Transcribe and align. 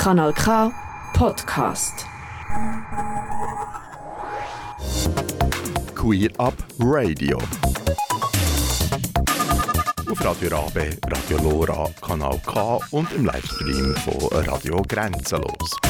Kanal 0.00 0.32
K 0.32 0.72
Podcast. 1.12 2.06
Queer 5.94 6.30
Up 6.38 6.54
Radio. 6.78 7.36
Auf 10.10 10.24
Radio 10.24 10.56
Rabe, 10.56 10.96
Radio 11.06 11.36
Lora, 11.42 11.90
Kanal 12.00 12.40
K 12.46 12.78
und 12.92 13.12
im 13.12 13.26
Livestream 13.26 13.94
von 13.96 14.42
Radio 14.46 14.80
Grenzenlos. 14.88 15.89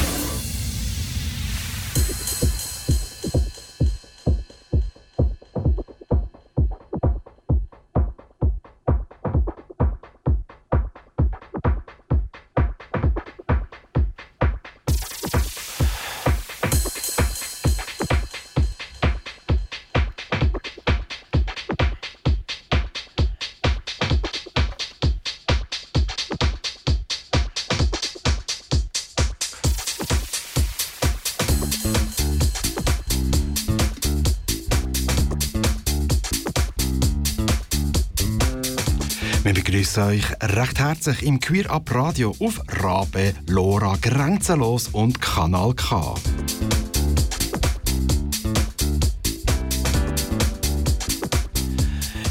Begrüße 39.91 40.05
euch 40.05 40.55
recht 40.55 40.79
herzlich 40.79 41.23
im 41.23 41.39
Queer 41.39 41.69
Up 41.69 41.93
Radio 41.93 42.33
auf 42.39 42.61
Rabe, 42.81 43.33
Lora, 43.47 43.97
Grenzenlos 44.01 44.87
und 44.89 45.19
Kanal 45.19 45.73
K. 45.73 46.15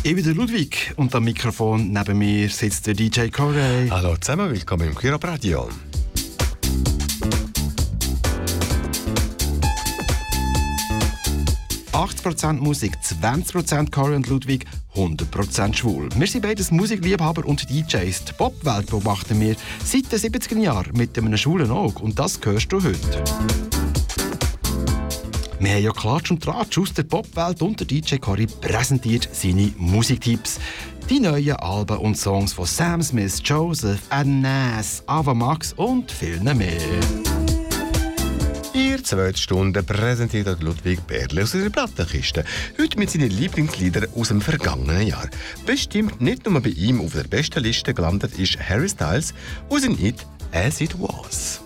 Ich 0.03 0.15
bin 0.15 0.25
der 0.25 0.35
Ludwig 0.35 0.95
und 0.97 1.15
am 1.15 1.25
Mikrofon 1.25 1.93
neben 1.93 2.19
mir 2.19 2.49
sitzt 2.49 2.87
der 2.87 2.95
DJ 2.95 3.29
Corey. 3.29 3.89
Hallo 3.91 4.17
zusammen, 4.17 4.51
willkommen 4.51 4.89
im 4.89 4.95
Queer 4.95 5.15
Up 5.15 5.25
Radio. 5.25 5.69
80% 11.93 12.55
Musik, 12.55 12.97
20% 13.03 13.91
Corey 13.91 14.17
und 14.17 14.27
Ludwig, 14.29 14.65
100% 15.01 15.75
schwul. 15.75 16.09
Wir 16.15 16.27
sind 16.27 16.43
beides 16.43 16.71
Musikliebhaber 16.71 17.47
und 17.47 17.71
DJs. 17.71 18.25
Die 18.25 18.33
Popwelt 18.35 18.87
beobachten 18.91 19.41
wir 19.41 19.57
seit 19.83 20.13
den 20.13 20.19
70er 20.19 20.59
Jahren 20.59 20.93
mit 20.95 21.17
einem 21.17 21.37
schwulen 21.37 21.71
Auge 21.71 22.03
und 22.03 22.19
das 22.19 22.39
hörst 22.45 22.71
du 22.71 22.83
heute. 22.83 23.25
Wir 25.59 25.71
haben 25.73 25.83
ja 25.83 25.93
Klatsch 25.93 26.31
und 26.31 26.43
Tratsch 26.43 26.79
aus 26.79 26.93
der 26.93 27.05
Popwelt 27.05 27.63
und 27.63 27.81
der 27.81 27.87
DJ 27.87 28.17
Cory 28.17 28.47
präsentiert 28.47 29.29
seine 29.33 29.73
Musiktipps. 29.79 30.59
Die 31.09 31.21
neuen 31.21 31.57
Alben 31.57 31.99
und 31.99 32.17
Songs 32.17 32.53
von 32.53 32.67
Sam 32.67 33.03
Smith, 33.03 33.41
Joseph, 33.43 34.01
Annas, 34.11 35.03
Ava 35.07 35.35
Max 35.35 35.73
und 35.73 36.11
vielen 36.11 36.57
mehr. 36.57 37.40
Zweite 39.11 39.41
Stunde 39.41 39.83
präsentiert 39.83 40.63
Ludwig 40.63 41.05
Berle 41.05 41.43
aus 41.43 41.53
ihrer 41.57 41.69
Plattenkiste. 41.69 42.45
Heute 42.79 42.97
mit 42.97 43.11
seinen 43.11 43.29
Lieblingsliedern 43.29 44.07
aus 44.15 44.29
dem 44.29 44.41
vergangenen 44.41 45.05
Jahr. 45.05 45.29
Bestimmt 45.67 46.21
nicht 46.21 46.47
nur 46.47 46.61
bei 46.61 46.69
ihm 46.69 47.01
auf 47.01 47.15
der 47.15 47.25
besten 47.25 47.65
Liste 47.65 47.93
gelandet 47.93 48.39
ist 48.39 48.57
Harry 48.61 48.89
Styles 48.89 49.35
aus 49.69 49.83
dem 49.83 49.97
Hit 49.97 50.25
As 50.53 50.81
It 50.81 50.95
Was. 51.01 51.61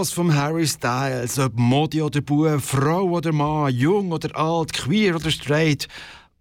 Was 0.00 0.12
vom 0.12 0.34
Harry 0.34 0.66
Styles. 0.66 1.38
Ob 1.38 1.58
Modi 1.58 2.00
oder 2.00 2.22
Bub, 2.22 2.62
Frau 2.62 3.02
oder 3.02 3.32
Mann, 3.32 3.74
jung 3.74 4.12
oder 4.12 4.34
alt, 4.34 4.72
queer 4.72 5.14
oder 5.14 5.30
straight. 5.30 5.88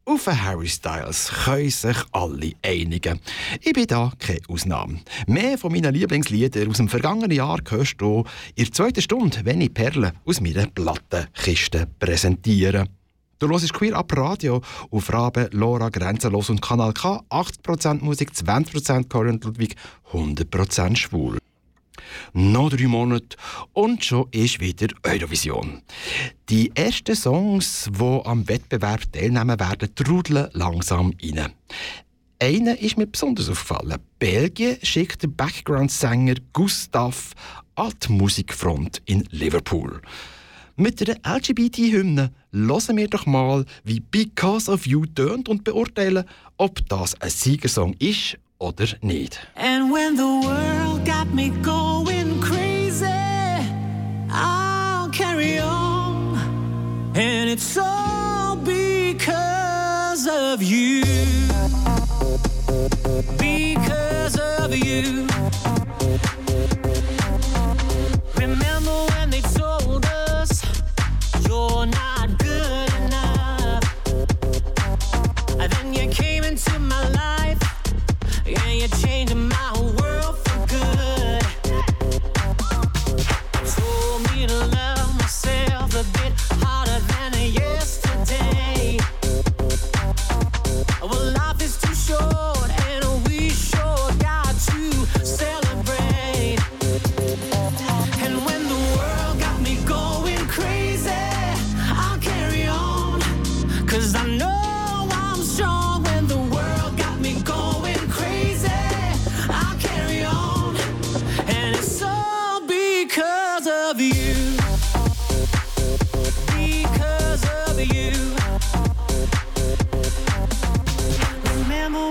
Auf 0.05 0.27
Harry 0.27 0.69
Styles 0.69 1.29
können 1.43 1.69
sich 1.69 1.97
alle 2.13 2.53
einigen. 2.63 3.19
Ich 3.59 3.73
bin 3.73 3.85
da 3.85 4.13
keine 4.17 4.39
Ausnahme. 4.47 5.01
Mehr 5.27 5.57
von 5.57 5.73
meinen 5.73 5.93
Lieblingsliedern 5.93 6.69
aus 6.69 6.77
dem 6.77 6.87
vergangenen 6.87 7.31
Jahr 7.31 7.59
hörst 7.67 7.99
du 7.99 8.23
in 8.55 8.63
der 8.63 8.71
zweiten 8.71 9.01
Stunde, 9.01 9.41
wenn 9.43 9.59
ich 9.59 9.73
Perlen 9.73 10.13
aus 10.23 10.39
meiner 10.39 10.67
Plattenkiste 10.67 11.85
präsentiere. 11.99 12.85
Du 13.39 13.49
hörst 13.49 13.73
Queer 13.73 13.97
Up 13.97 14.15
Radio 14.15 14.61
auf 14.89 15.11
Rabe, 15.11 15.49
Lora, 15.51 15.89
Grenzenlos 15.89 16.49
und 16.49 16.61
Kanal 16.61 16.93
K. 16.93 17.25
80% 17.29 18.01
Musik, 18.05 18.31
20% 18.31 19.09
Corinth 19.09 19.43
Ludwig, 19.43 19.75
100% 20.13 20.95
schwul. 20.95 21.39
Noch 22.33 22.69
drei 22.69 22.87
Monate 22.87 23.37
und 23.73 24.03
schon 24.03 24.27
ist 24.31 24.59
wieder 24.59 24.87
Eurovision. 25.03 25.81
Die 26.49 26.71
ersten 26.75 27.15
Songs, 27.15 27.89
die 27.91 28.21
am 28.25 28.47
Wettbewerb 28.47 29.11
teilnehmen 29.11 29.59
werden, 29.59 29.93
trudeln 29.95 30.49
langsam 30.53 31.13
rein. 31.21 31.53
Einer 32.41 32.79
ist 32.79 32.97
mir 32.97 33.07
besonders 33.07 33.49
aufgefallen. 33.49 33.99
Belgien 34.17 34.77
schickt 34.81 35.23
den 35.23 35.35
Background-Sänger 35.35 36.35
Gustav 36.53 37.33
an 37.75 37.91
die 38.01 38.13
Musikfront 38.13 39.01
in 39.05 39.27
Liverpool. 39.29 40.01
Mit 40.77 41.05
der 41.05 41.17
LGBT-Hymne 41.25 42.31
hören 42.53 42.97
wir 42.97 43.09
doch 43.09 43.25
mal, 43.25 43.65
wie 43.83 43.99
Because 43.99 44.71
of 44.71 44.87
You 44.87 45.05
tönt 45.05 45.49
und 45.49 45.65
beurteilen, 45.65 46.23
ob 46.55 46.87
das 46.87 47.19
ein 47.19 47.29
Siegersong 47.29 47.95
ist 47.99 48.37
And 49.55 49.89
when 49.89 50.17
the 50.17 50.41
world 50.45 51.05
got 51.05 51.33
me 51.33 51.49
going 51.61 52.41
crazy, 52.41 53.05
I'll 54.29 55.09
carry 55.11 55.59
on. 55.59 56.35
And 57.15 57.49
it's 57.49 57.77
all 57.77 58.57
because 58.57 60.27
of 60.27 60.61
you. 60.61 61.03
Because 63.37 64.37
of 64.37 64.75
you. 64.75 65.25
Remember 68.35 69.05
when 69.11 69.29
they 69.29 69.41
told 69.41 70.05
us 70.05 70.65
you're 71.47 71.85
not 71.85 72.37
good 72.37 72.93
enough? 73.05 73.83
Then 75.57 75.93
you 75.93 76.09
came 76.09 76.43
into 76.43 76.77
my 76.77 77.07
life. 77.09 77.78
Yeah, 78.49 78.71
you're 78.71 78.87
changing 78.87 79.47
my 79.47 79.73
world 79.77 80.35
for 80.39 80.65
good. 80.65 81.41
Told 83.75 84.21
me 84.31 84.47
to 84.47 84.65
love 84.73 85.15
myself 85.19 85.93
a 85.93 86.03
bit 86.17 86.33
harder 86.63 87.08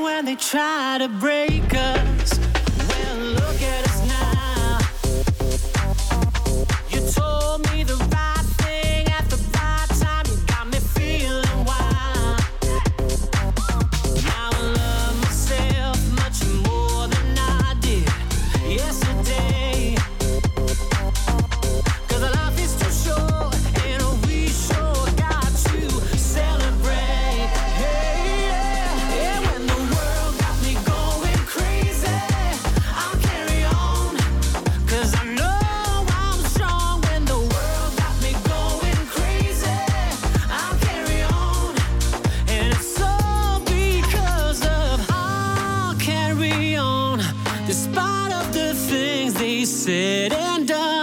when 0.09 0.25
they 0.25 0.37
try 0.37 0.97
to 0.99 1.07
break 1.07 1.75
us? 1.75 2.38
Said 49.69 50.33
and 50.33 50.67
done. 50.67 50.98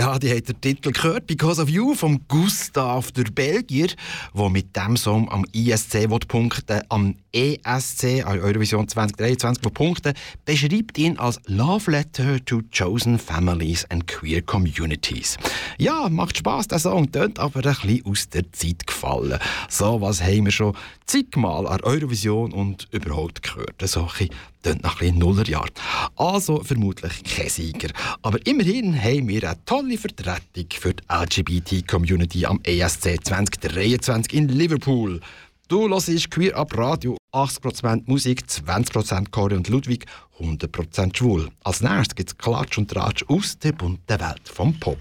Ja, 0.00 0.18
die 0.18 0.34
hat 0.34 0.48
den 0.48 0.58
Titel 0.62 0.92
gehört, 0.92 1.26
Because 1.26 1.60
of 1.60 1.68
You, 1.68 1.94
vom 1.94 2.22
Gustav, 2.26 3.12
der 3.12 3.24
Belgier, 3.24 3.88
der 4.34 4.48
mit 4.48 4.74
dem 4.74 4.96
Song 4.96 5.30
am 5.30 5.44
ISC 5.52 6.08
punkten 6.26 6.80
am 6.88 7.16
ESC, 7.32 8.24
an 8.24 8.40
Eurovision 8.40 8.88
2023 8.88 9.62
will 9.62 9.70
punkten 9.70 10.14
beschreibt 10.46 10.96
ihn 10.96 11.18
als 11.18 11.38
Love 11.48 11.90
Letter 11.90 12.42
to 12.46 12.62
Chosen 12.72 13.18
Families 13.18 13.84
and 13.90 14.06
Queer 14.06 14.40
Communities. 14.40 15.36
Ja, 15.76 16.08
macht 16.08 16.38
Spass, 16.38 16.66
der 16.66 16.78
Song, 16.78 17.12
tönt 17.12 17.38
aber 17.38 17.58
ein 17.58 17.74
bisschen 17.74 18.06
aus 18.06 18.26
der 18.30 18.50
Zeit 18.52 18.86
gefallen. 18.86 19.38
So 19.68 20.00
was 20.00 20.22
haben 20.22 20.46
wir 20.46 20.52
schon 20.52 20.74
zigmal 21.04 21.66
an 21.66 21.82
Eurovision 21.82 22.52
und 22.52 22.88
überhaupt 22.90 23.42
gehört. 23.42 23.82
So 23.84 24.08
ein 24.18 24.30
tönt 24.62 24.82
nach 24.82 25.00
ein 25.00 25.18
Nullerjahr. 25.18 25.68
Also 26.16 26.62
vermutlich 26.62 27.22
kein 27.24 27.48
Sieger. 27.48 27.90
Aber 28.22 28.44
immerhin 28.46 29.00
haben 29.00 29.28
wir 29.28 29.44
eine 29.44 29.64
tolle 29.64 29.98
Vertretung 29.98 30.66
für 30.70 30.94
die 30.94 31.02
LGBT-Community 31.08 32.46
am 32.46 32.60
ESC 32.62 33.18
2023 33.24 34.34
in 34.34 34.48
Liverpool. 34.48 35.20
Du 35.68 35.88
hörst 35.88 36.30
Queer 36.30 36.56
Up 36.56 36.76
Radio, 36.76 37.16
80% 37.32 38.02
Musik, 38.06 38.42
20% 38.42 39.30
Chore 39.30 39.56
und 39.56 39.68
Ludwig, 39.68 40.04
100% 40.40 41.16
schwul. 41.16 41.48
Als 41.62 41.80
nächstes 41.80 42.16
gibt 42.16 42.30
es 42.30 42.38
Klatsch 42.38 42.76
und 42.78 42.90
Tratsch 42.90 43.24
aus 43.28 43.56
der 43.58 43.72
bunten 43.72 44.20
Welt 44.20 44.48
vom 44.48 44.78
Pop. 44.80 44.98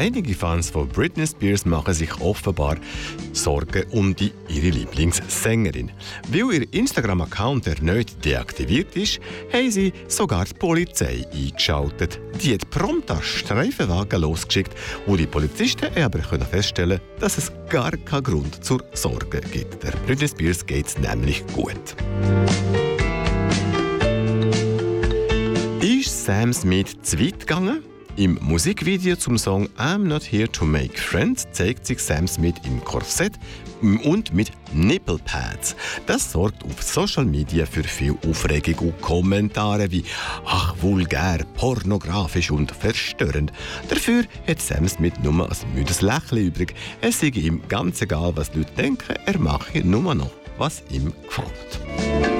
Einige 0.00 0.34
Fans 0.34 0.70
von 0.70 0.88
Britney 0.88 1.26
Spears 1.26 1.66
machen 1.66 1.92
sich 1.92 2.22
offenbar 2.22 2.78
Sorgen 3.34 3.84
um 3.90 4.16
die, 4.16 4.32
ihre 4.48 4.70
Lieblingssängerin. 4.70 5.92
Weil 6.28 6.54
ihr 6.54 6.72
Instagram-Account 6.72 7.66
erneut 7.66 8.24
deaktiviert 8.24 8.96
ist, 8.96 9.20
haben 9.52 9.70
sie 9.70 9.92
sogar 10.08 10.46
die 10.46 10.54
Polizei 10.54 11.26
eingeschaltet. 11.34 12.18
Die 12.42 12.54
hat 12.54 12.70
prompt 12.70 13.10
einen 13.10 13.22
Streifenwagen 13.22 14.22
losgeschickt 14.22 14.72
und 15.06 15.20
die 15.20 15.26
Polizisten 15.26 15.94
aber 15.94 16.20
können 16.20 16.46
feststellen, 16.46 16.98
dass 17.18 17.36
es 17.36 17.52
gar 17.68 17.90
keinen 17.90 18.22
Grund 18.22 18.64
zur 18.64 18.82
Sorge 18.94 19.42
gibt. 19.52 19.82
Der 19.82 19.92
Britney 20.06 20.28
Spears 20.28 20.64
geht 20.64 20.86
es 20.86 20.98
nämlich 20.98 21.46
gut. 21.48 21.94
Ist 25.82 26.24
Sam 26.24 26.54
Smith 26.54 26.96
zu 27.02 27.20
weit 27.20 27.40
gegangen? 27.40 27.89
Im 28.20 28.38
Musikvideo 28.42 29.16
zum 29.16 29.38
Song 29.38 29.66
I'm 29.78 30.04
Not 30.04 30.30
Here 30.30 30.46
to 30.52 30.66
Make 30.66 30.98
Friends 30.98 31.48
zeigt 31.52 31.86
sich 31.86 32.02
Sam 32.02 32.28
Smith 32.28 32.56
im 32.64 32.84
Korsett 32.84 33.32
und 33.80 34.34
mit 34.34 34.50
Nipplepads. 34.74 35.74
Das 36.04 36.30
sorgt 36.30 36.62
auf 36.64 36.82
Social 36.82 37.24
Media 37.24 37.64
für 37.64 37.82
viel 37.82 38.14
Aufregung 38.28 38.88
und 38.88 39.00
Kommentare 39.00 39.90
wie 39.90 40.04
«Ach, 40.44 40.74
vulgär, 40.82 41.46
pornografisch 41.56 42.50
und 42.50 42.72
verstörend». 42.72 43.54
Dafür 43.88 44.24
hat 44.46 44.60
Sam 44.60 44.86
Smith 44.86 45.14
nur 45.22 45.50
ein 45.50 45.74
müdes 45.74 46.02
Lächeln 46.02 46.48
übrig. 46.48 46.74
Es 47.00 47.20
sei 47.20 47.28
ihm 47.28 47.62
ganz 47.68 48.02
egal, 48.02 48.36
was 48.36 48.50
die 48.50 48.58
Leute 48.58 48.74
denken, 48.74 49.14
er 49.24 49.38
mache 49.38 49.78
nur 49.78 50.14
noch, 50.14 50.32
was 50.58 50.82
ihm 50.90 51.14
gefällt. 51.24 52.39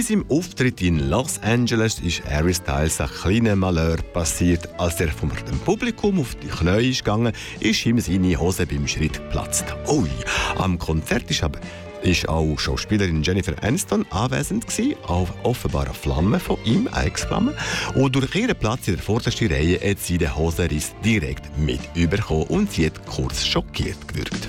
Bis 0.00 0.08
im 0.08 0.24
Auftritt 0.30 0.80
in 0.80 1.10
Los 1.10 1.38
Angeles 1.42 2.00
ist 2.00 2.24
Harry 2.24 2.54
Styles 2.54 3.02
ein 3.02 3.10
kleiner 3.10 3.54
Malheur 3.54 3.98
passiert. 4.14 4.66
Als 4.80 4.98
er 4.98 5.08
vom 5.08 5.30
Publikum 5.66 6.18
auf 6.18 6.34
die 6.36 6.46
Knie 6.46 6.88
ist 6.88 7.04
gegangen, 7.04 7.34
ist 7.60 7.84
ihm 7.84 8.00
seine 8.00 8.40
Hose 8.40 8.64
beim 8.64 8.88
Schritt 8.88 9.12
geplatzt. 9.12 9.66
Ui, 9.88 10.08
am 10.56 10.78
Konzert 10.78 11.30
ist 11.30 11.42
aber 11.42 11.60
ist 12.00 12.26
auch 12.30 12.58
Schauspielerin 12.58 13.22
Jennifer 13.22 13.52
Aniston 13.62 14.06
anwesend 14.08 14.66
gewesen, 14.66 14.94
auf 15.06 15.34
offenbar 15.42 15.84
eine 15.84 15.92
Flamme 15.92 16.40
von 16.40 16.56
ihm, 16.64 16.88
Ex-Flamme. 16.96 17.54
Und 17.94 18.16
durch 18.16 18.34
ihren 18.34 18.56
Platz 18.56 18.88
in 18.88 18.94
der 18.94 19.02
vordersten 19.02 19.52
Reihe 19.52 19.78
hat 19.86 19.98
sie 19.98 20.16
den 20.16 20.34
Hosenriss 20.34 20.94
direkt 21.04 21.58
mit 21.58 21.80
überkommen 21.94 22.44
und 22.44 22.72
sie 22.72 22.86
hat 22.86 23.04
kurz 23.04 23.44
schockiert 23.44 24.08
gewirkt. 24.08 24.48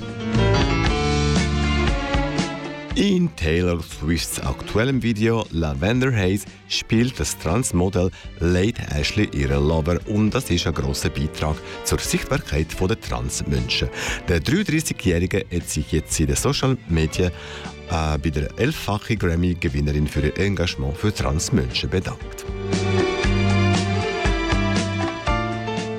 In 2.95 3.33
Taylor 3.37 3.81
Swifts 3.81 4.41
aktuellem 4.41 5.01
Video 5.01 5.45
Lavender 5.51 6.13
Haze 6.13 6.45
spielt 6.67 7.17
das 7.21 7.37
Transmodell 7.37 8.11
Late 8.39 8.81
Ashley 8.93 9.29
ihren 9.33 9.65
Lover 9.65 9.97
und 10.07 10.31
das 10.31 10.49
ist 10.49 10.67
ein 10.67 10.73
grosser 10.73 11.09
Beitrag 11.09 11.55
zur 11.85 11.99
Sichtbarkeit 11.99 12.67
der 12.77 12.99
Transmenschen. 12.99 13.87
Der 14.27 14.41
33-Jährige 14.41 15.45
hat 15.53 15.69
sich 15.69 15.93
jetzt 15.93 16.19
in 16.19 16.27
den 16.27 16.35
Social 16.35 16.77
Media 16.89 17.27
äh, 17.27 18.17
bei 18.17 18.29
der 18.29 18.49
elffachen 18.59 19.17
Grammy-Gewinnerin 19.17 20.07
für 20.07 20.25
ihr 20.25 20.37
Engagement 20.37 20.97
für 20.97 21.13
Transmenschen 21.13 21.89
bedankt. 21.89 22.45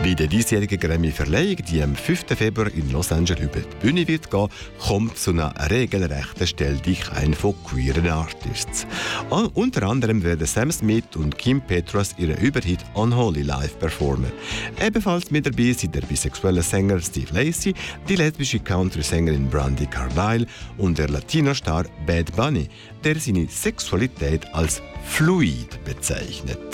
Wie 0.03 0.17
der 0.17 0.27
diesjährige 0.27 0.79
Grammy-Verleihung, 0.79 1.59
die 1.65 1.81
am 1.81 1.95
5. 1.95 2.25
Februar 2.37 2.67
in 2.75 2.91
Los 2.91 3.13
Angeles 3.13 3.45
über 3.45 3.61
die 3.61 3.77
Bühne 3.87 4.09
wird 4.09 4.29
gehen, 4.33 4.49
kommt 4.85 5.17
zu 5.17 5.31
einer 5.31 5.55
regelrechten 5.71 6.45
Stell 6.45 6.77
dich 6.79 7.09
ein 7.13 7.33
von 7.35 7.55
queeren 7.63 8.09
Artists. 8.09 8.85
Un 9.31 9.47
unter 9.55 9.85
anderem 9.85 10.25
werden 10.25 10.45
Sam 10.45 10.73
Smith 10.73 11.05
und 11.15 11.39
Kim 11.39 11.61
Petras 11.61 12.17
ihren 12.19 12.37
Überhit 12.39 12.81
Unholy 12.95 13.43
live 13.43 13.79
performen. 13.79 14.33
Ebenfalls 14.85 15.31
mit 15.31 15.47
dabei 15.47 15.73
sind 15.73 15.95
der 15.95 16.03
bisexuelle 16.03 16.63
Sänger 16.63 17.01
Steve 17.01 17.33
Lacey, 17.33 17.73
die 18.09 18.17
lesbische 18.17 18.59
Country-Sängerin 18.59 19.49
Brandy 19.49 19.87
Carlile 19.87 20.47
und 20.79 20.99
der 20.99 21.11
Latino-Star 21.11 21.85
Bad 22.09 22.35
Bunny, 22.35 22.69
der 23.05 23.21
seine 23.21 23.47
Sexualität 23.47 24.53
als 24.53 24.83
fluid 25.05 25.79
bezeichnet. 25.85 26.72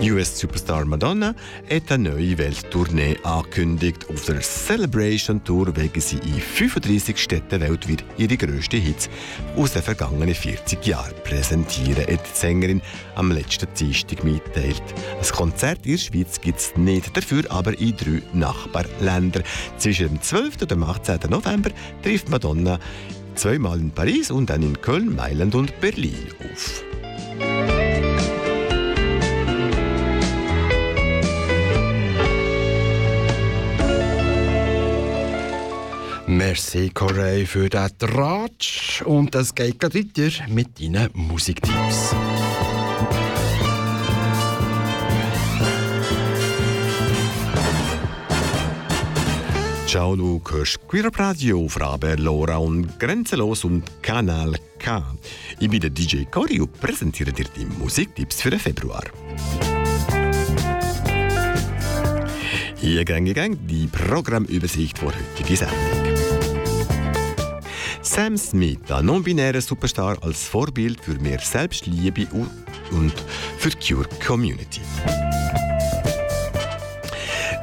US-Superstar 0.00 0.84
Madonna 0.84 1.34
hat 1.70 1.90
eine 1.90 2.10
neue 2.10 2.36
Welttournee 2.36 3.16
angekündigt. 3.22 4.06
Auf 4.10 4.26
der 4.26 4.40
Celebration 4.40 5.42
Tour 5.42 5.74
wegen 5.74 6.00
sie 6.00 6.18
in 6.18 6.40
35 6.40 7.16
Städten 7.16 7.60
weltweit 7.60 8.04
ihre 8.18 8.36
grössten 8.36 8.80
Hits 8.80 9.08
aus 9.56 9.72
den 9.72 9.82
vergangenen 9.82 10.34
40 10.34 10.84
Jahren 10.86 11.14
präsentieren, 11.24 12.02
hat 12.02 12.26
die 12.26 12.38
Sängerin 12.38 12.82
am 13.14 13.32
letzten 13.32 13.68
Dienstag 13.78 14.22
mitteilt. 14.22 14.82
Ein 15.18 15.28
Konzert 15.34 15.86
in 15.86 15.92
der 15.92 15.98
Schweiz 15.98 16.40
gibt 16.40 16.58
es 16.58 16.76
nicht, 16.76 17.16
dafür 17.16 17.44
aber 17.48 17.78
in 17.78 17.96
drei 17.96 18.22
Nachbarländern. 18.34 19.44
Zwischen 19.78 20.08
dem 20.08 20.22
12. 20.22 20.62
und 20.62 20.70
dem 20.70 20.82
18. 20.82 21.20
November 21.30 21.70
trifft 22.02 22.28
Madonna 22.28 22.78
zweimal 23.34 23.78
in 23.78 23.90
Paris 23.90 24.30
und 24.30 24.50
dann 24.50 24.62
in 24.62 24.80
Köln, 24.80 25.14
Mailand 25.14 25.54
und 25.54 25.80
Berlin 25.80 26.28
auf. 26.52 27.75
Merci, 36.28 36.90
Corey, 36.90 37.46
für 37.46 37.68
den 37.68 37.88
Tratsch. 37.98 39.00
Und 39.02 39.34
es 39.36 39.54
geht 39.54 39.78
gleich 39.78 39.94
weiter 39.94 40.48
mit 40.48 40.80
deinen 40.80 41.08
Musiktipps. 41.14 42.14
Ciao, 49.86 50.16
du 50.16 50.42
hörst 50.50 50.80
Queer 50.88 51.10
Radio 51.14 51.64
auf 51.64 51.78
Lora 52.18 52.56
und 52.56 52.98
Grenzenlos 52.98 53.64
und 53.64 53.84
Kanal 54.02 54.56
K. 54.80 55.02
Ich 55.60 55.70
bin 55.70 55.80
der 55.80 55.90
DJ 55.90 56.24
Cory 56.24 56.60
und 56.60 56.78
präsentiere 56.80 57.32
dir 57.32 57.46
die 57.56 57.64
Musiktipps 57.64 58.42
für 58.42 58.50
den 58.50 58.58
Februar. 58.58 59.04
Hier 62.78 63.04
gang, 63.04 63.56
die 63.66 63.86
Programmübersicht 63.86 64.98
für 64.98 65.06
heutige 65.06 65.56
Sendung. 65.56 66.05
Sam 68.06 68.36
Smith, 68.36 68.88
ein 68.88 69.04
non-binärer 69.06 69.60
Superstar 69.60 70.16
als 70.22 70.44
Vorbild 70.44 71.00
für 71.00 71.14
mehr 71.20 71.40
Selbstliebe 71.40 72.28
und 72.32 73.12
für 73.58 73.70
die 73.70 73.94
Cure 73.94 74.08
Community. 74.24 74.80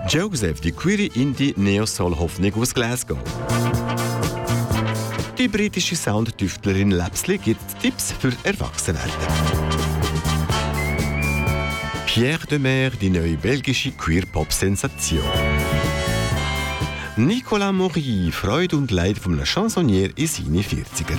Joseph, 0.10 0.60
die 0.60 0.74
queere 0.74 1.06
Indie-Neo-Soul-Hoffnung 1.16 2.54
aus 2.56 2.74
Glasgow. 2.74 3.18
Die 5.38 5.48
britische 5.48 5.96
Soundtüftlerin 5.96 6.92
Lapsley 6.92 7.38
gibt 7.38 7.62
Tipps 7.82 8.12
für 8.12 8.34
Erwachsenwerden. 8.44 9.12
Pierre 12.06 12.46
de 12.48 12.60
Mer, 12.60 12.90
die 12.90 13.10
neue 13.10 13.38
belgische 13.38 13.92
Queer-Pop-Sensation. 13.92 15.24
Nicolas 17.16 17.72
Maury, 17.72 18.32
Freude 18.32 18.76
und 18.76 18.90
Leid 18.90 19.20
von 19.20 19.34
einem 19.34 19.46
Chansonnier 19.46 20.10
in 20.18 20.26
seine 20.26 20.62
40er. 20.62 21.16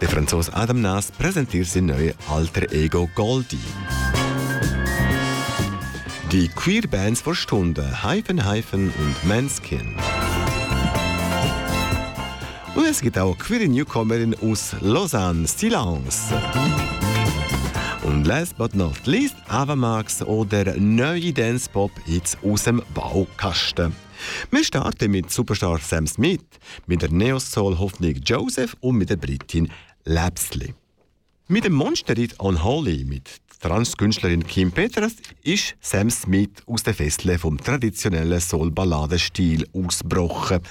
Der 0.00 0.08
Franzose 0.08 0.54
Adam 0.54 0.80
Nas 0.80 1.10
präsentiert 1.10 1.66
sein 1.66 1.86
neues 1.86 2.14
Alter 2.30 2.70
Ego 2.72 3.10
Goldie. 3.16 3.58
Die 6.30 6.46
Queer-Bands 6.46 7.22
vor 7.22 7.34
Stunden 7.34 8.04
Hyphen 8.04 8.48
Hyphen 8.48 8.92
und 8.98 9.28
Manskin. 9.28 9.96
Und 12.76 12.86
es 12.86 13.00
gibt 13.00 13.18
auch 13.18 13.36
queere 13.36 13.66
Newcomerin 13.66 14.36
aus 14.40 14.76
Lausanne, 14.80 15.48
Silence. 15.48 16.32
Und 18.04 18.26
last 18.26 18.58
but 18.58 18.74
not 18.74 19.06
least, 19.06 19.34
Ava 19.48 19.74
Max 19.74 20.20
oder 20.22 20.76
neue 20.78 21.32
Dance-Pop 21.32 21.90
jetzt 22.04 22.36
aus 22.44 22.64
dem 22.64 22.82
Baukasten. 22.92 23.94
Wir 24.50 24.62
starten 24.62 25.10
mit 25.10 25.30
Superstar 25.30 25.78
Sam 25.78 26.06
Smith, 26.06 26.44
mit 26.86 27.00
der 27.00 27.10
Neo-Soul-Hoffnung 27.10 28.16
Joseph 28.22 28.76
und 28.80 28.96
mit 28.98 29.08
der 29.08 29.16
Britin 29.16 29.70
Lapsley. 30.04 30.74
Mit 31.46 31.66
dem 31.66 31.74
Monsterhit 31.74 32.40
Unholy 32.40 33.04
mit 33.04 33.42
Transkünstlerin 33.60 34.46
Kim 34.46 34.72
Petras 34.72 35.16
ist 35.42 35.76
Sam 35.78 36.08
Smith 36.08 36.62
aus 36.64 36.84
der 36.84 36.94
Festle 36.94 37.38
vom 37.38 37.58
traditionellen 37.58 38.40
Soul-Balladenstil 38.40 39.68
ausgebrochen. 39.74 40.62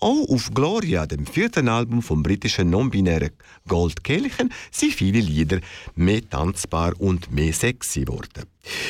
Auch 0.00 0.26
auf 0.30 0.50
Gloria, 0.54 1.06
dem 1.06 1.26
vierten 1.26 1.68
Album 1.68 2.00
vom 2.00 2.22
britischen 2.22 2.70
non-binären 2.70 3.32
Gold 3.68 4.02
Kelchen, 4.02 4.50
sind 4.70 4.94
viele 4.94 5.20
Lieder 5.20 5.60
mehr 5.96 6.26
tanzbar 6.26 6.98
und 6.98 7.30
mehr 7.30 7.52
sexy 7.52 8.06
geworden. 8.06 8.44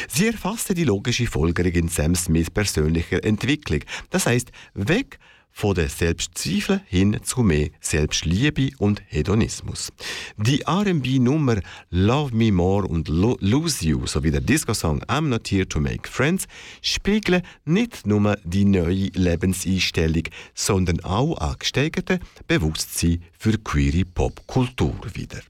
Sie 0.08 0.28
erfasste 0.28 0.74
die 0.74 0.84
logische 0.84 1.26
Folgerung 1.26 1.72
in 1.72 1.88
Sam 1.88 2.14
Smiths 2.14 2.50
persönlicher 2.50 3.24
Entwicklung. 3.24 3.80
Das 4.10 4.26
heißt, 4.26 4.52
weg 4.74 5.18
von 5.52 5.74
der 5.74 5.88
Selbstzweifel 5.88 6.80
hin 6.86 7.18
zu 7.22 7.42
mehr 7.42 7.68
Selbstliebe 7.80 8.70
und 8.78 9.02
Hedonismus. 9.06 9.92
Die 10.36 10.62
R&B-Nummer 10.62 11.60
Love 11.90 12.34
Me 12.34 12.50
More 12.50 12.86
und 12.86 13.08
Lo 13.08 13.36
Lose 13.40 13.84
You 13.84 14.06
sowie 14.06 14.30
der 14.30 14.40
Disco-Song 14.40 15.02
I'm 15.04 15.28
Not 15.28 15.50
Here 15.50 15.68
to 15.68 15.80
Make 15.80 16.08
Friends 16.08 16.46
spiegeln 16.80 17.42
nicht 17.64 18.06
nur 18.06 18.36
die 18.44 18.64
neue 18.64 19.10
Lebenseinstellung, 19.14 20.24
sondern 20.54 21.00
auch 21.04 21.36
ein 21.38 21.56
gesteigertes 21.58 22.18
Bewusstsein 22.46 23.22
für 23.38 23.58
queere 23.58 24.04
Popkultur 24.04 24.94
wieder. 25.14 25.40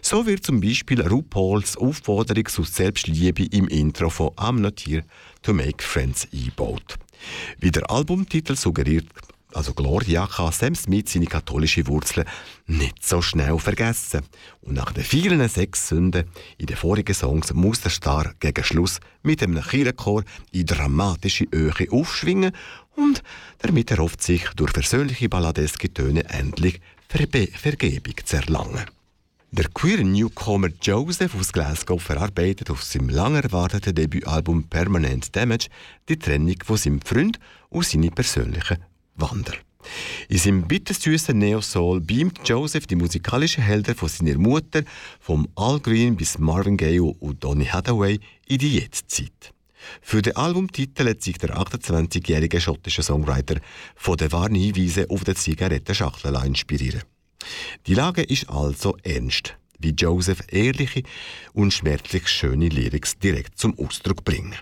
So 0.00 0.26
wird 0.26 0.44
zum 0.44 0.60
Beispiel 0.60 1.00
RuPauls 1.00 1.76
Aufforderung 1.76 2.46
zur 2.46 2.64
Selbstliebe 2.64 3.44
im 3.44 3.68
Intro 3.68 4.10
von 4.10 4.30
I'm 4.30 4.60
Not 4.60 4.80
Here 4.80 5.04
to 5.42 5.52
Make 5.52 5.82
Friends 5.82 6.26
eingebaut. 6.32 6.98
Wie 7.60 7.70
der 7.70 7.88
Albumtitel 7.90 8.56
suggeriert, 8.56 9.06
also 9.54 9.74
Gloria, 9.74 10.26
kann 10.26 10.52
Sam 10.52 10.74
Smith 10.74 11.12
seine 11.12 11.26
katholische 11.26 11.86
Wurzeln 11.86 12.26
nicht 12.66 13.04
so 13.04 13.22
schnell 13.22 13.58
vergessen. 13.58 14.22
Und 14.60 14.74
nach 14.74 14.92
den 14.92 15.04
vielen 15.04 15.48
Sexsünden 15.48 16.24
in 16.58 16.66
den 16.66 16.76
vorigen 16.76 17.14
Songs 17.14 17.52
muss 17.52 17.80
der 17.80 17.90
Star 17.90 18.32
gegen 18.40 18.64
Schluss 18.64 19.00
mit 19.22 19.42
einem 19.42 19.62
Kirchenchor 19.62 20.24
in 20.52 20.66
dramatische 20.66 21.46
Öche 21.52 21.90
aufschwingen 21.90 22.52
und 22.96 23.22
damit 23.58 23.90
erhofft 23.90 24.22
sich 24.22 24.48
durch 24.56 24.72
versöhnliche 24.72 25.28
balladeske 25.28 25.92
Töne 25.92 26.24
endlich 26.28 26.80
Verbe 27.08 27.46
Vergebung 27.46 28.14
zu 28.24 28.36
erlangen. 28.36 28.86
Der 29.54 29.68
queere 29.68 30.02
Newcomer 30.02 30.68
Joseph 30.80 31.34
aus 31.38 31.52
Glasgow 31.52 32.02
verarbeitet 32.02 32.70
auf 32.70 32.82
seinem 32.82 33.10
lang 33.10 33.34
erwarteten 33.34 33.94
Debütalbum 33.94 34.64
Permanent 34.64 35.36
Damage 35.36 35.68
die 36.08 36.18
Trennung 36.18 36.56
von 36.64 36.78
seinem 36.78 37.02
Freund 37.02 37.38
und 37.68 37.84
seine 37.84 38.10
persönlichen 38.10 38.78
Wander. 39.16 39.54
In 40.28 40.38
seinem 40.38 40.68
bittersüßen 40.68 41.36
Neo-Soul 41.36 42.00
beamt 42.00 42.40
Joseph 42.48 42.86
die 42.86 42.96
musikalischen 42.96 43.64
Helden 43.64 43.94
von 43.94 44.08
seiner 44.08 44.38
Mutter, 44.38 44.82
vom 45.20 45.48
Al 45.56 45.80
Green 45.80 46.16
bis 46.16 46.38
Marvin 46.38 46.76
Gaye 46.76 47.00
und 47.00 47.42
Donny 47.42 47.66
Hathaway, 47.66 48.20
in 48.46 48.58
die 48.58 48.78
Jetztzeit. 48.78 49.52
Für 50.00 50.22
den 50.22 50.36
Albumtitel 50.36 51.20
sich 51.20 51.38
der 51.38 51.56
28-jährige 51.56 52.60
schottische 52.60 53.02
Songwriter 53.02 53.60
von 53.96 54.16
den 54.16 54.30
wahren 54.30 54.54
Hinweisen 54.54 55.10
auf 55.10 55.24
die 55.24 55.34
Zigarettenschachtel 55.34 56.34
inspirieren. 56.44 57.02
Die 57.86 57.94
Lage 57.94 58.22
ist 58.22 58.48
also 58.48 58.96
ernst, 59.02 59.56
wie 59.78 59.90
Joseph 59.90 60.44
ehrliche 60.48 61.02
und 61.52 61.72
schmerzlich 61.72 62.28
schöne 62.28 62.68
Lyrics 62.68 63.18
direkt 63.18 63.58
zum 63.58 63.76
Ausdruck 63.78 64.24
bringen. 64.24 64.54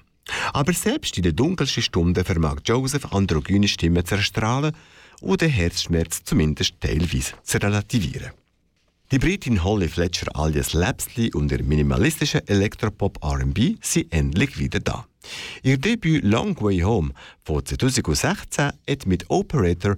Aber 0.52 0.72
selbst 0.72 1.16
in 1.16 1.22
den 1.22 1.36
dunkelsten 1.36 1.82
Stunden 1.82 2.24
vermag 2.24 2.56
Joseph 2.64 3.12
androgyne 3.12 3.68
Stimmen 3.68 4.04
zu 4.04 4.16
erstrahlen 4.16 4.74
und 5.20 5.40
den 5.40 5.50
Herzschmerz 5.50 6.22
zumindest 6.24 6.80
teilweise 6.80 7.34
zu 7.42 7.58
relativieren. 7.58 8.30
Die 9.12 9.18
Britin 9.18 9.64
Holly 9.64 9.88
Fletcher 9.88 10.28
alias 10.36 10.72
Lapsley 10.72 11.32
und 11.34 11.50
ihr 11.50 11.64
minimalistischer 11.64 12.48
Elektropop 12.48 13.18
R&B 13.24 13.74
sind 13.80 14.12
endlich 14.12 14.56
wieder 14.58 14.78
da. 14.78 15.04
Ihr 15.64 15.78
Debüt 15.78 16.22
Long 16.24 16.54
Way 16.60 16.80
Home 16.80 17.10
von 17.42 17.64
2016 17.64 18.66
hat 18.88 19.06
mit 19.06 19.28
Operator 19.28 19.96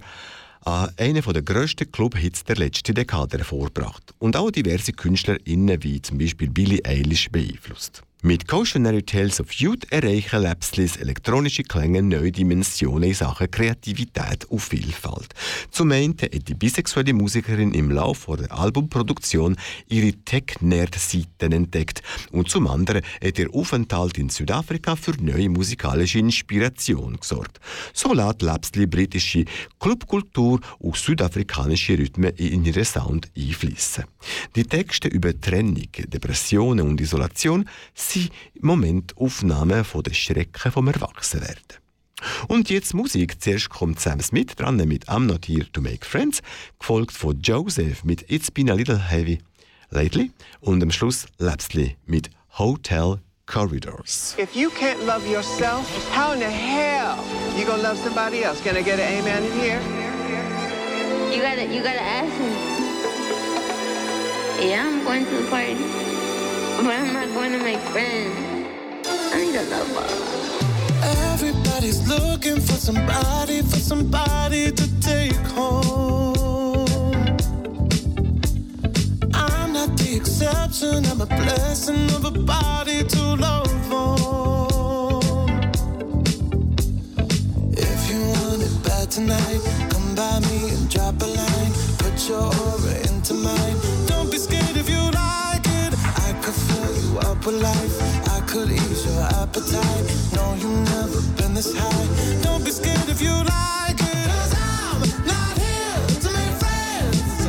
äh, 0.65 0.87
einen 0.97 1.21
der 1.21 1.41
grössten 1.43 1.91
Club-Hits 1.91 2.43
der 2.45 2.55
letzten 2.55 2.95
Dekade 2.95 3.37
hervorgebracht 3.37 4.13
und 4.19 4.35
auch 4.35 4.49
diverse 4.49 4.93
KünstlerInnen 4.93 5.83
wie 5.83 6.01
zum 6.01 6.17
Beispiel 6.17 6.49
Billie 6.49 6.83
Eilish 6.83 7.29
beeinflusst. 7.29 8.01
Mit 8.25 8.47
Cautionary 8.47 9.03
Tales 9.03 9.41
of 9.41 9.51
Youth 9.51 9.83
erreichen 9.91 10.43
Lapslis 10.43 10.95
elektronische 10.95 11.63
Klänge 11.63 12.01
neue 12.01 12.31
Dimensionen 12.31 13.09
in 13.09 13.13
Sachen 13.13 13.51
Kreativität 13.51 14.45
und 14.45 14.61
Vielfalt. 14.61 15.33
Zum 15.71 15.91
einen 15.91 16.15
hat 16.21 16.47
die 16.47 16.53
bisexuelle 16.53 17.11
Musikerin 17.11 17.73
im 17.73 17.91
Laufe 17.91 18.37
der 18.37 18.49
Albumproduktion 18.53 19.57
ihre 19.89 20.13
Tech-Nerd-Seiten 20.13 21.51
entdeckt 21.51 22.01
und 22.31 22.49
zum 22.49 22.67
anderen 22.67 23.01
hat 23.21 23.39
ihr 23.39 23.53
Aufenthalt 23.53 24.17
in 24.17 24.29
Südafrika 24.29 24.95
für 24.95 25.21
neue 25.21 25.49
musikalische 25.49 26.19
Inspiration 26.19 27.17
gesorgt. 27.19 27.59
So 27.91 28.13
lässt 28.13 28.41
Lapsli 28.41 28.85
britische 28.85 29.43
Clubkultur 29.81 30.61
und 30.79 30.95
südafrikanische 30.95 31.97
Rhythmen 31.97 32.31
in 32.37 32.63
ihren 32.63 32.85
Sound 32.85 33.29
einfließen. 33.37 34.05
Die 34.55 34.63
Texte 34.63 35.09
über 35.09 35.37
Trennung, 35.37 35.91
Depressionen 36.07 36.87
und 36.87 37.01
Isolation 37.01 37.65
sind 38.13 38.31
Momentaufnahmen 38.61 39.83
von 39.83 40.03
den 40.03 40.13
Schrecken 40.13 40.71
vom 40.71 40.87
Erwachsenwerden. 40.87 41.83
Und 42.47 42.69
jetzt 42.69 42.93
Musik. 42.93 43.41
Zuerst 43.41 43.69
kommt 43.69 43.99
Sam 43.99 44.21
Smith 44.21 44.55
dran 44.55 44.77
mit 44.77 45.09
I'm 45.09 45.25
Not 45.25 45.47
Here 45.47 45.69
to 45.73 45.81
Make 45.81 46.05
Friends, 46.05 46.41
gefolgt 46.79 47.11
von 47.11 47.39
Joseph 47.41 48.03
mit 48.03 48.29
It's 48.31 48.49
Been 48.49 48.69
a 48.69 48.73
Little 48.73 49.09
Heavy 49.09 49.39
Lately 49.89 50.31
und 50.61 50.81
am 50.81 50.91
Schluss 50.91 51.25
Lapsley 51.37 51.97
mit 52.05 52.29
Hotel 52.57 53.19
Corridors. 53.45 54.35
If 54.39 54.55
you 54.55 54.69
can't 54.69 55.05
love 55.05 55.27
yourself, 55.27 55.85
how 56.15 56.33
in 56.33 56.39
the 56.39 56.45
hell 56.45 57.17
you 57.57 57.65
gonna 57.65 57.83
love 57.83 57.97
somebody 57.97 58.43
else? 58.43 58.61
Can 58.63 58.77
I 58.77 58.83
get 58.83 58.99
an 58.99 59.19
amen 59.19 59.43
in 59.43 59.51
here? 59.59 59.79
You 61.31 61.41
gotta, 61.41 61.65
you 61.65 61.83
gotta 61.83 62.01
ask 62.01 62.31
him. 62.31 62.53
Yeah, 64.61 64.85
I'm 64.85 65.03
going 65.03 65.25
to 65.25 65.35
the 65.41 65.49
party, 65.49 65.75
but 66.77 66.87
I'm 66.87 67.13
not 67.13 67.27
going 67.33 67.51
to 67.51 67.59
make 67.59 67.79
friends. 67.79 68.35
I 69.07 69.37
need 69.39 69.55
a 69.55 69.63
lover. 69.63 70.07
Everybody's 71.31 72.07
looking 72.07 72.59
for 72.59 72.73
somebody, 72.73 73.61
for 73.61 73.77
somebody 73.77 74.71
to 74.71 75.01
take 75.01 75.35
home. 75.57 77.17
I'm 79.33 79.73
not 79.73 79.97
the 79.97 80.15
exception, 80.15 81.05
I'm 81.05 81.21
a 81.21 81.25
blessing 81.25 82.09
of 82.15 82.25
a 82.25 82.31
body 82.31 83.03
to 83.03 83.21
love 83.35 83.93
on. 83.93 85.23
If 87.71 88.09
you 88.09 88.19
want 88.33 88.61
it 88.61 88.83
bad 88.83 89.11
tonight, 89.11 89.61
come 89.91 90.15
by 90.15 90.39
me 90.47 90.69
and 90.75 90.89
drop 90.89 91.21
a 91.21 91.25
line. 91.25 91.73
Put 91.99 92.29
your 92.29 92.43
aura 92.43 92.95
into 93.07 93.33
mine. 93.33 93.82
With 97.45 97.61
life. 97.61 98.29
I 98.29 98.41
could 98.41 98.69
ease 98.71 99.05
your 99.05 99.21
appetite. 99.41 100.05
No, 100.33 100.55
you've 100.55 100.89
never 100.89 101.21
been 101.37 101.53
this 101.53 101.73
high. 101.75 102.41
Don't 102.41 102.63
be 102.63 102.71
scared 102.71 103.09
if 103.09 103.21
you 103.21 103.31
like 103.31 103.99
it. 103.99 104.27
Cause 104.31 104.53
I'm 104.55 105.01
not 105.25 105.57
here 105.57 105.99
to 106.23 106.29
make 106.31 106.55
friends. 106.63 107.45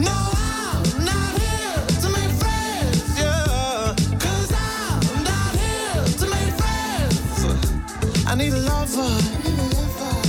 No, 0.00 0.16
I'm 0.34 1.04
not 1.04 1.32
here 1.42 1.76
to 2.02 2.08
make 2.16 2.32
friends. 2.42 3.18
Yeah. 3.18 3.94
Cause 4.18 4.50
I'm 4.52 5.24
not 5.30 5.52
here 5.54 6.04
to 6.20 6.26
make 6.34 6.54
friends. 6.62 8.26
I 8.26 8.34
need 8.34 8.54
a 8.54 8.62
lover. 8.72 9.12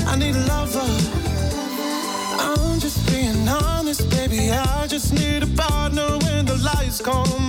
I 0.07 0.15
need 0.17 0.35
a 0.35 0.45
lover. 0.53 0.89
I'm 2.39 2.79
just 2.79 3.07
being 3.09 3.47
honest, 3.47 4.09
baby. 4.11 4.51
I 4.51 4.85
just 4.87 5.13
need 5.13 5.43
a 5.43 5.47
partner 5.47 6.17
when 6.25 6.45
the 6.45 6.57
lights 6.57 7.01
come 7.01 7.46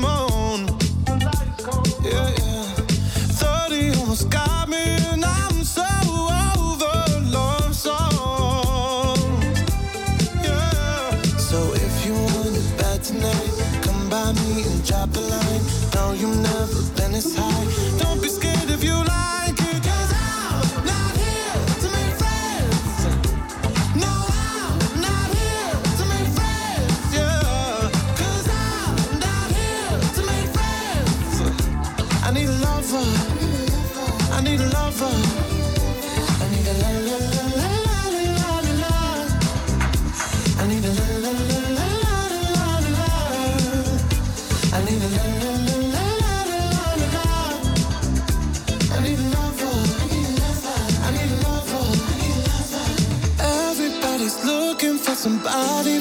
this 17.21 17.35
high. 17.37 17.58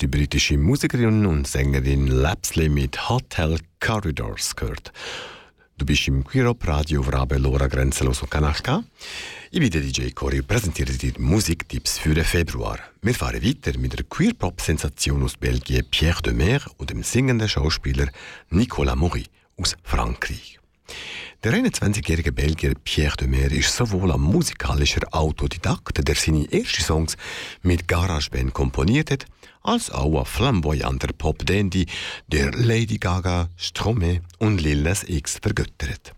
Hast 0.00 0.14
die 0.14 0.18
britische 0.18 0.56
Musikerin 0.56 1.26
und 1.26 1.46
Sängerin 1.46 2.06
Lapsley 2.06 2.70
mit 2.70 3.10
Hotel 3.10 3.58
Corridors 3.80 4.56
gehört. 4.56 4.94
Du 5.76 5.84
bist 5.84 6.08
im 6.08 6.24
Queerop 6.24 6.66
Radio 6.66 7.02
Radio 7.02 7.36
Lora 7.36 7.66
Grenzenlos 7.66 8.22
und 8.22 8.30
Kanal 8.30 8.54
K. 8.62 8.82
Ich 9.50 9.60
bin 9.60 9.68
der 9.68 9.82
DJ 9.82 10.08
Cory 10.12 10.38
und 10.38 10.48
präsentiere 10.48 10.94
dir 10.94 11.12
Musiktipps 11.18 11.98
für 11.98 12.14
den 12.14 12.24
Februar. 12.24 12.78
Wir 13.02 13.14
fahren 13.14 13.44
weiter 13.44 13.78
mit 13.78 13.92
der 13.92 14.04
Queer-Pop-Sensation 14.04 15.22
aus 15.22 15.36
Belgien 15.36 15.84
Pierre 15.90 16.22
de 16.22 16.32
Mer 16.32 16.62
und 16.78 16.88
dem 16.88 17.02
singenden 17.02 17.50
Schauspieler 17.50 18.08
Nicolas 18.48 18.96
Maury 18.96 19.26
aus 19.58 19.76
Frankreich. 19.82 20.58
Der 21.42 21.52
21-jährige 21.52 22.32
Belgier 22.32 22.72
Pierre 22.84 23.16
de 23.16 23.26
Mer 23.26 23.50
ist 23.52 23.74
sowohl 23.74 24.12
ein 24.12 24.20
musikalischer 24.20 25.02
Autodidakt, 25.10 26.06
der 26.06 26.14
seine 26.14 26.50
ersten 26.52 26.82
Songs 26.82 27.18
mit 27.62 27.86
GarageBand 27.88 28.54
komponiert 28.54 29.10
hat, 29.10 29.26
als 29.62 29.90
auch 29.90 30.18
ein 30.18 30.24
flamboyanter 30.24 31.12
Pop-Dandy, 31.16 31.86
der 32.28 32.52
Lady 32.52 32.98
Gaga, 32.98 33.48
Stromae 33.56 34.20
und 34.38 34.60
Lil 34.60 34.82
Nas 34.82 35.04
X 35.04 35.38
vergöttert. 35.42 36.14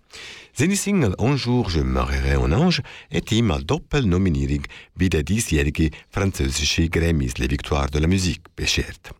Seine 0.55 0.77
Single 0.77 1.15
Un 1.19 1.39
jour 1.39 1.71
je 1.71 1.83
marierai 1.83 2.37
un 2.37 2.53
ange 2.53 2.83
hat 3.11 3.33
ihm 3.33 3.51
eine 3.51 3.65
Doppelnominierung 3.65 4.65
bei 4.95 5.09
der 5.09 5.23
diesjährigen 5.23 5.91
französischen 6.11 6.91
Grammys 6.91 7.39
Les 7.39 7.49
Victoires 7.49 7.91
de 7.91 8.03
la 8.03 8.07
Musique 8.07 8.51
beschert. 8.55 9.15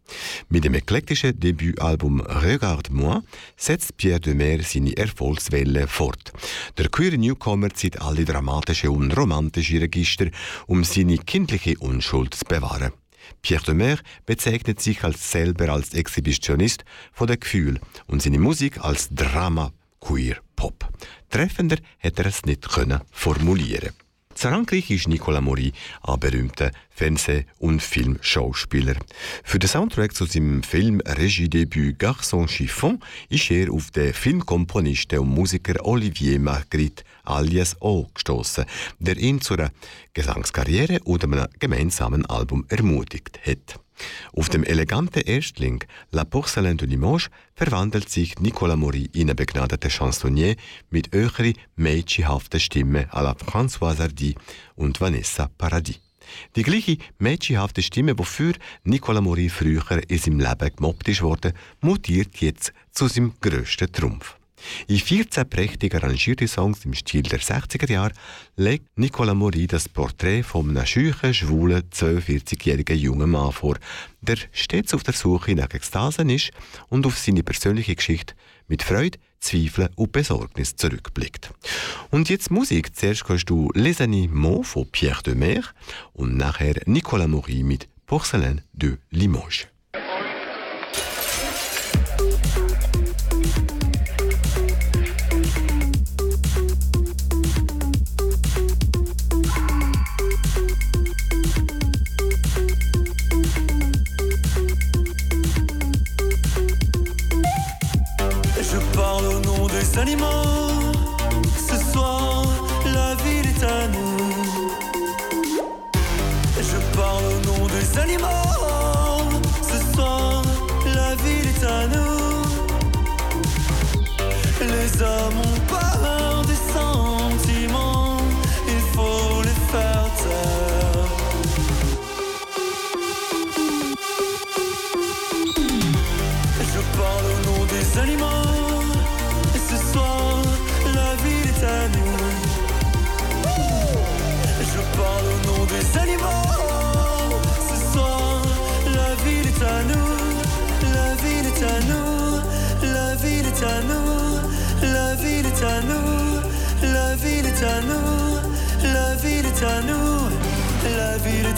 Mit 0.51 0.65
dem 0.65 0.75
eklektischen 0.75 1.41
Debütalbum 1.41 2.21
Regarde-moi 2.21 3.23
setzt 3.57 3.97
Pierre 3.97 4.21
de 4.21 4.35
Mer 4.35 4.63
seine 4.63 4.95
Erfolgswelle 4.95 5.89
fort. 5.89 6.35
Der 6.77 6.91
queere 6.91 7.17
Newcomer 7.17 7.71
zieht 7.71 8.03
alle 8.03 8.27
dramatischen 8.27 8.91
und 8.91 9.17
romantischen 9.17 9.79
Register, 9.79 10.27
um 10.67 10.85
seine 10.85 11.17
kindliche 11.17 11.79
Unschuld 11.79 12.35
zu 12.35 12.45
bewahren. 12.45 12.93
Pierre 13.41 13.65
de 13.65 13.75
Mer 13.75 13.99
bezeichnet 14.27 14.81
sich 14.81 15.05
als 15.05 15.31
selber 15.31 15.69
als 15.71 15.95
Exhibitionist 15.95 16.85
von 17.13 17.27
der 17.27 17.39
Gefühl 17.39 17.81
und 18.07 18.23
seine 18.23 18.39
Musik 18.39 18.79
als 18.85 19.09
Drama 19.11 19.73
Queer 20.01 20.37
Pop. 20.57 20.89
Treffender 21.31 21.79
hätte 21.99 22.23
er 22.23 22.29
es 22.29 22.45
nicht 22.45 22.69
können 22.69 23.01
formulieren. 23.11 23.93
In 24.33 24.39
Frankreich 24.39 24.91
ist 24.91 25.09
Nicolas 25.09 25.43
Maury 25.43 25.73
ein 26.03 26.19
berühmter 26.19 26.71
Fernseh- 26.91 27.45
und 27.59 27.83
Filmschauspieler. 27.83 28.97
Für 29.45 29.59
den 29.59 29.69
Soundtrack 29.69 30.15
zu 30.15 30.25
seinem 30.25 30.63
Film 30.63 31.01
Regiedebüt 31.01 32.01
Garçon 32.01 32.49
Chiffon 32.49 32.99
ist 33.29 33.51
er 33.51 33.71
auf 33.71 33.91
den 33.91 34.15
Filmkomponisten 34.15 35.19
und 35.19 35.29
Musiker 35.29 35.85
Olivier 35.85 36.41
Magritte 36.41 37.05
alias 37.25 37.77
O 37.81 38.09
gestoßen, 38.15 38.65
der 38.99 39.19
ihn 39.19 39.41
zu 39.41 39.55
einer 39.55 39.71
Gesangskarriere 40.15 41.01
oder 41.05 41.25
einem 41.25 41.47
gemeinsamen 41.59 42.25
Album 42.27 42.65
ermutigt 42.69 43.39
hat. 43.47 43.82
Auf 44.35 44.49
dem 44.49 44.65
eleganten 44.65 45.23
Erstling 45.23 45.85
La 46.11 46.25
Porcelaine 46.25 46.77
de 46.77 46.89
Limoges 46.89 47.31
verwandelt 47.55 48.09
sich 48.09 48.39
Nicolas 48.39 48.77
Maury 48.77 49.11
in 49.13 49.29
einen 49.29 49.37
begnadeten 49.37 49.91
Chansonnier 49.91 50.57
mit 50.91 51.13
höheren, 51.15 51.55
mädchenhaften 51.77 52.61
Stimmen 52.61 53.07
à 53.11 53.23
la 53.23 53.35
Françoise 53.35 54.01
Hardy 54.01 54.35
und 54.75 55.01
Vanessa 55.01 55.49
Paradis. 55.59 56.01
Die 56.57 56.63
gleiche 56.63 56.99
mädchenhafte 57.19 57.83
Stimme, 57.83 58.19
wofür 58.19 58.55
Nicolas 58.85 59.23
Maury 59.23 59.49
früher 59.49 59.85
in 60.09 60.19
seinem 60.19 60.41
Leben 60.41 60.71
gemobbt 60.77 61.09
ist 61.09 61.23
mutiert 61.81 62.37
jetzt 62.39 62.73
zu 62.93 63.09
seinem 63.09 63.35
grössten 63.41 63.93
Trumpf. 63.93 64.37
In 64.87 64.99
14 64.99 65.49
prächtig 65.49 65.95
arrangierte 65.95 66.47
Songs 66.49 66.85
im 66.85 66.95
Stil 66.95 67.23
der 67.23 67.41
60er 67.41 67.91
Jahre 67.91 68.15
legt 68.57 68.87
Nicolas 68.97 69.35
Maury 69.35 69.67
das 69.67 69.89
Porträt 69.89 70.43
von 70.43 70.71
einem 70.71 70.87
schüchen, 70.87 71.35
schwulen, 71.35 71.83
42-jährigen 71.91 72.99
jungen 72.99 73.31
Mann 73.31 73.53
vor, 73.53 73.77
der 74.21 74.37
stets 74.53 74.95
auf 74.95 75.03
der 75.03 75.15
Suche 75.15 75.55
nach 75.55 75.73
Ekstasen 75.73 76.31
ist 76.31 76.51
und 76.89 77.07
auf 77.07 77.19
seine 77.19 77.43
persönliche 77.43 77.97
Geschichte 77.97 78.35
mit 78.69 78.83
Freude, 78.83 79.19
Zweifeln 79.41 79.89
und 79.97 80.13
Besorgnis 80.13 80.77
zurückblickt. 80.77 81.51
Und 82.11 82.29
jetzt 82.29 82.51
Musik. 82.51 82.95
Zuerst 82.97 83.29
hörst 83.29 83.51
du 83.51 83.71
Les 83.75 84.01
Animaux 84.01 84.67
von 84.67 84.87
Pierre 84.91 85.23
de 85.23 85.35
Mer 85.35 85.65
und 86.13 86.37
nachher 86.37 86.81
Nicolas 86.87 87.29
Maury 87.29 87.63
mit 87.63 87.89
Porcelaine 88.07 88.63
de 88.73 88.99
Limoges. 89.11 89.72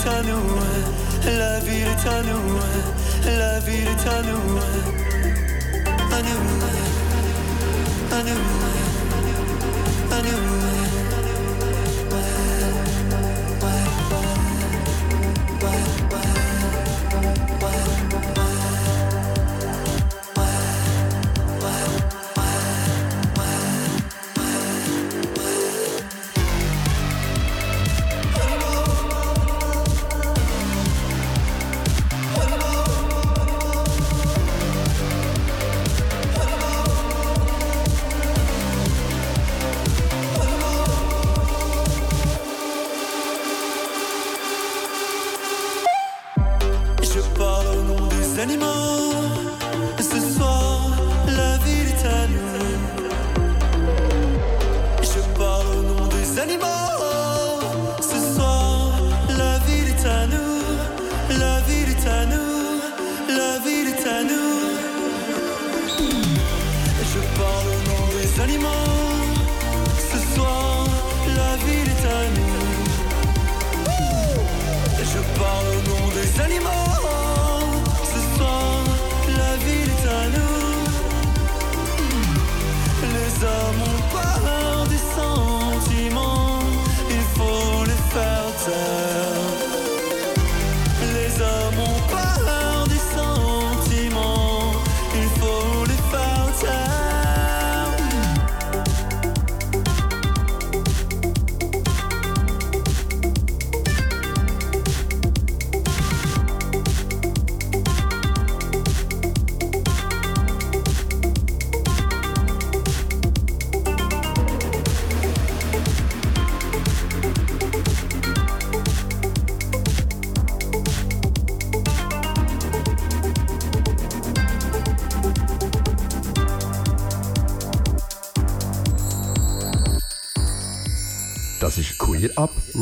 Est. 0.06 1.30
La 1.30 1.60
ville 1.60 1.86
est 1.86 2.08
à 2.08 2.22
nous. 2.22 2.58
La 3.26 3.60
ville 3.60 3.88
est. 3.88 4.08
À 4.08 4.22
nous. 10.22 10.84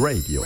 Radio. 0.02 0.42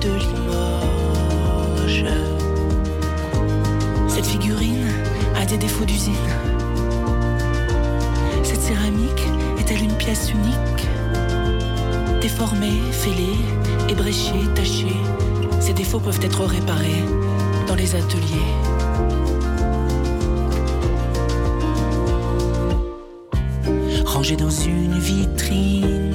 De 0.00 0.08
Limoges. 0.08 2.04
Cette 4.08 4.26
figurine 4.26 4.86
a 5.40 5.46
des 5.46 5.56
défauts 5.56 5.84
d'usine. 5.84 6.14
Cette 8.42 8.60
céramique 8.60 9.24
est-elle 9.58 9.82
une 9.82 9.94
pièce 9.94 10.30
unique? 10.32 10.88
Déformée, 12.20 12.80
fêlée, 12.92 13.38
ébréchée, 13.88 14.44
tachée, 14.54 14.96
ces 15.60 15.72
défauts 15.72 16.00
peuvent 16.00 16.20
être 16.22 16.44
réparés 16.44 17.04
dans 17.66 17.74
les 17.74 17.94
ateliers. 17.94 18.50
Rangé 24.04 24.36
dans 24.36 24.50
une 24.50 24.98
vitrine, 24.98 26.09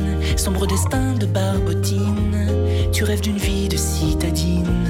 sombre 0.45 0.67
destin 0.67 1.13
de 1.13 1.25
barbotine, 1.25 2.47
tu 2.91 3.03
rêves 3.03 3.21
d'une 3.21 3.37
vie 3.37 3.67
de 3.67 3.77
citadine. 3.77 4.87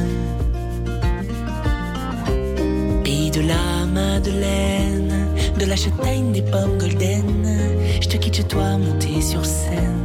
Pays 3.05 3.31
de 3.31 3.39
la 3.39 3.85
Madeleine, 3.85 5.29
de 5.57 5.65
la 5.65 5.77
châtaigne 5.77 6.33
des 6.33 6.41
pommes 6.41 6.77
golden, 6.77 7.47
je 8.01 8.07
te 8.09 8.17
quitte 8.17 8.35
chez 8.35 8.43
toi 8.43 8.77
monter 8.77 9.21
sur 9.21 9.45
scène. 9.45 10.04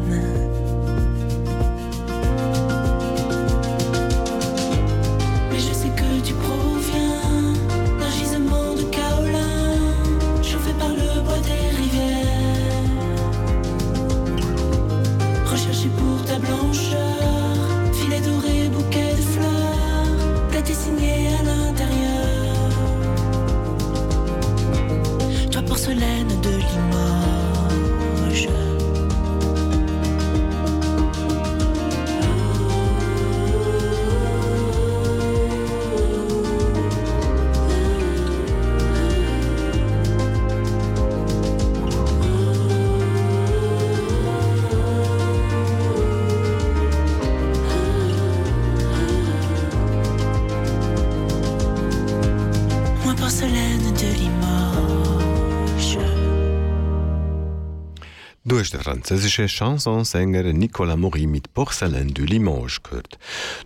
Französischen 59.01 59.49
Chansonsänger 59.49 60.53
Nicolas 60.53 60.99
Maury 60.99 61.27
mit 61.27 61.55
Porcelain 61.55 62.13
du 62.13 62.23
Limoges 62.23 62.83
gehört. 62.83 63.19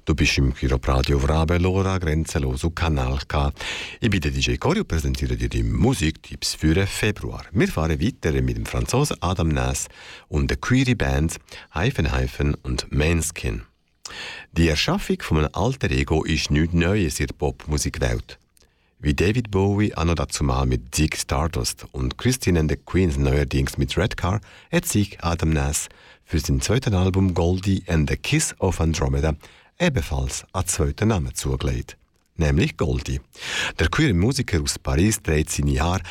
Du 0.05 0.15
bist 0.15 0.39
im 0.39 0.55
Radio 0.63 1.19
Vrabe 1.19 1.59
Lora 1.59 1.99
Grenzenlos 1.99 2.63
und 2.63 2.77
Kanal 2.77 3.19
K. 3.27 3.53
Ich 4.01 4.11
bin 4.11 4.21
der 4.21 4.31
DJ 4.31 4.55
Cory 4.59 4.79
und 4.79 4.87
präsentiere 4.87 5.37
dir 5.37 5.49
die 5.49 5.65
Musiktipps 5.65 6.55
für 6.55 6.75
den 6.75 6.87
Februar. 6.87 7.43
Wir 7.51 7.67
fahren 7.67 8.01
weiter 8.01 8.41
mit 8.43 8.57
dem 8.57 8.65
Franzosen 8.65 9.17
Adam 9.23 9.49
Nass 9.49 9.89
und 10.29 10.51
der 10.51 10.57
Query 10.59 10.95
Band 10.95 11.39
Hyphen 11.75 12.17
Hyphen 12.17 12.55
und 12.63 12.87
Manskin. 12.93 13.63
Die 14.53 14.69
Erschaffung 14.69 15.21
von 15.21 15.39
einem 15.39 15.51
alter 15.53 15.91
Ego 15.91 16.23
ist 16.23 16.53
nichts 16.53 16.75
Neues 16.75 17.19
in 17.19 17.27
der 17.27 17.35
Popmusikwelt. 17.35 18.39
Wie 19.05 19.13
David 19.13 19.51
Bowie 19.51 19.93
noch 20.03 20.15
dazu 20.15 20.45
mal 20.45 20.65
mit 20.65 20.95
Zig 20.95 21.19
Stardust 21.19 21.85
und 21.93 22.17
Christine 22.17 22.59
and 22.59 22.71
the 22.71 22.79
Queens 22.79 23.19
neuerdings 23.19 23.77
mit 23.77 23.99
Redcar 23.99 24.41
hat 24.73 24.87
sich 24.87 25.23
Adam 25.23 25.51
Nass 25.51 25.91
für 26.25 26.39
sein 26.39 26.63
zweites 26.63 26.95
Album 26.95 27.35
Goldie 27.35 27.83
and 27.87 28.09
the 28.09 28.17
Kiss 28.17 28.55
of 28.61 28.81
Andromeda 28.81 29.35
ebenfalls 29.79 30.47
einen 30.55 30.67
zweiten 30.69 31.09
Namen 31.09 31.35
zugelegt, 31.35 31.99
nämlich 32.39 32.79
Goldie. 32.79 33.21
Der 33.79 33.89
queere 33.89 34.15
Musiker 34.15 34.63
aus 34.63 34.79
Paris 34.79 35.21
dreht 35.23 35.51
seine 35.51 35.79
Haare 35.81 36.03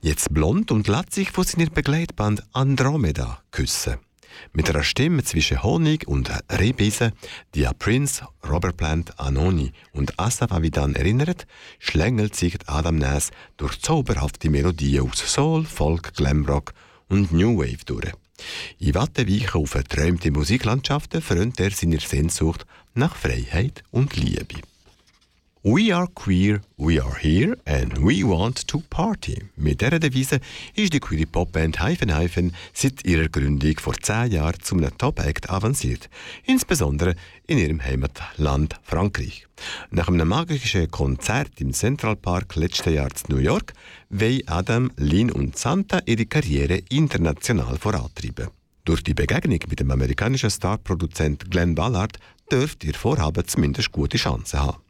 jetzt 0.00 0.32
blond 0.32 0.70
und 0.70 0.86
lässt 0.86 1.14
sich 1.14 1.32
von 1.32 1.42
seiner 1.42 1.70
Begleitband 1.70 2.44
Andromeda 2.52 3.42
küssen. 3.50 4.05
Mit 4.52 4.70
einer 4.70 4.82
Stimme 4.82 5.24
zwischen 5.24 5.62
Honig 5.62 6.06
und 6.08 6.30
Rehbisse, 6.50 7.12
die 7.54 7.66
an 7.66 7.78
Prince, 7.78 8.26
Robert 8.48 8.76
Plant, 8.76 9.18
Anoni 9.18 9.72
und 9.92 10.18
Asaf 10.18 10.52
Avidan 10.52 10.94
erinnert, 10.94 11.46
schlängelt 11.78 12.36
sich 12.36 12.56
Adam 12.66 12.96
Nass 12.96 13.30
durch 13.56 13.80
zauberhafte 13.80 14.50
Melodien 14.50 15.08
aus 15.10 15.18
Soul, 15.18 15.64
Folk, 15.64 16.14
Glamrock 16.14 16.72
und 17.08 17.32
New 17.32 17.58
Wave 17.58 17.84
durch. 17.84 18.12
In 18.78 18.94
Wattenweichen 18.94 19.60
auf 19.60 19.74
erträumte 19.74 20.30
Musiklandschaften 20.30 21.22
frönt 21.22 21.58
er 21.60 21.70
seiner 21.70 22.00
Sehnsucht 22.00 22.66
nach 22.94 23.16
Freiheit 23.16 23.82
und 23.90 24.16
Liebe. 24.16 24.60
We 25.68 25.92
are 25.92 26.06
queer, 26.06 26.60
we 26.76 27.00
are 27.00 27.18
here 27.18 27.56
and 27.66 27.98
we 27.98 28.22
want 28.22 28.68
to 28.68 28.84
party. 28.88 29.42
Mit 29.56 29.80
dieser 29.80 29.98
Devise 29.98 30.38
ist 30.76 30.92
die 30.92 31.00
queere 31.00 31.26
Popband 31.26 31.82
Hyphen 31.82 32.16
Hyphen 32.16 32.54
seit 32.72 33.04
ihrer 33.04 33.28
Gründung 33.28 33.76
vor 33.80 33.94
zehn 34.00 34.30
Jahren 34.30 34.60
zu 34.62 34.76
einem 34.76 34.96
Top-Act 34.96 35.50
avanciert. 35.50 36.08
Insbesondere 36.44 37.16
in 37.48 37.58
ihrem 37.58 37.82
Heimatland 37.82 38.76
Frankreich. 38.84 39.48
Nach 39.90 40.06
einem 40.06 40.28
magischen 40.28 40.88
Konzert 40.88 41.60
im 41.60 41.72
Central 41.72 42.14
Park 42.14 42.54
letztes 42.54 42.94
Jahr 42.94 43.08
in 43.08 43.34
New 43.34 43.42
York 43.42 43.72
wollen 44.08 44.46
Adam, 44.46 44.92
Lynn 44.96 45.32
und 45.32 45.58
Santa 45.58 45.98
ihre 46.06 46.26
Karriere 46.26 46.80
international 46.90 47.76
vorantreiben. 47.76 48.50
Durch 48.84 49.02
die 49.02 49.14
Begegnung 49.14 49.58
mit 49.68 49.80
dem 49.80 49.90
amerikanischen 49.90 50.48
Starproduzent 50.48 51.50
Glenn 51.50 51.74
Ballard 51.74 52.20
dürft 52.52 52.84
ihr 52.84 52.94
Vorhaben 52.94 53.48
zumindest 53.48 53.90
gute 53.90 54.16
Chancen 54.16 54.60
haben. 54.60 54.85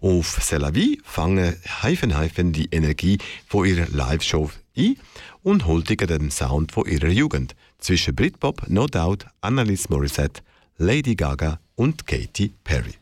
Auf 0.00 0.38
C'est 0.40 0.58
la 0.58 0.70
vie 0.70 1.00
fangen 1.04 1.56
Hyphen 1.82 2.18
Hyphen 2.18 2.52
die 2.52 2.68
Energie 2.70 3.18
von 3.46 3.66
ihrer 3.66 3.86
Live-Show 3.90 4.50
ein 4.76 4.96
und 5.42 5.66
huldigen 5.66 6.08
den 6.08 6.30
Sound 6.30 6.72
von 6.72 6.86
ihrer 6.86 7.08
Jugend. 7.08 7.54
Zwischen 7.78 8.14
Britpop, 8.14 8.68
No 8.68 8.86
Doubt, 8.86 9.26
Annalise 9.40 9.88
Morissette, 9.90 10.42
Lady 10.78 11.14
Gaga 11.14 11.58
und 11.76 12.06
Katy 12.06 12.52
Perry. 12.64 12.94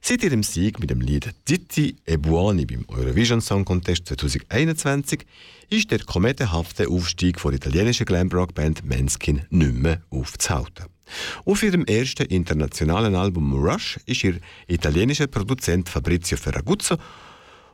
Seit 0.00 0.22
ihrem 0.22 0.44
Sieg 0.44 0.78
mit 0.78 0.90
dem 0.90 1.00
Lied 1.00 1.34
Zitti 1.44 1.96
e 2.06 2.16
Buoni 2.16 2.64
beim 2.64 2.84
Eurovision 2.88 3.40
Song 3.40 3.64
Contest 3.64 4.06
2021 4.06 5.26
ist 5.68 5.90
der 5.90 5.98
kometenhafte 5.98 6.88
Aufstieg 6.88 7.42
der 7.42 7.52
italienischen 7.54 8.06
Glamrock-Band 8.06 8.84
Manskin 8.84 9.42
nicht 9.50 9.74
mehr 9.74 10.00
aufzuhalten. 10.10 10.95
Auf 11.44 11.62
ihrem 11.62 11.84
ersten 11.84 12.26
internationalen 12.26 13.14
Album 13.14 13.52
Rush 13.52 13.98
ist 14.06 14.24
ihr 14.24 14.38
italienischer 14.66 15.26
Produzent 15.26 15.88
Fabrizio 15.88 16.36
Ferraguzzo 16.36 16.96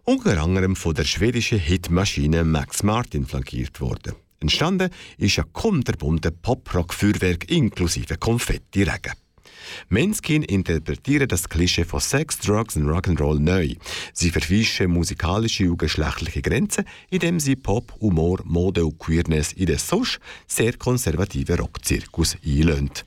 unter 0.04 0.42
anderem 0.42 0.74
von 0.74 0.94
der 0.94 1.04
schwedischen 1.04 1.58
Hitmaschine 1.58 2.44
Max 2.44 2.82
Martin 2.82 3.24
flankiert 3.24 3.80
worden. 3.80 4.14
Entstanden 4.40 4.90
ist 5.18 5.38
ein 5.38 5.52
kunterbunter 5.52 6.32
Pop-Rock-Feuerwerk 6.32 7.48
inklusive 7.48 8.16
Konfetti-Regen. 8.16 9.12
Manskin 9.88 10.42
interpretieren 10.42 11.28
das 11.28 11.48
Klischee 11.48 11.84
von 11.84 12.00
Sex, 12.00 12.38
Drugs 12.38 12.76
und 12.76 12.88
Rock'n'Roll 12.88 13.38
neu. 13.38 13.74
Sie 14.12 14.30
verwischen 14.30 14.90
musikalische 14.90 15.70
und 15.70 15.78
geschlechtliche 15.78 16.42
Grenzen, 16.42 16.84
indem 17.10 17.40
sie 17.40 17.56
Pop, 17.56 17.94
Humor, 18.00 18.40
Mode 18.44 18.84
und 18.84 18.98
Queerness 18.98 19.52
in 19.52 19.66
den 19.66 19.78
sonst 19.78 20.20
sehr 20.46 20.74
konservativen 20.74 21.58
Rockzirkus 21.58 22.36
einlöhnt. 22.44 23.04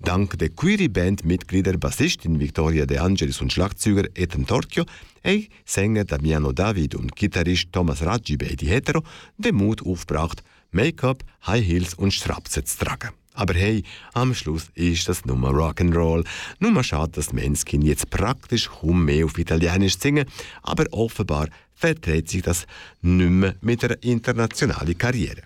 Dank 0.00 0.38
der 0.38 0.50
Query-Band-Mitglieder 0.50 1.76
Bassistin 1.76 2.38
Victoria 2.38 2.86
De 2.86 2.98
Angelis 2.98 3.40
und 3.40 3.52
Schlagzeuger 3.52 4.08
Ethan 4.14 4.46
Torchio, 4.46 4.84
haben 5.24 5.46
Sänger 5.64 6.04
Damiano 6.04 6.52
David 6.52 6.94
und 6.94 7.16
Gitarrist 7.16 7.72
Thomas 7.72 8.02
Raggi 8.02 8.36
beide 8.36 8.66
hetero 8.66 9.02
den 9.36 9.56
Mut 9.56 9.84
aufgebracht, 9.84 10.42
Make-up, 10.70 11.24
High 11.46 11.66
Heels 11.66 11.94
und 11.94 12.12
Strapsen 12.12 12.64
zu 12.64 12.78
tragen. 12.78 13.17
Aber 13.38 13.54
hey, 13.54 13.84
am 14.14 14.34
Schluss 14.34 14.66
ist 14.74 15.08
das 15.08 15.24
nur 15.24 15.36
Rock'n'Roll. 15.36 16.26
Nur 16.58 16.70
mal 16.72 16.82
schade, 16.82 17.12
dass 17.12 17.32
Manskin 17.32 17.82
jetzt 17.82 18.10
praktisch 18.10 18.68
kaum 18.68 19.04
mehr 19.04 19.26
auf 19.26 19.38
Italienisch 19.38 19.96
singen, 19.96 20.26
aber 20.62 20.86
offenbar 20.90 21.46
verträgt 21.72 22.30
sich 22.30 22.42
das 22.42 22.66
nicht 23.00 23.30
mehr 23.30 23.54
mit 23.60 23.84
einer 23.84 24.02
internationalen 24.02 24.98
Karriere. 24.98 25.42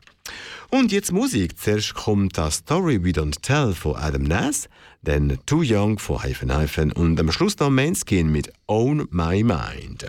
Und 0.70 0.90
jetzt 0.90 1.12
Musik. 1.12 1.59
Zuerst 1.59 1.93
kommt 1.93 2.38
das 2.38 2.57
Story 2.57 3.05
We 3.05 3.11
Don't 3.11 3.43
Tell 3.43 3.74
von 3.74 3.97
Adam 3.97 4.22
Nass, 4.22 4.70
dann 5.03 5.38
Too 5.45 5.62
Young 5.62 5.99
von 5.99 6.22
Hyphen 6.22 6.57
Hyphen 6.57 6.93
und 6.93 7.20
am 7.20 7.30
Schluss 7.30 7.59
noch 7.59 7.68
Manskin 7.68 8.32
mit 8.32 8.51
Own 8.68 9.07
My 9.11 9.43
Mind. 9.43 10.07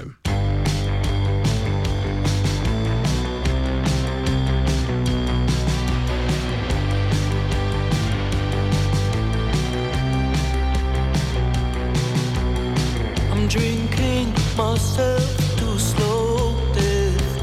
Drinking 13.54 14.34
myself 14.58 15.38
to 15.60 15.78
slow 15.78 16.56
death. 16.74 17.34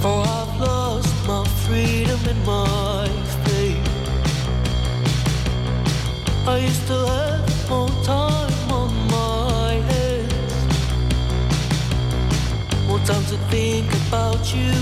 For 0.00 0.16
I've 0.38 0.58
lost 0.58 1.14
my 1.28 1.44
freedom 1.64 2.18
and 2.32 2.40
my 2.46 3.06
faith. 3.44 3.86
I 6.48 6.56
used 6.56 6.86
to 6.86 6.98
have 7.12 7.68
more 7.68 7.90
time 8.02 8.72
on 8.80 8.90
my 9.18 9.72
hands. 9.90 10.54
More 12.88 13.02
time 13.10 13.26
to 13.32 13.36
think 13.52 13.88
about 14.08 14.54
you, 14.54 14.72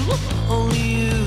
only 0.49 0.87
you. 1.01 1.19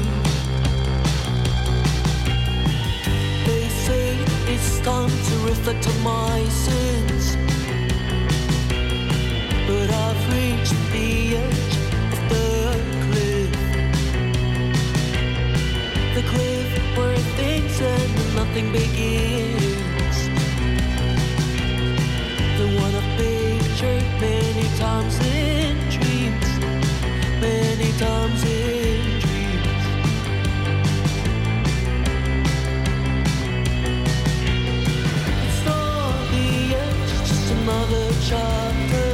They 3.46 3.68
say 3.86 4.16
it's 4.54 4.80
time 4.80 5.12
to 5.28 5.34
reflect 5.50 5.86
on 5.86 6.02
my 6.02 6.46
sins. 6.48 6.97
Nothing 18.48 18.72
begins. 18.72 20.18
The 22.58 22.68
one 22.82 22.94
I've 22.96 23.18
pictured 23.18 24.04
many 24.22 24.68
times 24.78 25.20
in 25.20 25.78
dreams. 25.90 26.48
Many 27.42 27.92
times 27.98 28.44
in 28.44 29.20
dreams. 29.20 29.84
It's 35.46 35.66
not 35.66 36.32
the 36.32 36.76
end, 36.84 37.10
just 37.28 37.52
another 37.52 38.08
chapter. 38.30 39.10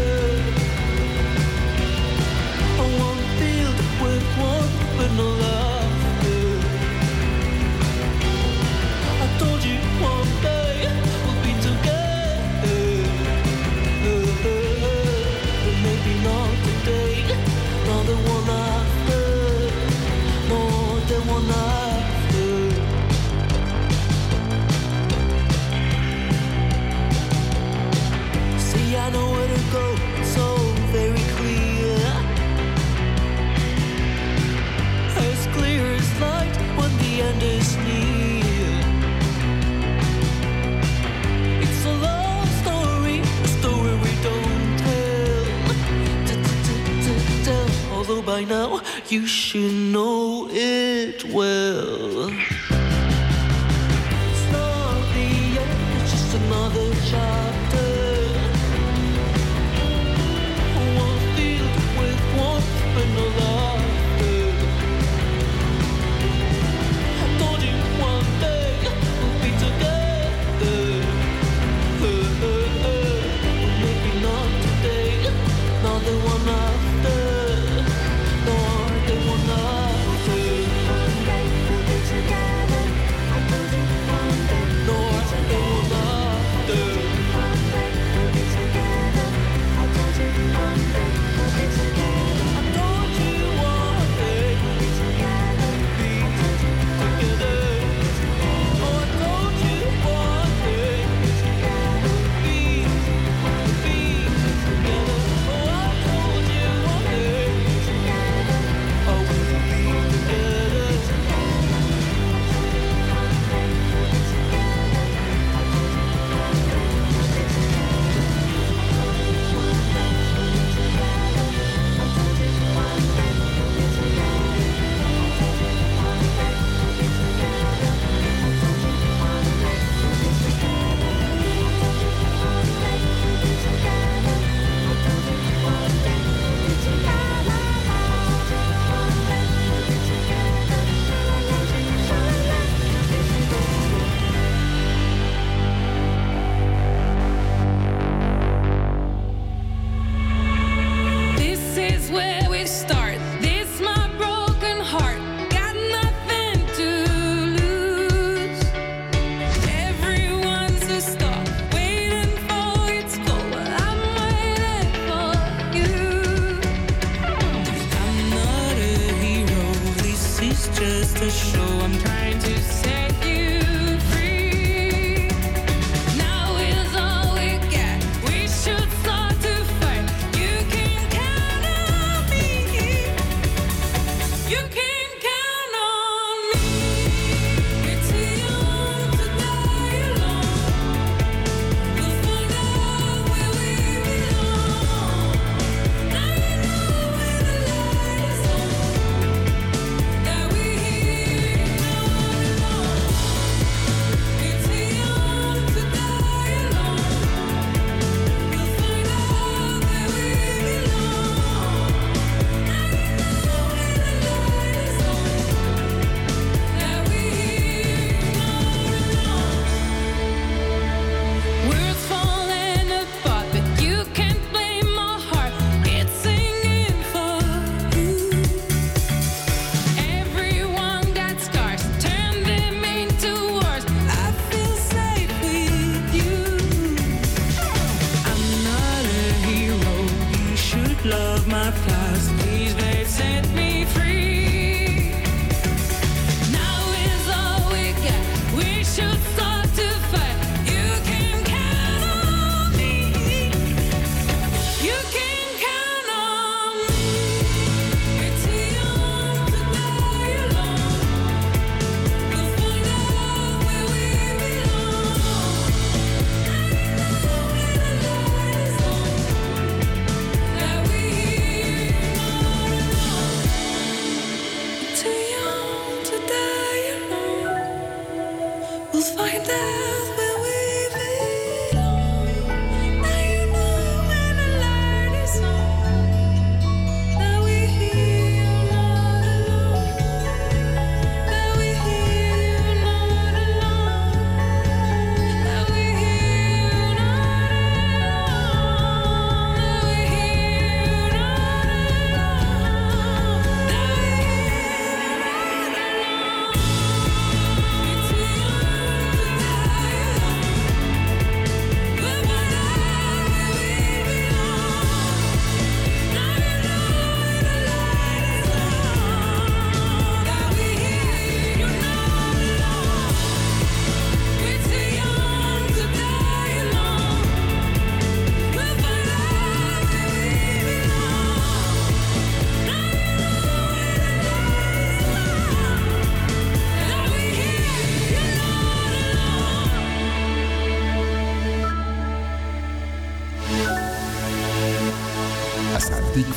I 2.80 2.86
want 3.00 3.22
filled 3.40 3.80
with 4.04 4.26
warmth 4.38 4.98
but 4.98 5.12
no 5.18 5.30
laughter. 5.42 5.73
By 48.26 48.44
now 48.44 48.82
you 49.10 49.28
should 49.28 49.74
know 49.74 50.48
it 50.50 51.26
well. 51.26 52.30
It's 52.30 52.52
not 54.52 55.02
the 55.14 55.60
end, 55.60 56.02
it's 56.02 56.12
just 56.12 56.36
another 56.36 56.94
chapter. 57.06 57.53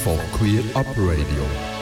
Von 0.07 0.21
Queer 0.39 0.63
Up 0.77 0.87
Radio. 0.99 1.76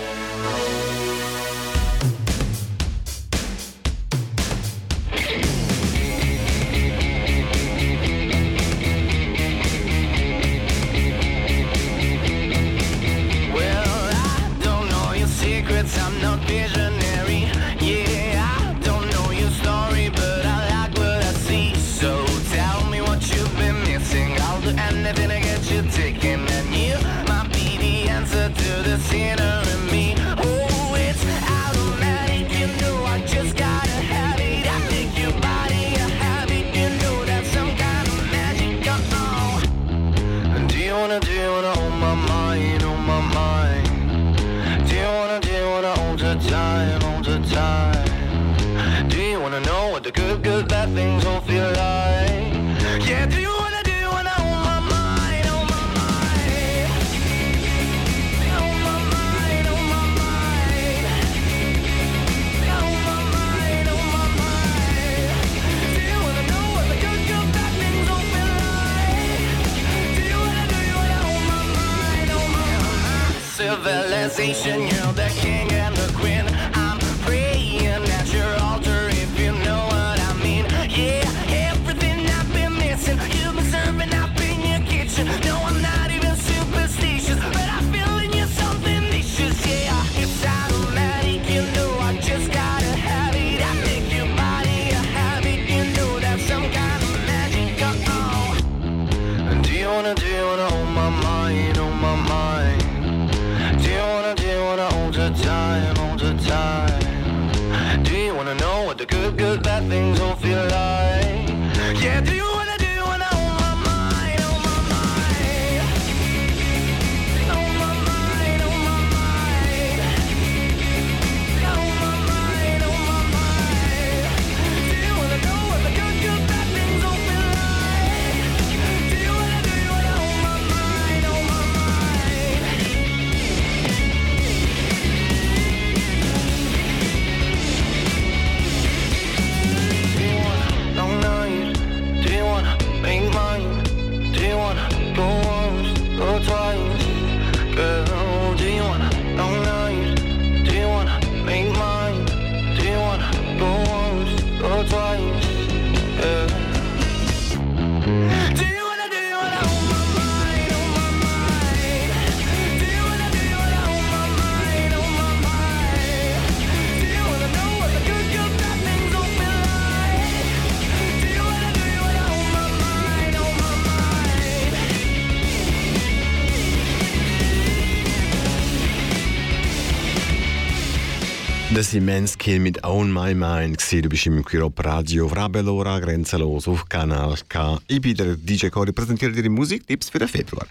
War 181.95 182.01
Manskin 182.01 182.62
mit 182.62 182.82
Own 182.82 183.12
My 183.12 183.34
Mind. 183.34 183.80
Du 183.92 184.09
bist 184.09 184.26
im 184.26 184.45
Quirop 184.45 184.84
Radio 184.84 185.28
Rabelora, 185.28 186.01
grenzenlos 186.01 186.66
auf 186.66 186.88
Kanal 186.88 187.36
K. 187.49 187.78
Ich 187.86 188.01
bin 188.01 188.16
der 188.16 188.34
DJ 188.36 188.68
Cory, 188.68 188.90
präsentiere 188.90 189.30
dir 189.30 189.45
die 189.45 189.49
Musiktipps 189.49 190.11
für 190.11 190.18
den 190.18 190.26
Februar. 190.26 190.66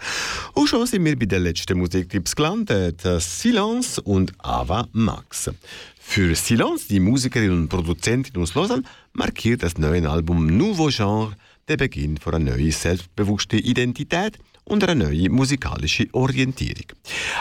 Und 0.52 0.68
schon 0.68 0.86
sind 0.86 1.02
wir 1.04 1.18
bei 1.18 1.24
den 1.24 1.44
letzten 1.44 1.78
Musiktipps 1.78 2.36
gelandet. 2.36 3.00
Silence 3.20 4.02
und 4.02 4.32
Ava 4.38 4.86
Max. 4.92 5.50
Für 5.98 6.34
Silence, 6.34 6.88
die 6.88 7.00
Musikerin 7.00 7.52
und 7.52 7.68
Produzentin 7.68 8.42
aus 8.42 8.54
Lausanne, 8.54 8.82
markiert 9.14 9.62
das 9.62 9.78
neue 9.78 10.08
Album 10.08 10.46
Nouveau 10.46 10.88
Genre 10.88 11.34
den 11.68 11.78
Beginn 11.78 12.18
einer 12.26 12.38
neuen 12.38 12.70
selbstbewussten 12.70 13.60
Identität 13.60 14.38
und 14.64 14.82
einer 14.82 14.94
neuen 14.94 15.32
musikalischen 15.32 16.08
Orientierung. 16.12 16.86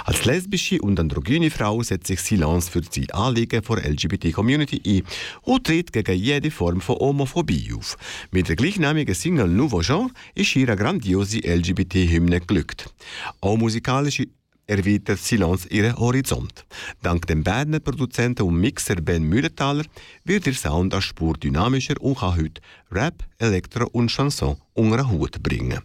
Als 0.06 0.26
lesbische 0.26 0.82
und 0.82 1.00
androgyne 1.00 1.50
Frau 1.50 1.82
setzt 1.82 2.08
sich 2.08 2.20
Silence 2.20 2.70
für 2.70 2.82
die 2.82 3.14
Anliegen 3.14 3.62
der 3.62 3.90
LGBT-Community 3.90 4.82
ein 4.86 5.04
und 5.44 5.66
tritt 5.66 5.94
gegen 5.94 6.18
jede 6.18 6.52
Form 6.52 6.82
von 6.82 6.98
Homophobie 6.98 7.74
auf. 7.74 7.98
Mit 8.32 8.50
der 8.50 8.58
gleichnamigen 8.58 9.16
Single 9.16 9.48
Nouveau 9.48 9.80
Genre 9.80 10.10
ist 10.36 10.56
ihre 10.56 10.76
grandiose 10.76 11.40
LGBT-Hymne 11.40 12.42
glückt. 12.42 12.94
Auch 13.40 13.56
musikalische 13.58 14.28
erweitert 14.68 15.20
Silence 15.20 15.68
ihren 15.70 15.98
Horizont. 15.98 16.66
Dank 17.02 17.28
dem 17.28 17.44
Berner 17.44 17.80
Produzenten 17.80 18.44
und 18.44 18.60
Mixer 18.60 18.96
Ben 18.96 19.24
Mühlenthaler 19.24 19.86
wird 20.26 20.48
ihr 20.48 20.54
Sound 20.54 20.94
als 20.94 21.06
Spur 21.06 21.36
dynamischer 21.36 21.96
und 22.02 22.18
kann 22.18 22.36
heute 22.36 22.62
Rap, 22.92 23.24
Elektro 23.38 23.88
und 23.92 24.10
Chanson 24.10 24.58
unter 24.74 25.00
einen 25.00 25.12
Hut 25.12 25.42
bringen. 25.42 25.80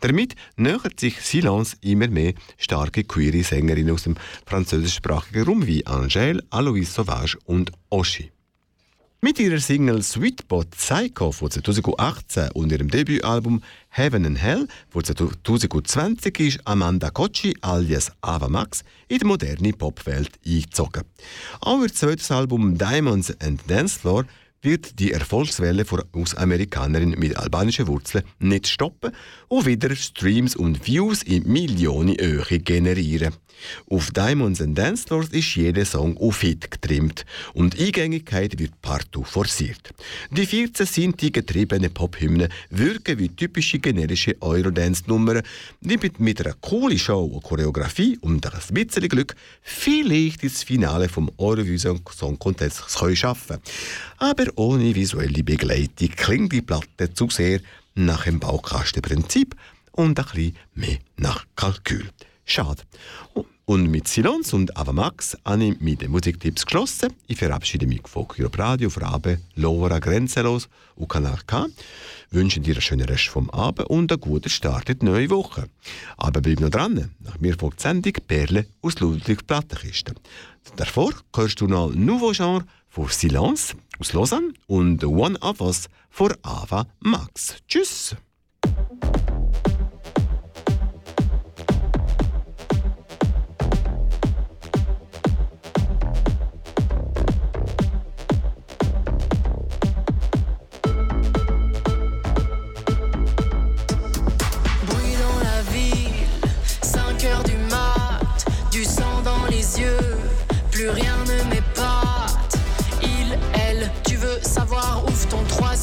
Damit 0.00 0.34
nähert 0.56 0.98
sich 0.98 1.20
Silence 1.20 1.76
immer 1.80 2.08
mehr 2.08 2.34
starke 2.58 3.04
queere 3.04 3.42
Sängerinnen 3.42 3.94
aus 3.94 4.04
dem 4.04 4.16
französischsprachigen 4.46 5.44
Raum 5.44 5.66
wie 5.66 5.86
Angèle, 5.86 6.42
Aloïs 6.50 6.92
Sauvage 6.92 7.38
und 7.44 7.72
Oshi. 7.90 8.30
Mit 9.22 9.38
ihrer 9.38 9.60
Single 9.60 10.02
Sweetbot 10.02 10.70
Psycho 10.70 11.30
von 11.30 11.50
2018 11.50 12.52
und 12.52 12.72
ihrem 12.72 12.88
Debütalbum 12.88 13.62
Heaven 13.90 14.24
and 14.24 14.38
Hell 14.38 14.66
von 14.88 15.04
2020 15.04 16.40
ist 16.40 16.60
Amanda 16.66 17.10
Cocci 17.10 17.54
alias 17.60 18.10
Ava 18.22 18.48
Max 18.48 18.82
in 19.08 19.18
die 19.18 19.26
moderne 19.26 19.74
Popwelt 19.74 20.38
eingezogen. 20.46 21.04
Auch 21.60 21.82
ihr 21.82 21.92
zweites 21.92 22.30
Album 22.30 22.78
Diamonds 22.78 23.38
and 23.42 23.60
Dance 23.68 23.98
Floor 23.98 24.24
wird 24.62 24.98
die 24.98 25.12
Erfolgswelle 25.12 25.84
von 25.84 26.02
US-Amerikanerin 26.14 27.14
mit 27.18 27.36
albanischen 27.36 27.86
Wurzeln 27.86 28.24
nicht 28.38 28.68
stoppen 28.68 29.12
und 29.48 29.66
wieder 29.66 29.94
Streams 29.96 30.54
und 30.54 30.86
Views 30.86 31.22
in 31.22 31.50
Millionenhöhe 31.50 32.58
generieren. 32.58 33.34
Auf 33.90 34.10
Diamonds 34.10 34.60
and 34.60 34.76
Dance 34.76 35.04
Floors 35.06 35.28
ist 35.28 35.54
jeder 35.54 35.84
Song 35.84 36.16
auf 36.16 36.40
Hit 36.40 36.70
getrimmt 36.70 37.24
und 37.52 37.78
Eingängigkeit 37.78 38.58
wird 38.58 38.80
partout 38.80 39.24
forciert. 39.24 39.92
Die 40.30 40.46
14 40.46 40.86
sinti 40.86 41.30
getriebene 41.30 41.90
Pop-Hymnen 41.90 42.48
wirken 42.70 43.18
wie 43.18 43.28
typische 43.28 43.78
generische 43.78 44.36
Eurodance-Nummern, 44.40 45.42
die 45.80 45.96
mit, 45.96 46.20
mit 46.20 46.44
einer 46.44 46.54
coolen 46.60 46.98
Show 46.98 47.24
und 47.24 47.42
Choreografie 47.42 48.18
und 48.20 48.46
ein 48.46 48.60
bisschen 48.74 49.08
Glück 49.08 49.34
vielleicht 49.62 50.42
ins 50.42 50.62
Finale 50.62 51.08
vom 51.08 51.30
Eurovision 51.38 52.00
Song 52.10 52.38
Contest 52.38 52.84
schaffen 53.14 53.58
Aber 54.18 54.46
ohne 54.56 54.94
visuelle 54.94 55.42
Begleitung 55.42 56.08
klingt 56.16 56.52
die 56.52 56.62
Platte 56.62 57.12
zu 57.12 57.28
sehr 57.30 57.60
nach 57.94 58.24
dem 58.24 58.40
Baukastenprinzip 58.40 59.54
und 59.92 60.18
ein 60.18 60.24
bisschen 60.24 60.56
mehr 60.74 60.98
nach 61.16 61.44
Kalkül. 61.56 62.08
Schade. 62.44 62.82
Und 63.70 63.88
mit 63.88 64.08
Silence 64.08 64.56
und 64.56 64.76
Avamax 64.76 65.36
habe 65.44 65.62
ich 65.62 65.80
mit 65.80 66.02
den 66.02 66.10
Musiktipps 66.10 66.66
geschlossen. 66.66 67.12
Ich 67.28 67.38
verabschiede 67.38 67.86
mich 67.86 68.00
von 68.04 68.26
Kyrop 68.26 68.58
Radio, 68.58 68.90
Frabe, 68.90 69.38
Lora, 69.54 70.00
Grenzenlos 70.00 70.68
und 70.96 71.08
Kanal 71.08 71.38
K. 71.46 71.68
Wünsche 72.32 72.58
dir 72.58 72.74
einen 72.74 72.82
schönen 72.82 73.06
Rest 73.06 73.28
vom 73.28 73.48
Abend 73.50 73.88
und 73.88 74.10
einen 74.10 74.20
guten 74.20 74.48
Start 74.48 74.90
in 74.90 74.98
die 74.98 75.06
neue 75.06 75.30
Woche. 75.30 75.68
Aber 76.16 76.40
bleib 76.40 76.58
noch 76.58 76.70
dran. 76.70 77.12
Nach 77.20 77.38
mir 77.38 77.56
folgt 77.56 77.78
die 77.78 77.82
Sendung 77.84 78.14
Perle 78.26 78.66
aus 78.82 78.98
Ludwig 78.98 79.46
Plattenkiste. 79.46 80.14
Davor 80.74 81.12
hörst 81.36 81.60
du 81.60 81.68
noch 81.68 81.94
Nouveau 81.94 82.32
Genre 82.32 82.64
von 82.90 83.08
Silence 83.08 83.76
aus 83.98 84.12
Lausanne 84.12 84.52
und 84.66 85.02
One 85.04 85.38
of 85.40 85.60
Us 85.60 85.88
von 86.10 86.34
Ava 86.42 86.86
Max. 87.00 87.56
Tschüss! 87.68 88.16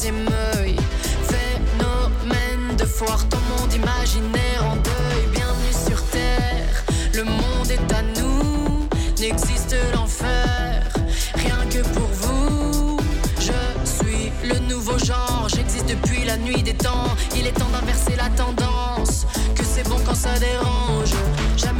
Phénomène 0.00 0.22
de 2.78 2.84
foire, 2.84 3.28
ton 3.28 3.40
monde 3.50 3.72
imaginaire 3.72 4.64
en 4.64 4.76
deuil. 4.76 5.26
Bienvenue 5.32 5.72
sur 5.72 6.00
terre, 6.04 6.84
le 7.14 7.24
monde 7.24 7.68
est 7.68 7.92
à 7.92 8.02
nous, 8.20 8.88
n'existe 9.18 9.74
l'enfer, 9.92 10.88
rien 11.34 11.58
que 11.68 11.82
pour 11.94 12.06
vous. 12.12 13.00
Je 13.40 13.52
suis 13.84 14.30
le 14.44 14.60
nouveau 14.68 14.96
genre, 14.98 15.48
j'existe 15.48 15.88
depuis 15.88 16.24
la 16.24 16.36
nuit 16.36 16.62
des 16.62 16.74
temps. 16.74 17.16
Il 17.34 17.48
est 17.48 17.58
temps 17.58 17.70
d'inverser 17.72 18.14
la 18.16 18.28
tendance, 18.30 19.26
que 19.56 19.64
c'est 19.64 19.82
bon 19.88 19.98
quand 20.06 20.14
ça 20.14 20.38
dérange. 20.38 21.12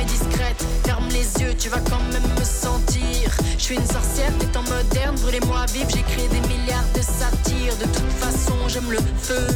Discrète, 0.09 0.65
ferme 0.85 1.09
les 1.11 1.43
yeux, 1.43 1.55
tu 1.59 1.69
vas 1.69 1.81
quand 1.91 2.03
même 2.13 2.29
me 2.39 2.45
sentir. 2.45 3.31
Je 3.57 3.63
suis 3.63 3.77
une 3.77 3.87
sorcière 3.87 4.33
des 4.41 4.47
temps 4.47 4.63
modernes, 4.63 5.17
brûlez-moi 5.21 5.67
j'ai 5.73 6.03
créé 6.03 6.29
des 6.29 6.41
milliards 6.49 6.91
de 6.95 7.01
satires. 7.01 7.77
De 7.77 7.85
toute 7.85 8.13
façon, 8.19 8.55
j'aime 8.69 8.91
le 8.91 8.99
feu, 9.21 9.47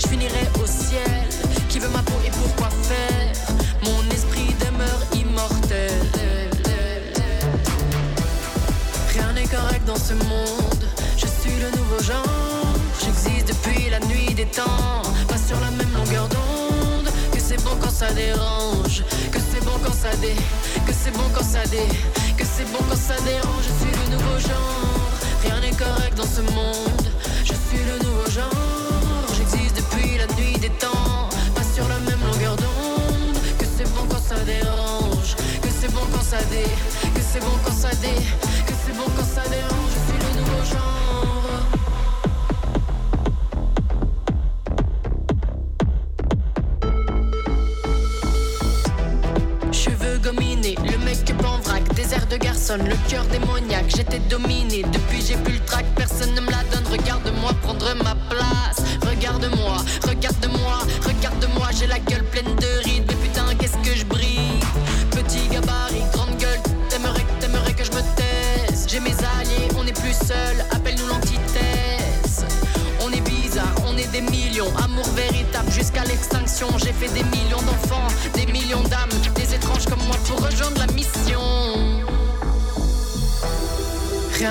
je 0.00 0.08
finirai 0.08 0.48
au 0.62 0.66
ciel. 0.66 1.28
Qui 1.68 1.78
veut 1.78 1.88
ma 1.88 2.02
peau 2.02 2.18
et 2.26 2.30
pourquoi 2.30 2.68
faire? 2.82 3.32
Mon 3.84 4.10
esprit 4.10 4.54
demeure 4.60 5.02
immortel. 5.14 5.92
Rien 9.12 9.32
n'est 9.32 9.46
correct 9.46 9.84
dans 9.86 9.96
ce 9.96 10.14
monde. 10.14 10.84
Je 11.16 11.26
suis 11.26 11.58
le 11.60 11.70
nouveau 11.70 12.02
genre. 12.02 12.74
J'existe 13.02 13.48
depuis 13.48 13.90
la 13.90 14.00
nuit 14.00 14.34
des 14.34 14.46
temps. 14.46 15.02
Pas 15.28 15.38
sur 15.38 15.58
la 15.60 15.70
même 15.70 15.91
c'est 17.52 17.64
bon 17.64 17.76
quand 17.80 17.90
ça 17.90 18.10
dérange. 18.12 19.04
Que 19.30 19.38
c'est 19.38 19.64
bon 19.64 19.78
quand 19.84 19.92
ça 19.92 20.14
dé. 20.16 20.34
Que 20.86 20.92
c'est 20.92 21.10
bon 21.10 21.28
quand 21.34 21.44
ça 21.44 21.62
dé. 21.66 21.84
Que 22.38 22.44
c'est 22.44 22.64
bon 22.72 22.78
quand 22.88 22.96
ça 22.96 23.16
dérange. 23.24 23.64
Je 23.68 23.74
suis 23.80 23.92
le 24.00 24.16
nouveau 24.16 24.38
genre. 24.38 25.10
Rien 25.44 25.60
n'est 25.60 25.76
correct 25.76 26.14
dans 26.16 26.30
ce 26.36 26.40
monde. 26.40 27.06
Je 27.44 27.52
suis 27.52 27.82
le 27.90 27.98
nouveau 28.04 28.28
genre. 28.30 29.26
J'existe 29.36 29.76
depuis 29.76 30.16
la 30.16 30.26
nuit 30.36 30.58
des 30.58 30.70
temps. 30.70 31.28
Pas 31.54 31.66
sur 31.74 31.86
la 31.88 31.98
même 31.98 32.20
longueur 32.32 32.56
d'onde. 32.56 33.36
Que 33.58 33.66
c'est 33.76 33.88
bon 33.94 34.04
quand 34.08 34.22
ça 34.22 34.38
dérange. 34.44 35.36
Que 35.62 35.68
c'est 35.78 35.92
bon 35.92 36.06
quand 36.12 36.24
ça 36.24 36.38
dé. 36.50 36.64
Que 37.14 37.20
c'est 37.20 37.40
bon 37.40 37.56
quand 37.64 37.76
ça 37.84 37.90
dé. 38.00 38.14
Que 38.66 38.74
c'est 38.84 38.96
bon 38.96 39.08
quand 39.16 39.28
ça 39.36 39.44
dérange. 39.48 39.92
Je 39.94 40.00
suis 40.08 40.20
le 40.24 40.40
nouveau 40.40 40.64
genre. 40.72 41.31
De 52.20 52.36
garçon, 52.36 52.76
le 52.76 52.94
cœur 53.08 53.24
démoniaque, 53.26 53.86
j'étais 53.88 54.18
dominé, 54.18 54.82
depuis 54.82 55.24
j'ai 55.26 55.36
plus 55.36 55.54
le 55.54 55.60
trac, 55.60 55.86
personne 55.96 56.34
ne 56.34 56.40
me 56.42 56.50
la 56.50 56.62
donne, 56.70 56.86
regarde-moi 56.90 57.52
prendre 57.62 57.86
ma 58.04 58.14
place, 58.28 58.84
regarde-moi, 59.08 59.76
regarde-moi, 60.06 60.78
regarde-moi, 61.06 61.68
j'ai 61.78 61.86
la 61.86 61.98
gueule 61.98 62.24
pleine 62.24 62.54
de 62.56 62.84
rides, 62.84 63.04
mais 63.08 63.14
putain 63.14 63.46
qu'est-ce 63.58 63.78
que 63.78 63.96
je 63.96 64.04
brille, 64.04 64.60
petit 65.10 65.48
gabarit, 65.48 66.04
grande 66.12 66.36
gueule, 66.36 66.60
t'aimerais, 66.90 67.24
t'aimerais 67.40 67.72
que 67.72 67.84
je 67.84 67.92
me 67.92 68.02
taise, 68.16 68.86
j'ai 68.90 69.00
mes 69.00 69.16
alliés, 69.38 69.68
on 69.78 69.84
n'est 69.84 69.92
plus 69.92 70.12
seul, 70.14 70.66
appelle-nous 70.70 71.06
l'antithèse, 71.06 72.44
on 73.00 73.10
est 73.10 73.22
bizarre, 73.22 73.74
on 73.86 73.96
est 73.96 74.10
des 74.12 74.20
millions, 74.20 74.70
amour 74.84 75.08
véritable 75.16 75.70
jusqu'à 75.70 76.04
l'extinction. 76.04 76.68
J'ai 76.78 76.92
fait 76.92 77.12
des 77.14 77.24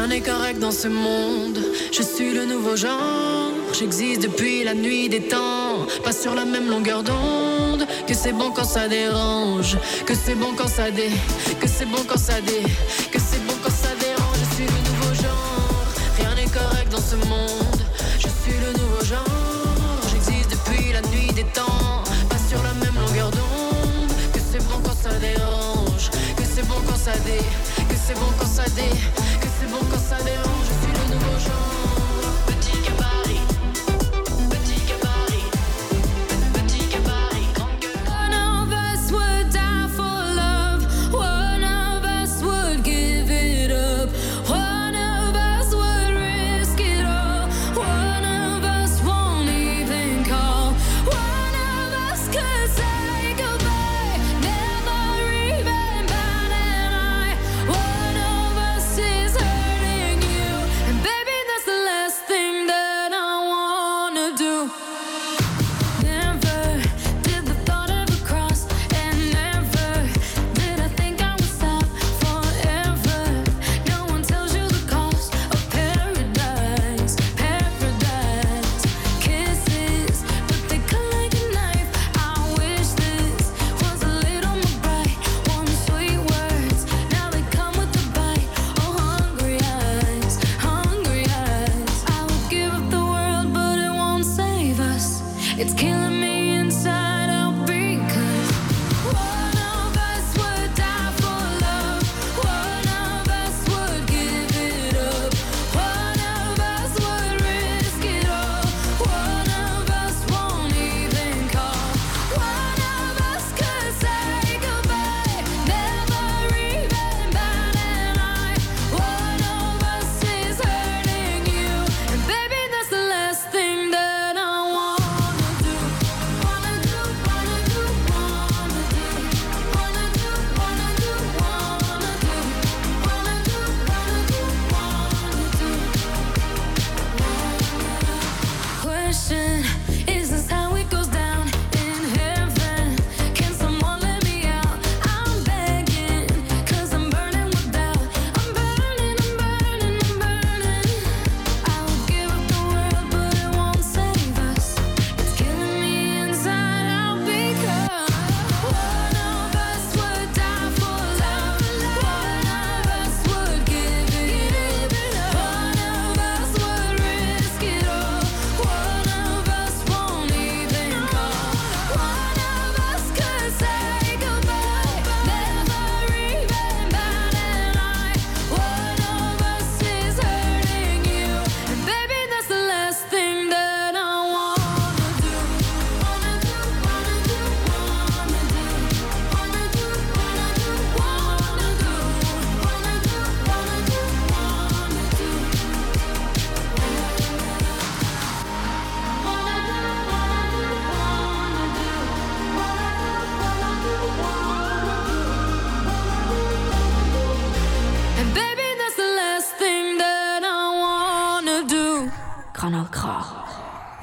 Rien 0.01 0.07
n'est 0.07 0.21
correct 0.21 0.57
dans 0.57 0.71
ce 0.71 0.87
monde. 0.87 1.59
Je 1.91 2.01
suis 2.01 2.33
le 2.33 2.45
nouveau 2.45 2.75
genre. 2.75 3.51
J'existe 3.71 4.23
depuis 4.23 4.63
la 4.63 4.73
nuit 4.73 5.09
des 5.09 5.21
temps. 5.21 5.85
Pas 6.03 6.11
sur 6.11 6.33
la 6.33 6.43
même 6.43 6.71
longueur 6.71 7.03
d'onde. 7.03 7.85
Que 8.07 8.15
c'est 8.15 8.33
bon 8.33 8.49
quand 8.49 8.63
ça 8.63 8.87
dérange. 8.87 9.77
Que 10.07 10.15
c'est 10.15 10.33
bon 10.33 10.53
quand 10.57 10.67
ça 10.67 10.89
dé. 10.89 11.11
Que 11.59 11.67
c'est 11.67 11.85
bon 11.85 12.03
quand 12.07 12.17
ça 12.17 12.41
dé. 12.41 12.63
Que 13.11 13.19
c'est 13.19 13.45
bon 13.45 13.53
quand 13.61 13.69
ça 13.69 13.93
dérange. 13.99 14.37
Je 14.49 14.55
suis 14.55 14.65
le 14.65 14.81
nouveau 14.89 15.13
genre. 15.21 15.85
Rien 16.17 16.33
n'est 16.33 16.49
correct 16.49 16.91
dans 16.91 17.05
ce 17.11 17.17
monde. 17.17 17.81
Je 18.17 18.29
suis 18.41 18.57
le 18.59 18.71
nouveau 18.81 19.05
genre. 19.05 20.01
J'existe 20.11 20.49
depuis 20.49 20.93
la 20.93 21.01
nuit 21.13 21.31
des 21.31 21.45
temps. 21.53 22.01
Pas 22.27 22.41
sur 22.49 22.63
la 22.63 22.73
même 22.83 22.95
longueur 23.05 23.29
d'onde. 23.29 24.09
Que 24.33 24.39
c'est 24.51 24.65
bon 24.67 24.79
quand 24.83 24.97
ça 24.99 25.13
dérange. 25.19 26.09
Que 26.35 26.43
c'est 26.55 26.67
bon 26.67 26.81
quand 26.87 26.97
ça 26.97 27.13
dé. 27.23 27.37
Que 27.87 27.95
c'est 28.03 28.15
bon 28.15 28.31
quand 28.39 28.47
ça 28.47 28.63
dé. 28.75 28.89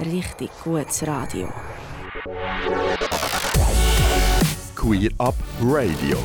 Richtig 0.01 0.51
gutes 0.63 1.05
Radio. 1.09 1.49
Queer 4.77 5.11
Up 5.19 5.35
Radio. 5.61 6.17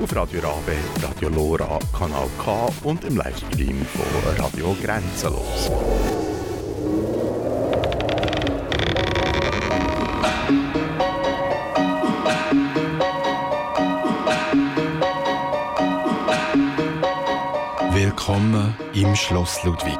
Auf 0.00 0.14
Radio 0.14 0.40
Rabe, 0.40 0.76
Radio 1.02 1.28
Lora, 1.28 1.80
Kanal 1.92 2.28
K 2.38 2.68
und 2.84 3.04
im 3.04 3.16
Livestream 3.16 3.84
von 3.84 4.36
Radio 4.38 4.76
Grenzenlos. 4.80 5.72
Willkommen 17.92 18.72
im 18.94 19.16
Schloss 19.16 19.64
Ludwig. 19.64 19.98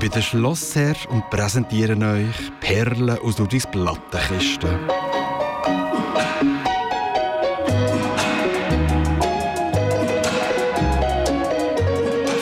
Ich 0.00 0.08
bin 0.08 0.12
der 0.12 0.22
Schlossherr 0.22 0.94
und 1.10 1.28
präsentiere 1.28 1.94
euch 1.94 2.58
Perlen 2.60 3.18
aus 3.18 3.36
Ludwigs 3.36 3.66
Plattenkiste. 3.70 4.66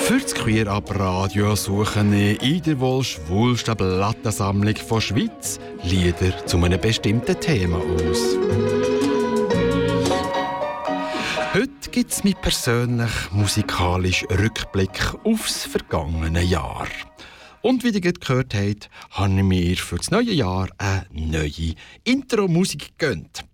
Für 0.04 0.20
das 0.20 0.34
Queer 0.36 0.68
Up 0.68 0.96
Radio 0.96 1.56
suche 1.56 2.06
ich 2.14 2.42
in 2.44 2.62
der 2.62 2.78
wohl 2.78 3.02
schwulsten 3.02 3.76
Plattensammlung 3.76 4.76
von 4.76 5.00
Schweiz 5.00 5.59
Lieder 5.82 6.46
zu 6.46 6.59
einem 6.62 6.80
bestimmten 6.80 7.40
Thema 7.40 7.78
aus. 7.78 8.36
Heute 11.54 11.90
gibt 11.90 12.12
es 12.12 12.22
meinen 12.22 12.36
persönlichen 12.40 13.36
musikalischen 13.36 14.28
Rückblick 14.28 15.12
aufs 15.24 15.64
vergangene 15.64 16.42
Jahr. 16.44 16.86
Und 17.62 17.82
wie 17.82 17.88
ihr 17.88 18.00
gehört 18.00 18.54
habt, 18.54 18.90
habe 19.11 19.34
ich 19.36 19.42
mir 19.42 19.76
für 19.76 19.96
das 19.96 20.11
neue 20.11 20.32
Jahr 20.32 20.68
eine 20.78 21.06
neue 21.12 21.74
Intro-Musik 22.04 22.98
gegönnt. 22.98 23.44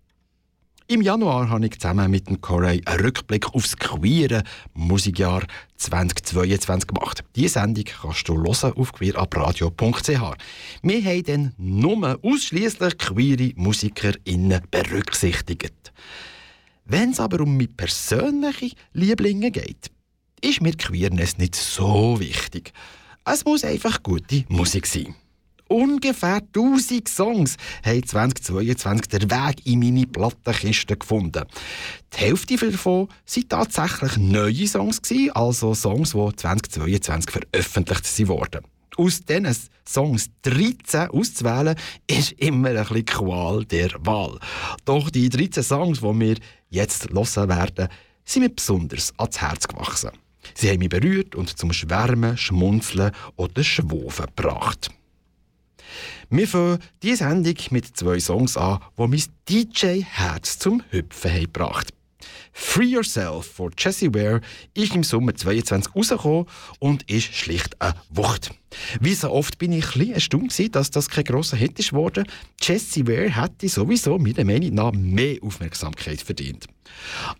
Im 0.87 1.01
Januar 1.01 1.49
habe 1.49 1.65
ich 1.65 1.79
zusammen 1.79 2.11
mit 2.11 2.27
dem 2.27 2.39
Corey 2.41 2.79
einen 2.85 2.99
Rückblick 2.99 3.47
aufs 3.55 3.75
queere 3.75 4.43
Musikjahr 4.75 5.41
2022 5.77 6.87
gemacht. 6.87 7.23
Diese 7.35 7.59
Sendung 7.59 7.85
kannst 7.85 8.29
du 8.29 8.35
hören 8.35 8.73
auf 8.73 8.93
queerabradio.ch. 8.93 10.07
Wir 10.83 11.03
haben 11.03 11.23
dann 11.23 11.53
nur 11.57 12.19
ausschließlich 12.21 12.99
queere 12.99 13.53
MusikerInnen 13.55 14.61
berücksichtigt. 14.69 15.91
Wenn 16.85 17.09
es 17.09 17.19
aber 17.19 17.41
um 17.41 17.57
meine 17.57 17.69
persönliche 17.69 18.75
Lieblinge 18.93 19.49
geht, 19.49 19.89
ist 20.39 20.61
mir 20.61 20.73
Queerness 20.73 21.39
nicht 21.39 21.55
so 21.55 22.19
wichtig. 22.19 22.73
Es 23.27 23.43
muss 23.43 23.63
einfach 23.63 24.03
gute 24.03 24.45
Musik 24.49 24.85
sein. 24.85 25.15
Ungefähr 25.67 26.43
1000 26.55 27.09
Songs 27.09 27.57
haben 27.83 28.05
2022 28.05 29.07
den 29.07 29.31
Weg 29.31 29.65
in 29.65 29.79
meine 29.79 30.05
Plattenkiste 30.05 30.95
gefunden. 30.95 31.43
Die 32.13 32.17
Hälfte 32.17 32.55
davon 32.55 33.07
waren 33.07 33.49
tatsächlich 33.49 34.17
neue 34.17 34.67
Songs, 34.67 35.01
also 35.33 35.73
Songs, 35.73 36.11
die 36.11 36.35
2022 36.35 37.31
veröffentlicht 37.31 38.27
wurden. 38.27 38.61
Aus 38.95 39.25
diesen 39.25 39.55
Songs 39.87 40.29
13 40.43 41.09
auszuwählen, 41.09 41.75
ist 42.05 42.33
immer 42.33 42.69
ein 42.69 42.75
bisschen 42.75 43.05
Qual 43.05 43.65
der 43.65 43.89
Wahl. 44.01 44.39
Doch 44.85 45.09
die 45.09 45.29
13 45.29 45.63
Songs, 45.63 45.99
die 46.01 46.19
wir 46.19 46.35
jetzt 46.69 47.09
hören 47.09 47.49
werden, 47.49 47.87
sind 48.23 48.43
mir 48.43 48.49
besonders 48.49 49.13
ans 49.17 49.41
Herz 49.41 49.67
gewachsen. 49.67 50.11
Sie 50.57 50.69
haben 50.69 50.79
mich 50.79 50.89
berührt 50.89 51.35
und 51.35 51.57
zum 51.57 51.73
Schwärmen, 51.73 52.37
Schmunzeln 52.37 53.11
oder 53.35 53.63
Schwofen 53.63 54.27
gebracht. 54.27 54.89
Wir 56.29 56.47
fangen 56.47 56.79
diese 57.03 57.17
Sendung 57.17 57.55
mit 57.71 57.95
zwei 57.95 58.19
Songs 58.19 58.57
an, 58.57 58.79
die 58.97 59.07
mein 59.07 59.23
DJ-Herz 59.47 60.59
zum 60.59 60.81
Hüpfen 60.89 61.31
haben 61.31 61.43
gebracht 61.43 61.93
Free 62.57 62.85
Yourself 62.85 63.45
von 63.47 63.73
Jessie 63.77 64.13
Ware 64.13 64.39
ist 64.73 64.95
im 64.95 65.03
Sommer 65.03 65.35
22 65.35 65.93
rausgekommen 65.93 66.45
und 66.79 67.09
ist 67.11 67.35
schlicht 67.35 67.79
eine 67.81 67.95
Wucht. 68.09 68.51
Wie 69.01 69.13
so 69.13 69.29
oft 69.29 69.57
bin 69.57 69.73
ich 69.73 69.95
ein 69.95 70.13
erstaunt 70.13 70.51
gewesen, 70.51 70.71
dass 70.71 70.89
das 70.89 71.09
kein 71.09 71.25
grosser 71.25 71.57
Hit 71.57 71.77
ist 71.79 71.89
geworden. 71.89 72.25
Jessie 72.61 73.07
Ware 73.07 73.29
hätte 73.29 73.67
sowieso 73.67 74.17
meiner 74.17 74.45
Meinung 74.45 74.73
nach 74.73 74.93
mehr 74.93 75.37
Aufmerksamkeit 75.41 76.21
verdient. 76.21 76.67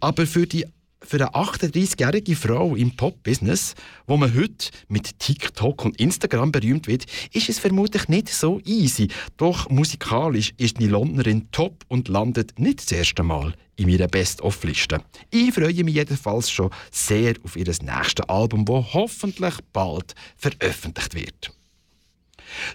Aber 0.01 0.27
für 0.27 0.45
die 0.45 0.65
für 1.05 1.17
eine 1.17 1.33
38-jährige 1.33 2.35
Frau 2.35 2.75
im 2.75 2.95
Pop-Business, 2.95 3.75
wo 4.07 4.17
man 4.17 4.33
heute 4.35 4.71
mit 4.87 5.19
TikTok 5.19 5.85
und 5.85 5.99
Instagram 5.99 6.51
berühmt 6.51 6.87
wird, 6.87 7.05
ist 7.31 7.49
es 7.49 7.59
vermutlich 7.59 8.07
nicht 8.07 8.29
so 8.29 8.59
easy. 8.65 9.09
Doch 9.37 9.69
musikalisch 9.69 10.53
ist 10.57 10.79
die 10.79 10.87
Londonerin 10.87 11.49
top 11.51 11.83
und 11.87 12.07
landet 12.07 12.59
nicht 12.59 12.79
das 12.79 12.91
erste 12.91 13.23
Mal 13.23 13.53
in 13.75 13.89
meiner 13.89 14.07
Best-of-Liste. 14.07 15.01
Ich 15.31 15.53
freue 15.53 15.83
mich 15.83 15.95
jedenfalls 15.95 16.49
schon 16.49 16.71
sehr 16.91 17.35
auf 17.43 17.55
ihr 17.55 17.65
nächstes 17.65 18.27
Album, 18.27 18.65
das 18.65 18.93
hoffentlich 18.93 19.55
bald 19.73 20.15
veröffentlicht 20.37 21.13
wird. 21.13 21.51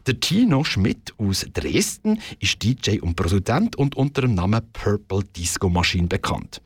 Der 0.07 0.21
Tino 0.21 0.65
Schmidt 0.65 1.15
aus 1.19 1.47
Dresden 1.53 2.21
ist 2.39 2.63
DJ 2.63 3.01
und 3.01 3.17
Produzent 3.17 3.77
und 3.77 3.97
unter 3.97 4.23
dem 4.23 4.35
Namen 4.35 4.61
Purple 4.73 5.25
Disco 5.25 5.69
Machine 5.69 6.09
bekannt. 6.09 6.61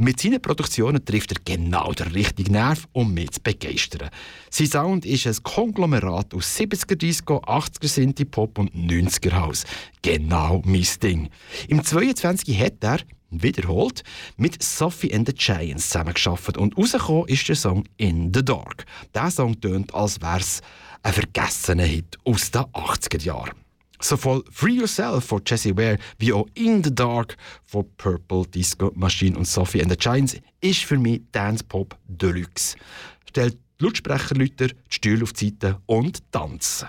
Mit 0.00 0.20
seinen 0.20 0.40
Produktionen 0.40 1.04
trifft 1.04 1.32
er 1.32 1.40
genau 1.44 1.92
den 1.92 2.06
richtigen 2.12 2.52
Nerv, 2.52 2.86
um 2.92 3.12
mich 3.14 3.32
zu 3.32 3.40
begeistern. 3.40 4.10
Sein 4.48 4.68
Sound 4.68 5.04
ist 5.04 5.26
ein 5.26 5.42
Konglomerat 5.42 6.34
aus 6.34 6.56
70er 6.56 6.94
Disco, 6.94 7.38
80er 7.38 7.88
Synthie 7.88 8.24
Pop 8.24 8.58
und 8.58 8.72
90er 8.72 9.32
House. 9.32 9.64
Genau 10.00 10.62
mein 10.64 10.86
Ding. 11.02 11.30
Im 11.66 11.82
22 11.82 12.60
hat 12.60 12.74
er 12.80 13.00
wiederholt 13.30 14.04
mit 14.36 14.62
Sophie 14.62 15.12
and 15.12 15.26
the 15.26 15.34
Giants 15.34 15.88
zusammengearbeitet 15.88 16.58
und 16.58 16.78
rausgekommen 16.78 17.26
ist 17.26 17.48
der 17.48 17.56
Song 17.56 17.82
In 17.96 18.32
the 18.32 18.44
Dark. 18.44 18.86
Der 19.14 19.32
Song 19.32 19.60
tönt, 19.60 19.92
als 19.92 20.20
wäre 20.20 20.38
es 20.38 20.60
ein 21.02 21.12
vergessener 21.12 21.82
Hit 21.82 22.16
aus 22.24 22.52
den 22.52 22.62
80er 22.62 23.20
Jahren. 23.20 23.67
Sowohl 24.00 24.44
Free 24.50 24.74
Yourself 24.74 25.24
von 25.24 25.42
Jessie 25.46 25.76
Ware 25.76 25.98
wie 26.18 26.32
auch 26.32 26.46
In 26.54 26.82
the 26.84 26.94
Dark 26.94 27.36
von 27.66 27.86
Purple 27.96 28.46
Disco 28.46 28.92
Machine 28.94 29.36
und 29.36 29.46
Sophie 29.46 29.82
and 29.82 29.90
the 29.90 29.96
Giants 29.96 30.36
ist 30.60 30.84
für 30.84 30.98
mich 30.98 31.22
Dance 31.32 31.64
Pop 31.64 31.96
Deluxe. 32.06 32.76
Stellt 33.28 33.58
die 33.80 33.84
Lautsprecherleute, 33.84 34.68
die 34.68 34.74
Stühle 34.88 35.22
auf 35.22 35.32
die 35.32 35.50
Seite 35.50 35.80
und 35.86 36.22
tanzen. 36.32 36.88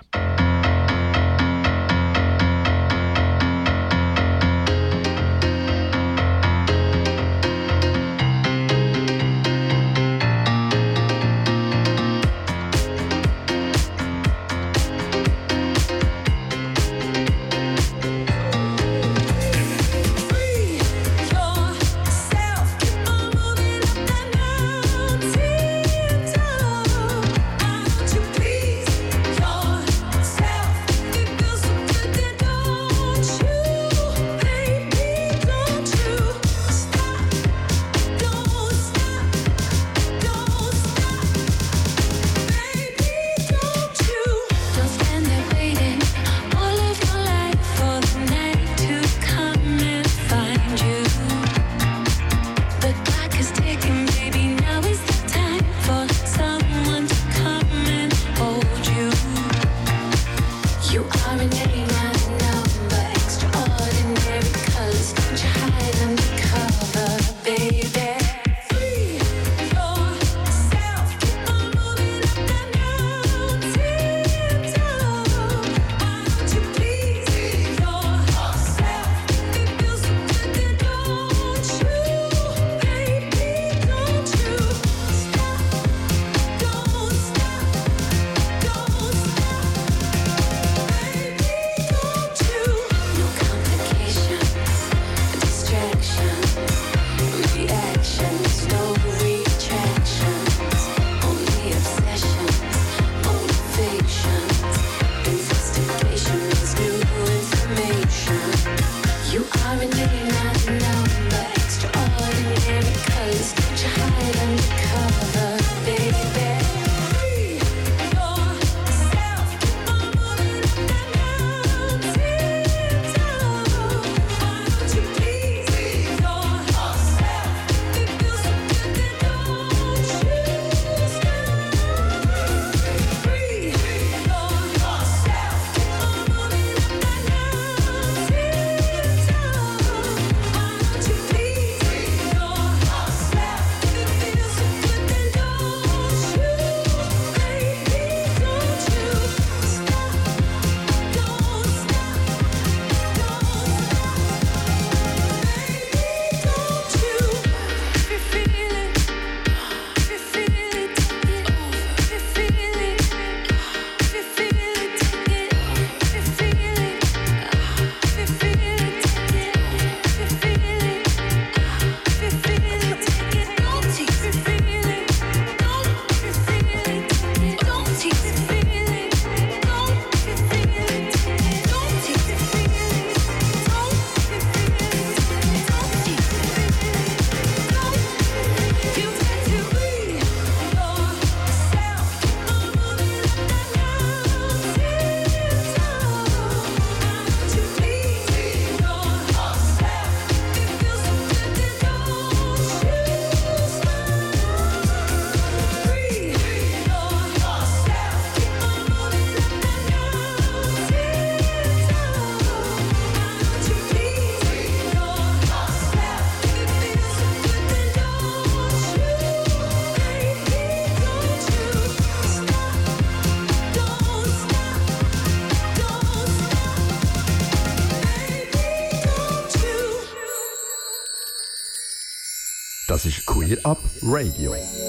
Das 233.50 233.58
ist 233.58 233.64
Queer 233.64 233.66
Up 233.66 233.78
Radio. 234.02 234.79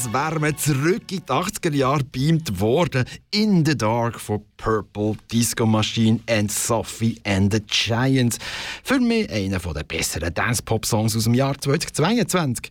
Als 0.00 0.14
wären 0.14 0.42
wir 0.42 0.56
zurück 0.56 1.12
in 1.12 1.18
die 1.18 1.30
80er 1.30 1.74
Jahre 1.74 2.04
beamt 2.04 2.58
worden. 2.58 3.04
In 3.32 3.66
the 3.66 3.76
Dark 3.76 4.18
von 4.18 4.42
Purple, 4.56 5.16
Disco 5.30 5.66
Machine 5.66 6.20
and 6.26 6.50
Sophie 6.50 7.20
and 7.26 7.52
the 7.52 7.60
Giants. 7.60 8.38
Für 8.82 8.98
mich 8.98 9.30
einer 9.30 9.58
der 9.58 9.84
besseren 9.84 10.32
Dance-Pop-Songs 10.32 11.14
aus 11.16 11.24
dem 11.24 11.34
Jahr 11.34 11.54
2022. 11.60 12.70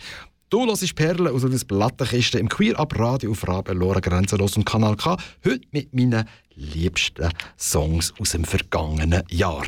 Du 0.49 0.65
hörst 0.65 0.95
Perlen 0.95 1.27
aus 1.27 1.45
einer 1.45 1.59
Plattenkiste 1.59 2.39
im 2.39 2.49
Queer 2.49 2.79
Up 2.79 2.97
Radio 2.97 3.29
auf 3.29 3.43
Lora 3.43 3.99
Grenzenlos 3.99 4.57
und 4.57 4.65
Kanal 4.65 4.95
K. 4.95 5.15
Heute 5.45 5.61
mit 5.69 5.93
meinen 5.93 6.27
liebsten 6.55 7.29
Songs 7.59 8.11
aus 8.19 8.31
dem 8.31 8.43
vergangenen 8.43 9.21
Jahr. 9.29 9.67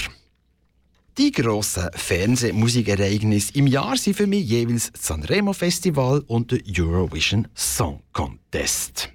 Die 1.17 1.31
grossen 1.31 1.89
Fernsehmusikereignisse 1.93 3.53
im 3.55 3.67
Jahr 3.67 3.97
sind 3.97 4.15
für 4.15 4.27
mich 4.27 4.47
jeweils 4.47 4.93
das 4.93 5.07
Sanremo 5.07 5.51
Festival 5.51 6.23
und 6.27 6.51
der 6.51 6.61
Eurovision 6.65 7.49
Song 7.53 8.01
Contest. 8.13 9.09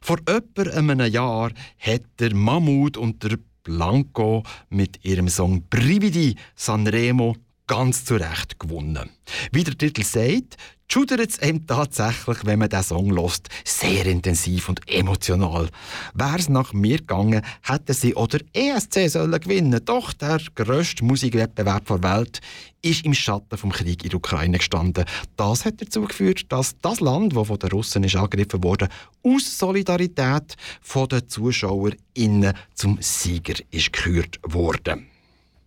Vor 0.00 0.18
etwa 0.24 0.62
einem 0.62 1.00
Jahr 1.00 1.50
hat 1.78 2.02
der 2.18 2.34
Mammut 2.34 2.96
und 2.96 3.22
der 3.22 3.38
Blanco 3.62 4.42
mit 4.70 5.04
ihrem 5.04 5.28
Song 5.28 5.62
Brividi 5.68 6.36
Sanremo 6.54 7.36
ganz 7.66 8.04
zu 8.04 8.16
Recht 8.16 8.58
gewonnen. 8.58 9.10
Wie 9.52 9.64
der 9.64 9.76
Titel 9.76 10.04
sagt, 10.04 10.56
schudert 10.86 11.30
es 11.30 11.38
einem 11.40 11.66
tatsächlich, 11.66 12.44
wenn 12.44 12.58
man 12.58 12.68
diesen 12.68 12.84
Song 12.84 13.16
hört, 13.16 13.48
sehr 13.64 14.06
intensiv 14.06 14.68
und 14.68 14.80
emotional. 14.88 15.68
Wäre 16.12 16.38
es 16.38 16.48
nach 16.48 16.72
mir 16.72 16.98
gegangen, 16.98 17.42
hätten 17.62 17.94
sie 17.94 18.14
oder 18.14 18.38
ESC 18.52 19.08
sollen 19.08 19.40
gewinnen. 19.40 19.80
Doch 19.84 20.12
der 20.12 20.40
grösste 20.54 21.04
Musikwettbewerb 21.04 21.86
der 21.86 22.02
Welt 22.02 22.40
ist 22.82 23.04
im 23.06 23.14
Schatten 23.14 23.56
vom 23.56 23.72
Krieg 23.72 24.04
in 24.04 24.10
der 24.10 24.18
Ukraine 24.18 24.58
gestanden. 24.58 25.06
Das 25.36 25.64
hat 25.64 25.80
dazu 25.80 26.02
geführt, 26.02 26.52
dass 26.52 26.76
das 26.82 27.00
Land, 27.00 27.34
das 27.34 27.46
von 27.46 27.58
den 27.58 27.70
Russen 27.70 28.04
ist 28.04 28.16
angegriffen 28.16 28.62
wurde, 28.62 28.88
aus 29.22 29.58
Solidarität 29.58 30.56
von 30.82 31.08
den 31.08 31.26
ZuschauerInnen 31.26 32.52
zum 32.74 32.98
Sieger 33.00 33.54
ist 33.70 33.92
gekürt 33.92 34.38
worden. 34.42 35.06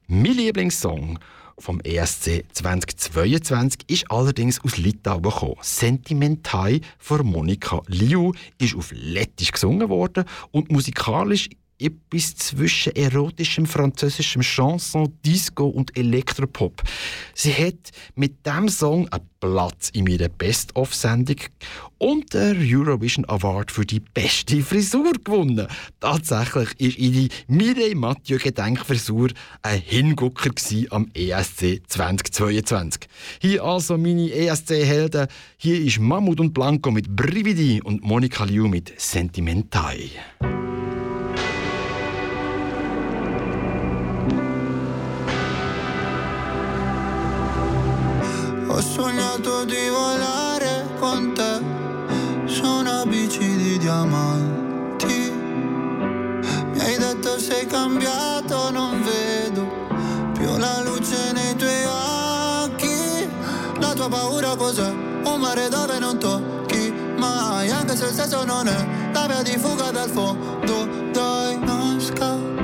Mein 0.08 0.36
Lieblingssong 0.36 1.20
vom 1.60 1.80
ESC 1.82 2.46
2022 2.54 3.82
ist 3.88 4.12
allerdings 4.12 4.64
aus 4.64 4.78
Litauen 4.78 5.24
gekommen. 5.24 5.56
Sentimentai 5.62 6.82
von 7.00 7.26
Monika 7.26 7.82
Liu 7.88 8.32
ist 8.60 8.76
auf 8.76 8.92
Lettisch 8.94 9.52
gesungen 9.52 9.90
worden 9.90 10.26
und 10.52 10.72
musikalisch 10.72 11.50
etwas 11.80 12.36
zwischen 12.36 12.96
erotischem 12.96 13.66
französischem 13.66 14.42
Chanson, 14.42 15.14
Disco 15.26 15.68
und 15.68 15.96
Elektropop. 15.98 16.82
Sie 17.34 17.54
hat 17.54 17.92
mit 18.16 18.46
dem 18.46 18.70
Song 18.70 19.08
einen 19.10 19.30
Platz 19.40 19.90
in 19.94 20.08
ihrer 20.08 20.30
Best-of-Sendung 20.30 21.38
und 22.00 22.34
den 22.34 22.58
Eurovision 22.60 23.26
Award 23.26 23.72
für 23.72 23.86
die 23.86 24.00
beste 24.00 24.62
Frisur 24.62 25.14
gewonnen. 25.24 25.68
Tatsächlich 26.00 26.70
ist 26.80 26.98
ihre 26.98 27.30
Mireille 27.48 27.96
Mathieu 27.96 28.38
Gedenkfrisur 28.38 29.30
ein 29.62 29.80
Hingucker 29.82 30.52
am 30.90 31.10
ESC 31.14 31.82
2022. 31.88 33.08
Hier 33.40 33.64
also 33.64 33.98
meine 33.98 34.32
ESC-Helden. 34.32 35.28
Hier 35.58 35.80
ist 35.80 36.00
Mammut 36.00 36.40
und 36.40 36.54
Blanco 36.54 36.92
mit 36.92 37.16
Brividi 37.16 37.82
und 37.82 38.04
Monika 38.04 38.44
Liu 38.44 38.68
mit 38.68 38.94
Sentimentai. 39.00 40.10
Ho 48.78 48.80
sognato 48.80 49.66
di 49.66 49.90
volare 49.90 50.86
con 51.00 51.34
te 51.34 52.46
su 52.46 52.64
una 52.64 53.04
bici 53.08 53.40
di 53.56 53.80
diamanti. 53.80 55.32
Mi 55.34 56.80
hai 56.80 56.96
detto 56.96 57.40
sei 57.40 57.66
cambiato, 57.66 58.70
non 58.70 59.02
vedo 59.02 59.66
più 60.34 60.58
la 60.58 60.84
luce 60.84 61.32
nei 61.34 61.56
tuoi 61.56 61.86
occhi. 61.86 63.28
La 63.80 63.94
tua 63.96 64.10
paura 64.10 64.56
cos'è? 64.56 64.90
Un 65.24 65.40
mare 65.40 65.70
dove 65.70 65.98
non 65.98 66.20
tocchi 66.20 66.94
mai, 67.18 67.72
anche 67.72 67.96
se 67.96 68.06
il 68.06 68.14
senso 68.14 68.46
non 68.46 68.68
è 68.68 68.88
la 69.12 69.26
via 69.26 69.42
di 69.42 69.58
fuga 69.58 69.90
dal 69.90 70.08
fondo. 70.12 70.88
Dai, 71.12 71.58
non 71.58 72.00
scappare 72.00 72.57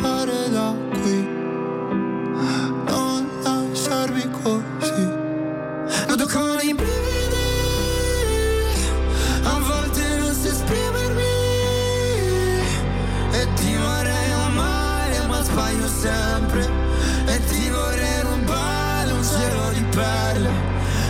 di 19.94 19.96
perle 19.96 20.52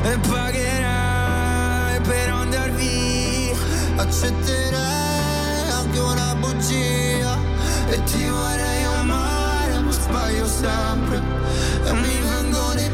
E 0.04 0.18
pagherai 0.28 2.02
per 2.02 2.30
andar 2.30 2.72
via. 2.72 3.56
Accetterei 3.96 5.70
anche 5.72 6.00
una 6.00 6.36
bugia 6.36 7.38
E 7.90 8.04
ti 8.04 8.28
vorrei 8.28 8.84
amare 9.00 9.80
ma 9.80 9.92
sbaglio 9.92 10.48
sempre. 10.48 11.22
E 11.86 11.94
mi 11.94 12.20
vengono 12.30 12.80
i 12.80 12.92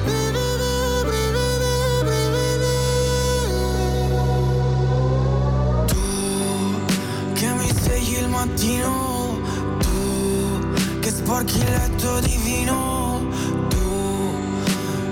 che 7.34 7.48
mi 7.54 7.72
svegli 7.72 8.18
il 8.18 8.28
mattino, 8.28 9.40
tu 9.80 11.00
che 11.00 11.10
sporchi 11.10 11.58
il 11.58 11.72
letto 11.72 12.20
di 12.20 12.38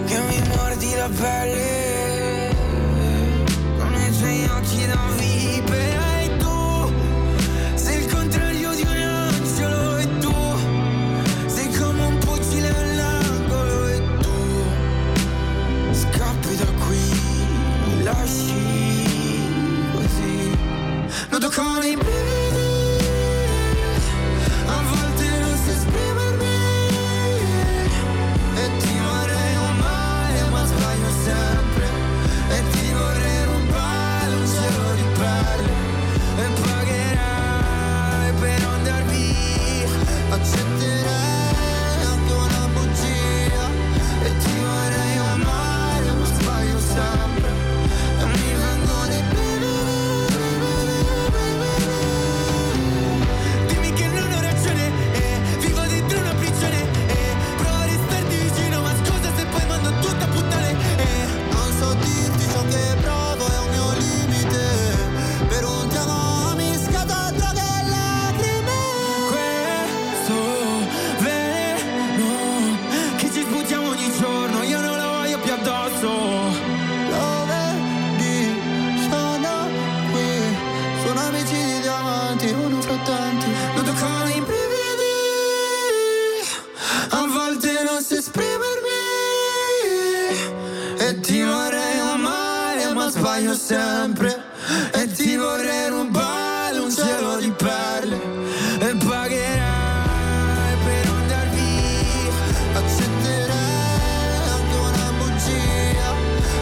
che 0.08 0.20
mi 0.30 0.42
mordi 0.48 0.96
la 0.96 1.10
pelle 1.10 2.56
con 3.78 3.94
i 3.94 4.18
tuoi 4.18 4.46
occhi 4.46 4.88
da 4.88 5.00
vipera 5.18 5.37
sbaglio 93.38 93.54
sempre. 93.54 94.44
E 94.94 95.12
ti 95.12 95.36
vorrei 95.36 95.90
rubare 95.90 96.80
un 96.80 96.92
cielo 96.92 97.38
di 97.38 97.52
perle. 97.52 98.20
E 98.80 98.96
pagherai 98.96 100.78
per 100.84 101.08
andar 101.08 101.50
via. 101.50 102.34
Accetterai 102.74 104.38
anche 104.54 104.76
una 104.76 105.12
bugia. 105.20 106.10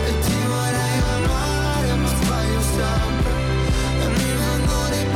E 0.05 0.19
ti 0.19 0.37
vorrei 0.45 0.99
amare, 1.15 1.93
ma 1.95 2.09
sbaglio 2.09 2.61
sempre. 2.61 3.31
E 4.01 4.07
mi 4.07 4.31
vengono 4.37 4.95
i 4.95 5.13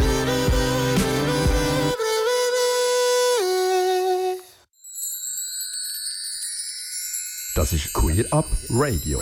Das 7.55 7.73
ist 7.73 7.91
Queer 7.91 8.25
Up 8.31 8.45
Radio. 8.69 9.19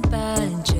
Bad 0.00 0.38
enjoy. 0.38 0.77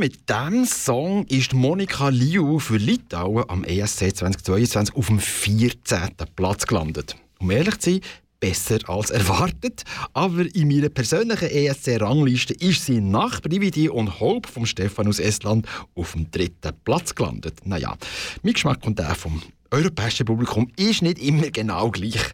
Mit 0.00 0.30
diesem 0.30 0.64
Song 0.64 1.26
ist 1.26 1.52
Monika 1.52 2.08
Liu 2.08 2.58
für 2.58 2.78
Litauen 2.78 3.44
am 3.48 3.64
ESC 3.64 4.16
2022 4.16 4.96
auf 4.96 5.08
dem 5.08 5.18
14. 5.18 6.12
Platz 6.34 6.66
gelandet. 6.66 7.16
Um 7.38 7.50
ehrlich 7.50 7.78
zu 7.80 7.90
sein, 7.90 8.00
besser 8.40 8.78
als 8.88 9.10
erwartet. 9.10 9.84
Aber 10.14 10.46
in 10.54 10.68
meiner 10.68 10.88
persönlichen 10.88 11.50
ESC-Rangliste 11.50 12.54
ist 12.54 12.86
sie 12.86 13.02
nach 13.02 13.42
Brividi 13.42 13.90
und 13.90 14.20
Hope 14.20 14.48
vom 14.48 14.64
Stefan 14.64 15.06
aus 15.06 15.18
Estland 15.18 15.66
auf 15.94 16.12
dem 16.12 16.30
dritten 16.30 16.72
Platz 16.82 17.14
gelandet. 17.14 17.58
Naja, 17.66 17.94
mein 18.42 18.54
Geschmack 18.54 18.86
und 18.86 18.98
der 18.98 19.14
vom 19.14 19.42
europäischen 19.70 20.24
Publikum 20.24 20.72
ist 20.76 21.02
nicht 21.02 21.18
immer 21.18 21.50
genau 21.50 21.90
gleich. 21.90 22.32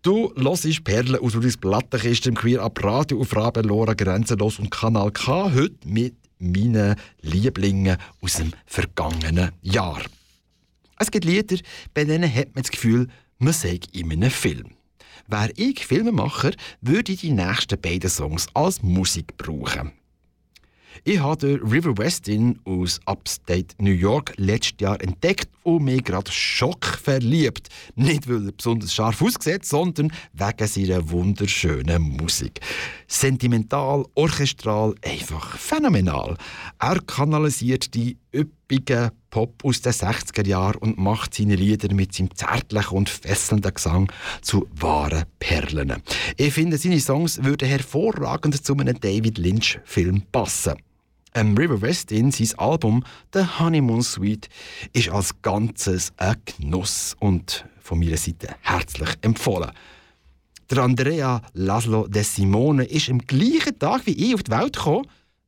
Du 0.00 0.32
hörst 0.34 0.82
Perlen 0.82 1.16
aus 1.16 1.34
Ulis 1.34 1.58
Plattenkiste 1.58 2.30
im 2.30 2.36
Queer 2.36 2.62
Up 2.62 2.82
Radio 2.82 3.20
auf 3.20 3.36
Rabelora 3.36 3.92
Grenzenlos 3.92 4.58
und 4.58 4.70
Kanal 4.70 5.10
K 5.10 5.52
heute 5.52 5.76
mit 5.84 6.14
meinen 6.38 6.96
Lieblingen 7.20 7.96
aus 8.20 8.34
dem 8.34 8.52
vergangenen 8.66 9.52
Jahr. 9.62 10.02
Es 10.98 11.10
gibt 11.10 11.24
Lieder, 11.24 11.56
bei 11.94 12.04
denen 12.04 12.32
hat 12.32 12.54
man 12.54 12.62
das 12.62 12.70
Gefühl, 12.70 13.08
man 13.38 13.52
sei 13.52 13.80
in 13.92 14.12
einem 14.12 14.30
Film. 14.30 14.76
Wäre 15.28 15.52
ich 15.56 15.84
Filmemacher, 15.86 16.52
würde 16.80 17.12
ich 17.12 17.20
die 17.20 17.32
nächsten 17.32 17.80
beiden 17.80 18.08
Songs 18.08 18.46
als 18.54 18.82
Musik 18.82 19.36
brauchen. 19.36 19.92
Ich 21.04 21.18
habe 21.20 21.60
River 21.62 21.96
Westin 21.98 22.58
aus 22.64 23.00
Upstate 23.06 23.74
New 23.78 23.92
York 23.92 24.32
letztes 24.36 24.80
Jahr 24.80 25.00
entdeckt 25.00 25.48
und 25.62 25.84
mich 25.84 26.04
gerade 26.04 26.30
schockverliebt. 26.30 27.68
Nicht, 27.94 28.28
weil 28.28 28.46
er 28.46 28.52
besonders 28.52 28.94
scharf 28.94 29.20
aussieht, 29.22 29.64
sondern 29.64 30.12
wegen 30.32 30.66
seiner 30.66 31.10
wunderschönen 31.10 32.02
Musik. 32.02 32.60
Sentimental, 33.08 34.04
orchestral, 34.14 34.94
einfach 35.02 35.56
phänomenal. 35.58 36.36
Er 36.78 37.00
kanalisiert 37.00 37.94
die 37.94 38.16
üppigen 38.34 39.10
Pop 39.30 39.64
aus 39.64 39.80
den 39.80 39.92
60er 39.92 40.46
Jahren 40.46 40.78
und 40.78 40.98
macht 40.98 41.34
seine 41.34 41.56
Lieder 41.56 41.92
mit 41.94 42.14
seinem 42.14 42.34
zärtlichen 42.34 42.96
und 42.96 43.08
fesselnden 43.08 43.74
Gesang 43.74 44.10
zu 44.42 44.68
wahren 44.72 45.24
Perlen. 45.38 46.02
Ich 46.36 46.54
finde, 46.54 46.78
seine 46.78 47.00
Songs 47.00 47.42
würden 47.42 47.68
hervorragend 47.68 48.64
zu 48.64 48.74
einem 48.76 48.98
David 49.00 49.38
Lynch-Film 49.38 50.22
passen. 50.32 50.74
Ähm, 51.36 51.54
River 51.54 51.82
Westin, 51.82 52.32
sein 52.32 52.58
Album 52.58 53.04
The 53.34 53.44
Honeymoon 53.58 54.00
Suite, 54.00 54.48
ist 54.94 55.10
als 55.10 55.42
Ganzes 55.42 56.10
ein 56.16 56.36
Genuss 56.46 57.14
und 57.20 57.66
von 57.78 57.98
meiner 57.98 58.16
Seite 58.16 58.56
herzlich 58.62 59.10
empfohlen. 59.20 59.70
Der 60.70 60.78
Andrea 60.78 61.42
Laszlo 61.52 62.08
De 62.08 62.22
Simone 62.22 62.84
ist 62.84 63.10
am 63.10 63.18
gleichen 63.18 63.78
Tag 63.78 64.06
wie 64.06 64.12
ich 64.12 64.34
auf 64.34 64.44
die 64.44 64.50
Welt 64.50 64.76
gekommen, 64.76 65.06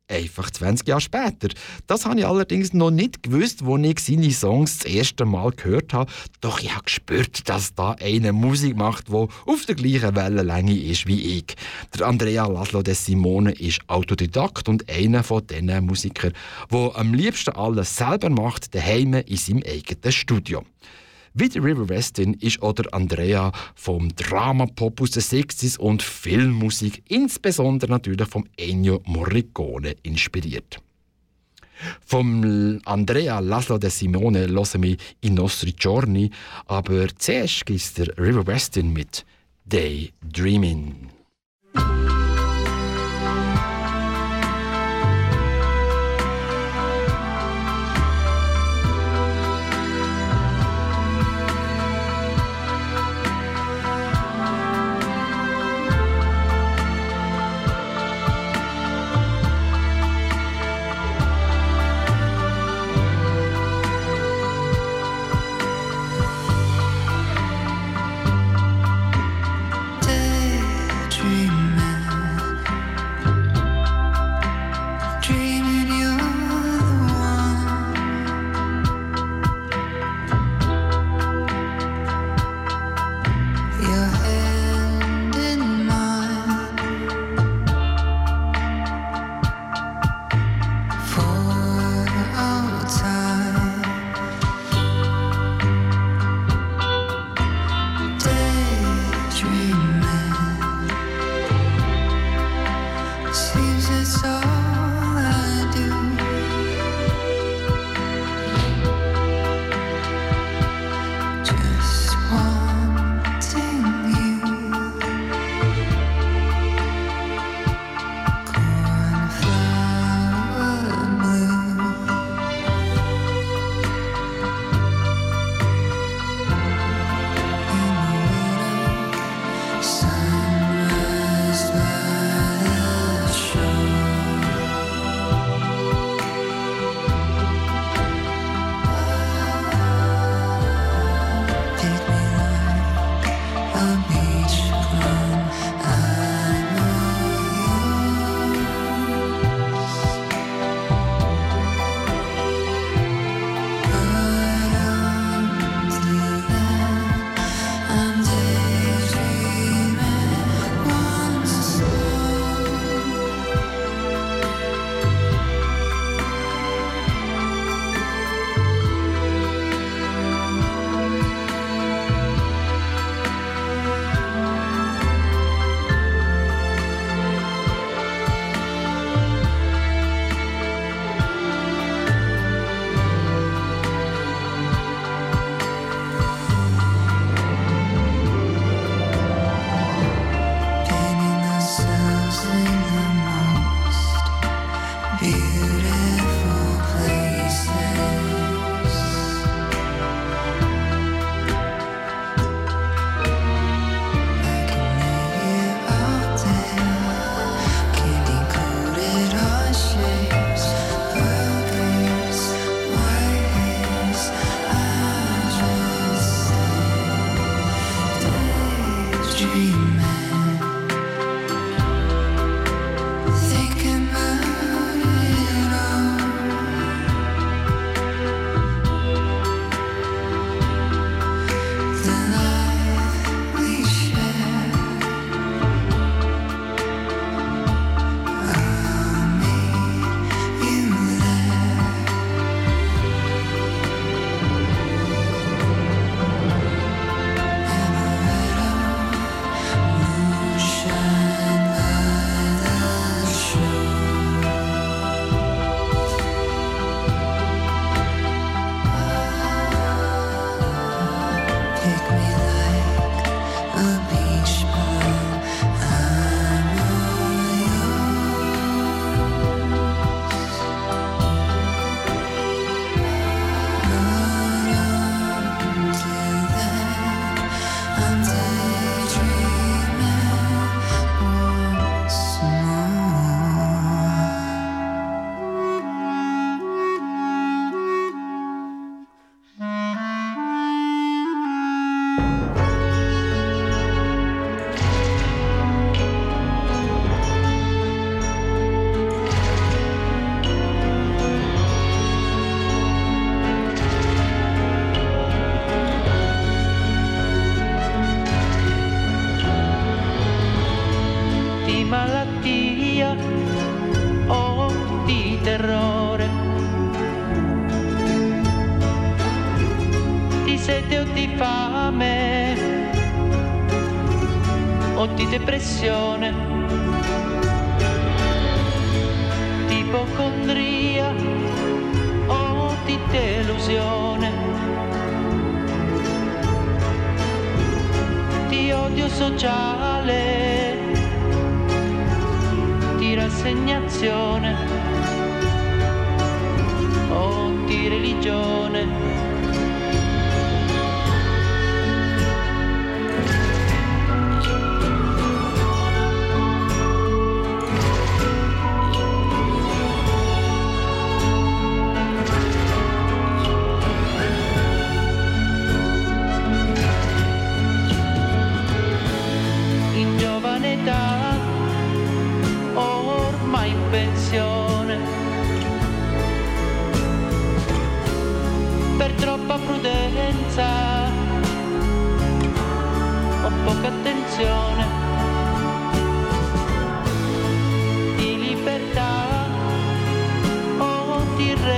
einfach 0.09 0.51
20 0.51 0.89
Jahre 0.89 1.01
später. 1.01 1.49
Das 1.87 2.07
habe 2.07 2.21
ich 2.21 2.27
allerdings 2.27 2.73
noch 2.73 2.91
nicht 2.91 3.23
gewusst, 3.23 3.63
als 3.63 3.87
ich 3.87 4.01
seine 4.01 4.31
Songs 4.31 4.79
das 4.79 4.93
erste 4.93 5.25
Mal 5.25 5.51
gehört 5.53 5.93
habe. 5.93 6.11
Doch 6.41 6.61
ich 6.61 6.73
habe 6.73 6.85
gespürt, 6.85 7.49
dass 7.49 7.75
da 7.75 7.93
einer 7.93 8.33
Musik 8.33 8.77
macht, 8.77 9.09
die 9.09 9.13
auf 9.13 9.65
der 9.67 9.75
gleichen 9.75 10.17
Wellenlänge 10.17 10.79
ist 10.79 11.07
wie 11.07 11.39
ich. 11.39 11.57
Der 11.97 12.07
Andrea 12.07 12.47
Laszlo 12.47 12.83
De 12.83 12.95
Simone 12.95 13.53
ist 13.53 13.81
Autodidakt 13.87 14.69
und 14.69 14.89
einer 14.91 15.23
von 15.23 15.47
diesen 15.47 15.87
Musikern, 15.87 16.33
der 16.73 16.97
am 16.97 17.15
liebsten 17.15 17.55
alles 17.55 17.97
selber 17.97 18.31
macht, 18.31 18.75
daheim 18.75 19.15
in 19.15 19.37
seinem 19.37 19.63
eigenen 19.67 20.13
Studio. 20.13 20.65
Wie 21.41 21.49
der 21.49 21.63
River 21.63 21.89
Westin 21.89 22.35
ist 22.35 22.61
oder 22.63 22.93
Andrea 22.93 23.53
vom 23.77 24.09
Drama-Pop 24.09 25.01
aus 25.01 25.13
den 25.13 25.23
60s 25.23 25.79
und 25.79 26.03
Filmmusik, 26.03 27.05
insbesondere 27.07 27.93
natürlich 27.93 28.27
vom 28.27 28.45
Ennio 28.57 29.01
Morricone, 29.05 29.95
inspiriert. 30.03 30.81
Vom 32.05 32.81
Andrea 32.85 33.39
Laszlo 33.39 33.79
de 33.79 33.89
Simone 33.89 34.49
hören 34.49 34.83
wir 34.83 34.97
«I 35.25 35.31
nostri 35.31 35.75
giorni», 35.75 36.29
aber 36.67 37.07
zuerst 37.17 37.67
gibt 37.67 37.99
der 37.99 38.19
River 38.19 38.45
Westin 38.45 38.93
mit. 38.93 39.25
Daydreaming 39.65 41.09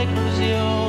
di 0.01 0.07
reclusione. 0.07 0.71
Di 0.71 0.80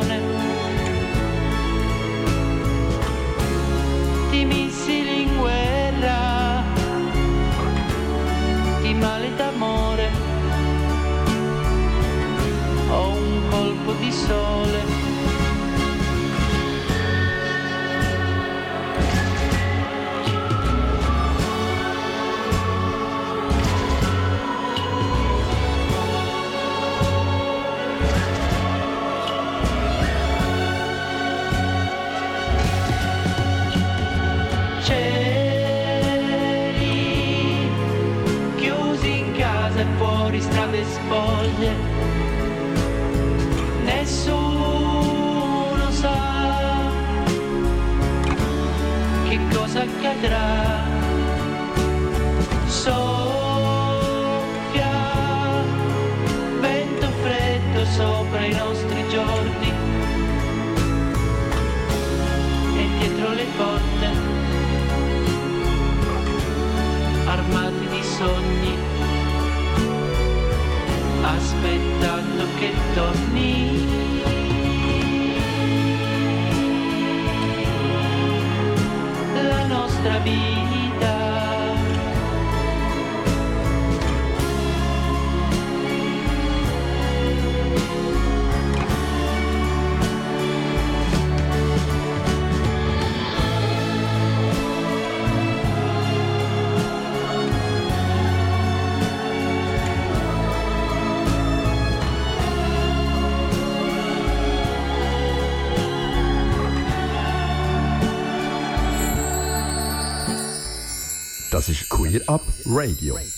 Das 112.11 112.19
ist 112.19 112.25
Queer 112.25 112.29
Up 112.29 112.41
Radio. 112.65 113.30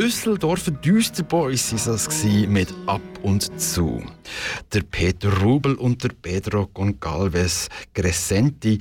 Düsseldorfer 0.00 0.70
Düsterboys 0.70 1.72
es 1.74 2.08
gewesen 2.08 2.54
mit 2.54 2.74
Ab 2.86 3.02
und 3.22 3.60
Zu. 3.60 4.02
Der 4.72 4.80
Peter 4.80 5.30
Rubel 5.42 5.74
und 5.74 6.02
der 6.02 6.08
Pedro 6.08 6.68
Goncalves 6.72 7.68
Crescenti 7.92 8.78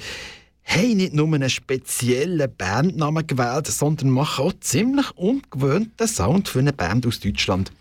haben 0.64 0.96
nicht 0.96 1.14
nur 1.14 1.28
einen 1.34 1.50
speziellen 1.50 2.50
Bandnamen 2.58 3.28
gewählt, 3.28 3.68
sondern 3.68 4.12
machen 4.12 4.46
auch 4.46 4.54
ziemlich 4.62 5.12
ungewöhnten 5.18 6.08
Sound 6.08 6.48
für 6.48 6.60
eine 6.60 6.72
Band 6.72 7.06
aus 7.06 7.20
Deutschland. 7.20 7.74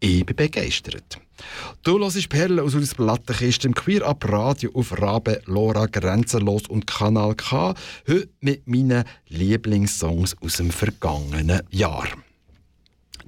Bin 0.00 0.24
begeistert. 0.24 1.20
Du 1.82 1.98
hörst 1.98 2.30
Perlen 2.30 2.60
aus 2.60 2.74
unserer 2.74 3.04
Plattenkiste 3.04 3.68
im 3.68 3.74
Queer 3.74 4.06
Up 4.06 4.26
Radio 4.26 4.70
auf 4.72 4.98
Rabe, 4.98 5.42
Lora, 5.44 5.84
Grenzenlos 5.84 6.66
und 6.66 6.86
Kanal 6.86 7.34
K. 7.34 7.74
Heute 8.08 8.30
mit 8.40 8.66
meinen 8.66 9.04
Lieblingssongs 9.28 10.34
aus 10.40 10.56
dem 10.56 10.70
vergangenen 10.70 11.60
Jahr. 11.68 12.08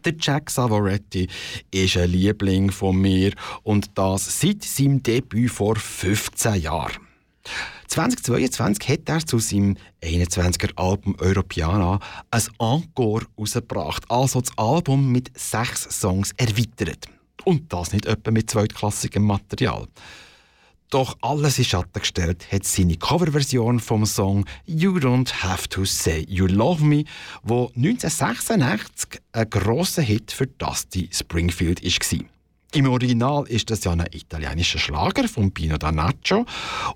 Der 0.05 0.15
Jack 0.19 0.51
Savoretti 0.51 1.29
ist 1.70 1.97
ein 1.97 2.11
Liebling 2.11 2.70
von 2.70 2.97
mir 2.97 3.33
und 3.65 3.91
das 3.95 4.41
seit 4.41 4.62
seinem 4.62 5.03
Debüt 5.03 5.51
vor 5.51 5.77
15 5.77 6.62
Jahren. 6.62 6.93
2022 7.89 8.89
hat 8.89 9.09
er 9.09 9.27
zu 9.27 9.39
seinem 9.39 9.77
21er 10.03 10.77
Album 10.77 11.16
Europeana 11.19 11.99
ein 12.31 12.43
Encore 12.59 13.27
rausgebracht, 13.39 14.05
also 14.11 14.41
das 14.41 14.57
Album 14.57 15.11
mit 15.11 15.37
sechs 15.37 15.83
Songs 16.01 16.33
erweitert. 16.37 17.07
Und 17.45 17.73
das 17.73 17.93
nicht 17.93 18.07
etwa 18.07 18.31
mit 18.31 18.51
zweitklassigem 18.51 19.25
Material. 19.25 19.89
Doch 20.90 21.19
alles 21.20 21.59
in 21.59 21.66
Schatten 21.66 22.01
gestellt 22.01 22.51
hat 22.51 22.65
seine 22.65 22.97
Coverversion 22.97 23.78
vom 23.78 24.06
Song 24.06 24.47
You 24.65 24.97
Don't 24.97 25.43
Have 25.43 25.69
to 25.69 25.85
Say 25.85 26.24
You 26.27 26.47
Love 26.47 26.82
Me, 26.82 27.05
wo 27.43 27.66
1986 27.77 29.20
ein 29.32 29.51
grosser 29.51 30.01
Hit 30.01 30.32
für 30.32 30.47
Dusty 30.47 31.10
Springfield 31.12 31.85
war. 31.85 32.24
Im 32.73 32.89
Original 32.89 33.47
ist 33.48 33.69
das 33.70 33.85
ja 33.85 33.93
ein 33.93 34.06
italienischer 34.12 34.78
Schlager 34.78 35.28
von 35.28 35.52
Pino 35.52 35.77
Danaccio 35.77 36.47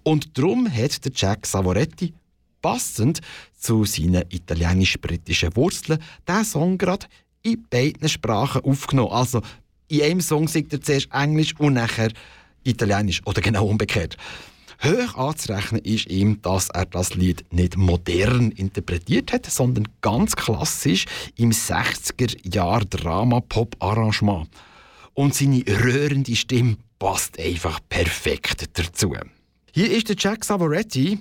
und 0.04 0.38
darum 0.38 0.72
hat 0.72 1.04
der 1.04 1.12
Jack 1.14 1.44
Savoretti 1.44 2.14
passend 2.62 3.20
zu 3.58 3.84
seinen 3.84 4.24
italienisch-britischen 4.30 5.54
Wurzeln 5.54 6.02
diesen 6.26 6.44
Song 6.46 6.78
gerade 6.78 7.06
in 7.42 7.66
beiden 7.68 8.08
Sprachen 8.08 8.64
aufgenommen. 8.64 9.12
Also 9.12 9.42
in 9.88 10.00
einem 10.00 10.20
Song 10.22 10.48
singt 10.48 10.72
er 10.72 10.80
zuerst 10.80 11.08
Englisch 11.12 11.54
und 11.58 11.74
nachher 11.74 12.10
Italienisch 12.64 13.22
oder 13.24 13.40
genau 13.40 13.66
umgekehrt. 13.66 14.16
Hoch 14.82 15.16
anzurechnen 15.16 15.80
ist 15.82 16.06
ihm, 16.06 16.42
dass 16.42 16.68
er 16.70 16.86
das 16.86 17.14
Lied 17.14 17.44
nicht 17.52 17.76
modern 17.76 18.50
interpretiert 18.50 19.32
hat, 19.32 19.46
sondern 19.46 19.86
ganz 20.00 20.34
klassisch 20.34 21.04
im 21.36 21.52
60er-Jahr-Drama-Pop-Arrangement. 21.52 24.48
Und 25.14 25.34
seine 25.34 25.62
rührende 25.66 26.34
Stimme 26.34 26.78
passt 26.98 27.38
einfach 27.38 27.78
perfekt 27.88 28.76
dazu. 28.76 29.14
Hier 29.72 29.90
ist 29.90 30.08
der 30.08 30.16
Jack 30.18 30.44
Savoretti 30.44 31.18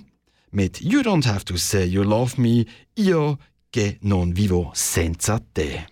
mit 0.50 0.80
You 0.80 1.00
Don't 1.00 1.26
Have 1.26 1.44
to 1.44 1.56
Say 1.56 1.84
You 1.84 2.02
Love 2.02 2.40
Me, 2.40 2.64
Io 2.96 3.38
che 3.70 3.98
non 4.02 4.32
vivo 4.32 4.72
senza 4.74 5.40
te. 5.52 5.86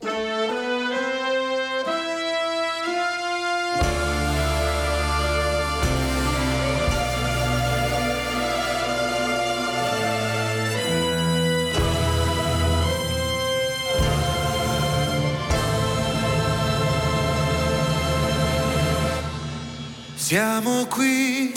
Siamo 20.30 20.86
qui, 20.86 21.52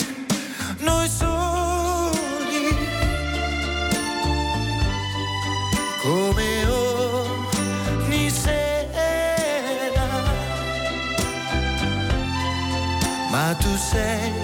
noi 0.78 1.08
soli, 1.08 2.76
come 6.02 6.66
ogni 6.66 8.28
sera, 8.30 10.08
ma 13.30 13.54
tu 13.60 13.76
sei 13.76 14.43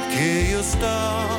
che 0.09 0.47
io 0.49 0.63
sto 0.63 1.34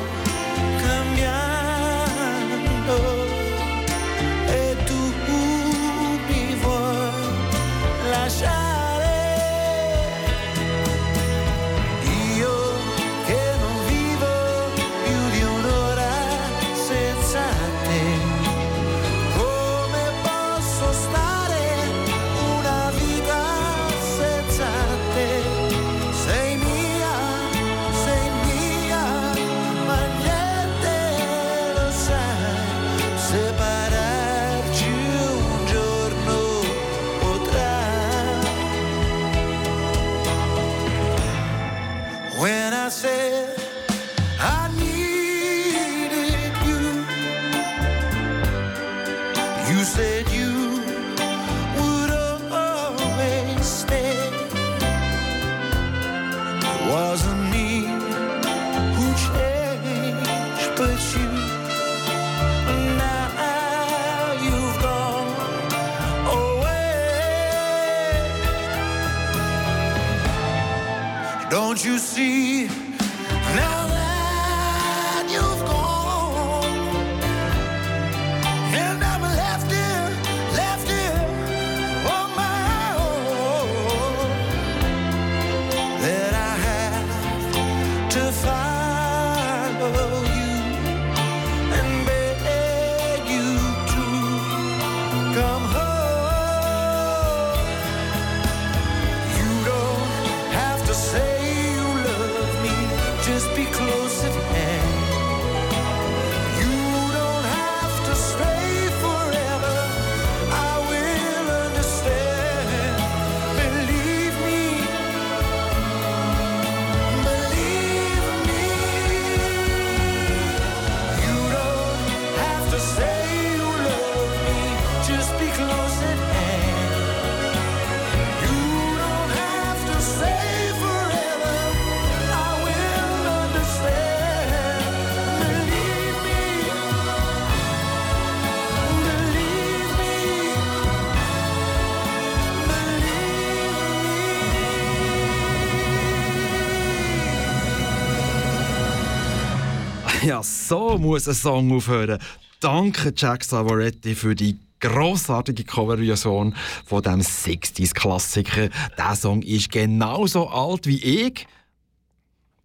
Ja, 150.37 150.43
so 150.43 150.99
muss 150.99 151.27
ein 151.27 151.33
Song 151.33 151.75
aufhören. 151.75 152.19
Danke, 152.59 153.11
Jack 153.17 153.43
Savoretti, 153.43 154.13
für 154.13 154.35
die 154.35 154.59
grossartige 154.79 155.63
Coverversion 155.63 156.53
von 156.85 157.01
dem 157.01 157.21
60s-Klassiker. 157.21 158.69
Der 158.95 159.15
Song 159.15 159.41
ist 159.41 159.71
genauso 159.71 160.47
alt 160.47 160.85
wie 160.85 160.99
ich. 160.99 161.47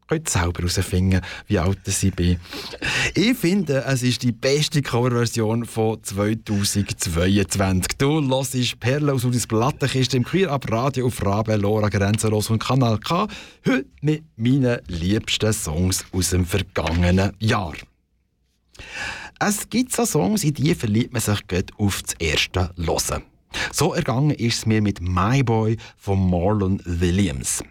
Könnt 0.09 0.29
selber 0.29 0.62
herausfinden, 0.62 1.20
wie 1.47 1.59
alt 1.59 1.79
ich 1.87 2.15
bin. 2.15 2.39
Ich 3.15 3.37
finde, 3.37 3.85
es 3.87 4.03
ist 4.03 4.23
die 4.23 4.33
beste 4.33 4.83
Coverversion 4.83 5.65
von 5.65 6.03
2022. 6.03 7.97
Du 7.99 8.20
hörst 8.20 8.81
Perle 8.81 9.12
aus 9.12 9.24
Udis 9.24 9.47
Plattenkiste 9.47 10.16
im 10.16 10.24
Queer 10.24 10.51
Up 10.51 10.70
Radio 10.70 11.07
auf 11.07 11.24
Rabe, 11.24 11.57
Lora, 11.57 11.89
Grenzenlos 11.89 12.51
und 12.51 12.59
Kanal 12.59 12.99
K. 12.99 13.27
Heute 13.66 13.87
mit 14.01 14.24
meinen 14.37 14.81
liebsten 14.89 15.53
Songs 15.53 16.05
aus 16.12 16.31
dem 16.31 16.45
vergangenen 16.45 17.33
Jahr. 17.39 17.74
Es 19.39 19.69
gibt 19.69 19.95
so 19.95 20.05
Songs, 20.05 20.45
in 20.45 20.55
die 20.55 20.74
verliebt 20.74 21.12
man 21.12 21.23
sich 21.23 21.41
auf 21.79 22.03
das 22.03 22.15
erste 22.19 22.70
Hören. 22.77 23.31
So 23.73 23.95
ergangen 23.95 24.31
ist 24.31 24.59
es 24.59 24.66
mir 24.66 24.83
mit 24.83 25.01
My 25.01 25.43
Boy 25.43 25.77
von 25.97 26.31
Marlon 26.31 26.81
Williams. 26.85 27.62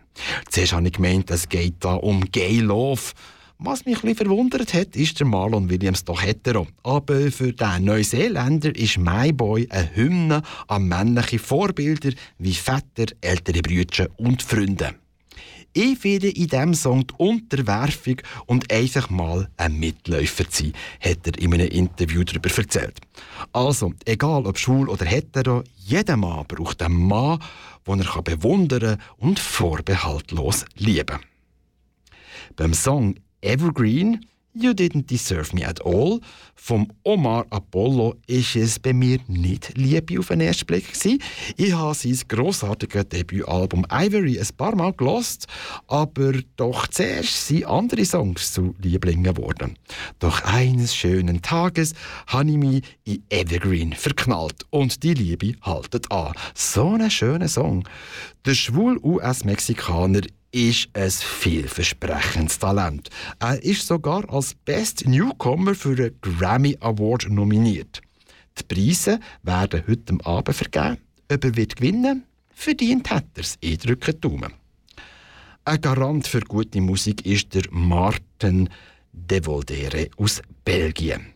Zuerst 0.50 0.74
habe 0.74 0.88
ich 0.88 0.94
gemeint, 0.94 1.32
es 1.32 1.48
geht 1.48 1.76
da 1.80 1.96
um 1.96 2.22
Gay 2.32 2.60
Love. 2.60 3.02
Was 3.64 3.86
mich 3.86 4.04
ein 4.04 4.16
verwundert 4.16 4.74
hat, 4.74 4.96
ist 4.96 5.20
der 5.20 5.28
Marlon 5.28 5.70
Williams 5.70 6.04
doch 6.04 6.24
hetero. 6.24 6.68
Aber 6.84 7.32
für 7.32 7.54
den 7.54 7.86
Neuseeländer 7.86 8.76
ist 8.76 8.98
My 8.98 9.32
Boy 9.32 9.68
eine 9.70 9.96
Hymne 9.96 10.42
an 10.68 10.88
männliche 10.88 11.38
Vorbilder 11.38 12.12
wie 12.40 12.54
Väter, 12.54 13.14
ältere 13.22 13.62
Brüder 13.62 14.08
und 14.18 14.42
Freunde. 14.42 14.96
Ich 15.74 16.00
finde 16.00 16.28
in 16.28 16.48
diesem 16.48 16.74
Song 16.74 17.08
die 17.08 17.14
Unterwerfung 17.18 18.18
und 18.46 18.72
einfach 18.72 19.10
mal 19.10 19.50
ein 19.56 19.80
Mitläufer 19.80 20.50
zu 20.50 20.66
sein, 20.66 20.74
hat 21.00 21.26
er 21.28 21.40
in 21.40 21.54
einem 21.54 21.68
Interview 21.68 22.26
darüber 22.26 22.50
erzählt. 22.56 23.00
Also, 23.54 23.94
egal 24.06 24.46
ob 24.46 24.58
schwul 24.58 24.90
oder 24.90 25.06
hetero, 25.06 25.64
jeder 25.78 26.18
Mann 26.18 26.46
braucht 26.46 26.82
einen 26.82 27.08
Mann, 27.08 27.40
den 27.88 28.02
er 28.02 28.22
bewundern 28.22 29.02
und 29.18 29.40
vorbehaltlos 29.40 30.66
lieben 30.76 31.06
kann. 31.06 31.22
Beim 32.58 32.74
Song 32.74 33.16
Evergreen 33.40 34.26
You 34.54 34.74
Didn't 34.74 35.10
Deserve 35.10 35.56
Me 35.56 35.66
at 35.66 35.80
All 35.86 36.20
vom 36.56 36.92
Omar 37.04 37.46
Apollo 37.52 38.16
ist 38.28 38.58
es 38.58 38.80
bei 38.80 38.92
mir 38.92 39.18
nicht 39.28 39.78
Liebe 39.78 40.20
auf 40.20 40.28
den 40.28 40.42
ersten 40.42 40.66
Blick 40.66 40.92
gewesen. 40.92 41.20
Ich 41.56 41.72
habe 41.72 41.96
sein 41.96 42.20
grossartiges 42.28 43.08
Debütalbum 43.08 43.86
Ivory 43.90 44.38
ein 44.38 44.48
paar 44.58 44.76
Mal 44.76 44.92
gelost, 44.92 45.48
aber 45.88 46.34
doch 46.58 46.88
zuerst 46.88 47.48
sind 47.48 47.66
andere 47.66 48.04
Songs 48.04 48.52
zu 48.52 48.76
Lieblingen 48.82 49.36
geworden. 49.36 49.80
Doch 50.20 50.44
eines 50.44 50.94
schönen 50.94 51.42
Tages 51.42 51.94
habe 52.28 52.52
ich 52.52 52.58
mich 52.58 52.84
in 53.06 53.24
Evergreen 53.30 53.94
verknallt 53.94 54.66
und 54.70 55.02
die 55.04 55.14
Liebe 55.14 55.56
haltet 55.62 56.12
an. 56.12 56.34
So 56.56 56.90
ein 56.90 57.10
schöner 57.10 57.48
Song. 57.48 57.88
Der 58.46 58.56
schwul 58.56 59.00
US-Mexikaner 59.02 60.22
ist 60.52 60.90
ein 60.94 61.10
vielversprechendes 61.10 62.60
Talent. 62.60 63.10
Er 63.40 63.64
ist 63.64 63.88
sogar 63.88 64.30
als 64.32 64.54
Best 64.54 65.08
Newcomer 65.08 65.76
für 65.76 65.98
einen 65.98 66.18
Grammy 66.22 66.78
Award 66.80 67.30
nominiert. 67.30 68.02
Die 68.58 68.64
Preise 68.64 69.20
werden 69.44 69.84
heute 69.88 70.18
Abend 70.26 70.56
vergeben. 70.56 70.98
Ob 71.32 71.44
er 71.44 71.56
wird 71.56 71.78
gewinnen 71.78 72.26
verdient 72.62 73.10
hat 73.10 73.26
er 73.36 73.42
es. 73.42 73.58
Ich 73.60 73.80
drücke 73.80 74.14
Daumen. 74.14 74.54
Ein 75.66 75.82
Garant 75.82 76.28
für 76.28 76.42
gute 76.42 76.82
Musik 76.82 77.26
ist 77.26 77.54
der 77.54 77.64
Martin 77.72 78.70
De 79.14 79.44
Voldere 79.44 80.10
aus 80.18 80.42
Belgien. 80.64 81.28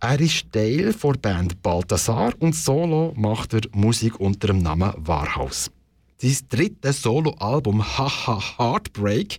Er 0.00 0.20
ist 0.20 0.50
Teil 0.52 0.92
der 0.92 1.12
Band 1.14 1.62
Balthasar 1.62 2.32
und 2.38 2.54
solo 2.54 3.12
macht 3.16 3.54
er 3.54 3.62
Musik 3.72 4.18
unter 4.18 4.48
dem 4.48 4.62
Namen 4.62 4.94
Warhaus. 4.96 5.70
Sein 6.22 6.36
drittes 6.50 7.00
Soloalbum 7.00 7.82
Haha 7.96 8.58
Heartbreak 8.58 9.38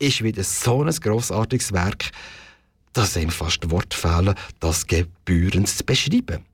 ist 0.00 0.24
wieder 0.24 0.42
so 0.42 0.82
ein 0.82 0.90
grossartiges 0.90 1.72
Werk, 1.72 2.10
dass 2.92 3.16
ihm 3.16 3.30
fast 3.30 3.70
Worte 3.70 3.96
fehlen, 3.96 4.34
das 4.58 4.88
gebührend 4.88 5.68
zu 5.68 5.84
beschreiben. 5.84 6.44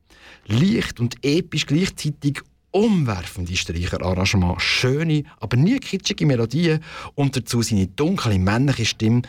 Leicht 0.46 1.00
und 1.00 1.16
episch 1.24 1.64
gleichzeitig 1.64 2.42
umwerfende 2.72 3.56
Streicherarrangement, 3.56 4.60
schöne, 4.60 5.24
aber 5.40 5.56
nie 5.56 5.78
kitschige 5.78 6.26
Melodien 6.26 6.84
und 7.14 7.34
dazu 7.34 7.62
seine 7.62 7.86
dunkle 7.86 8.38
männliche 8.38 8.84
Stimme 8.84 9.22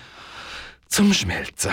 zum 0.89 1.13
Schmelzen. 1.13 1.71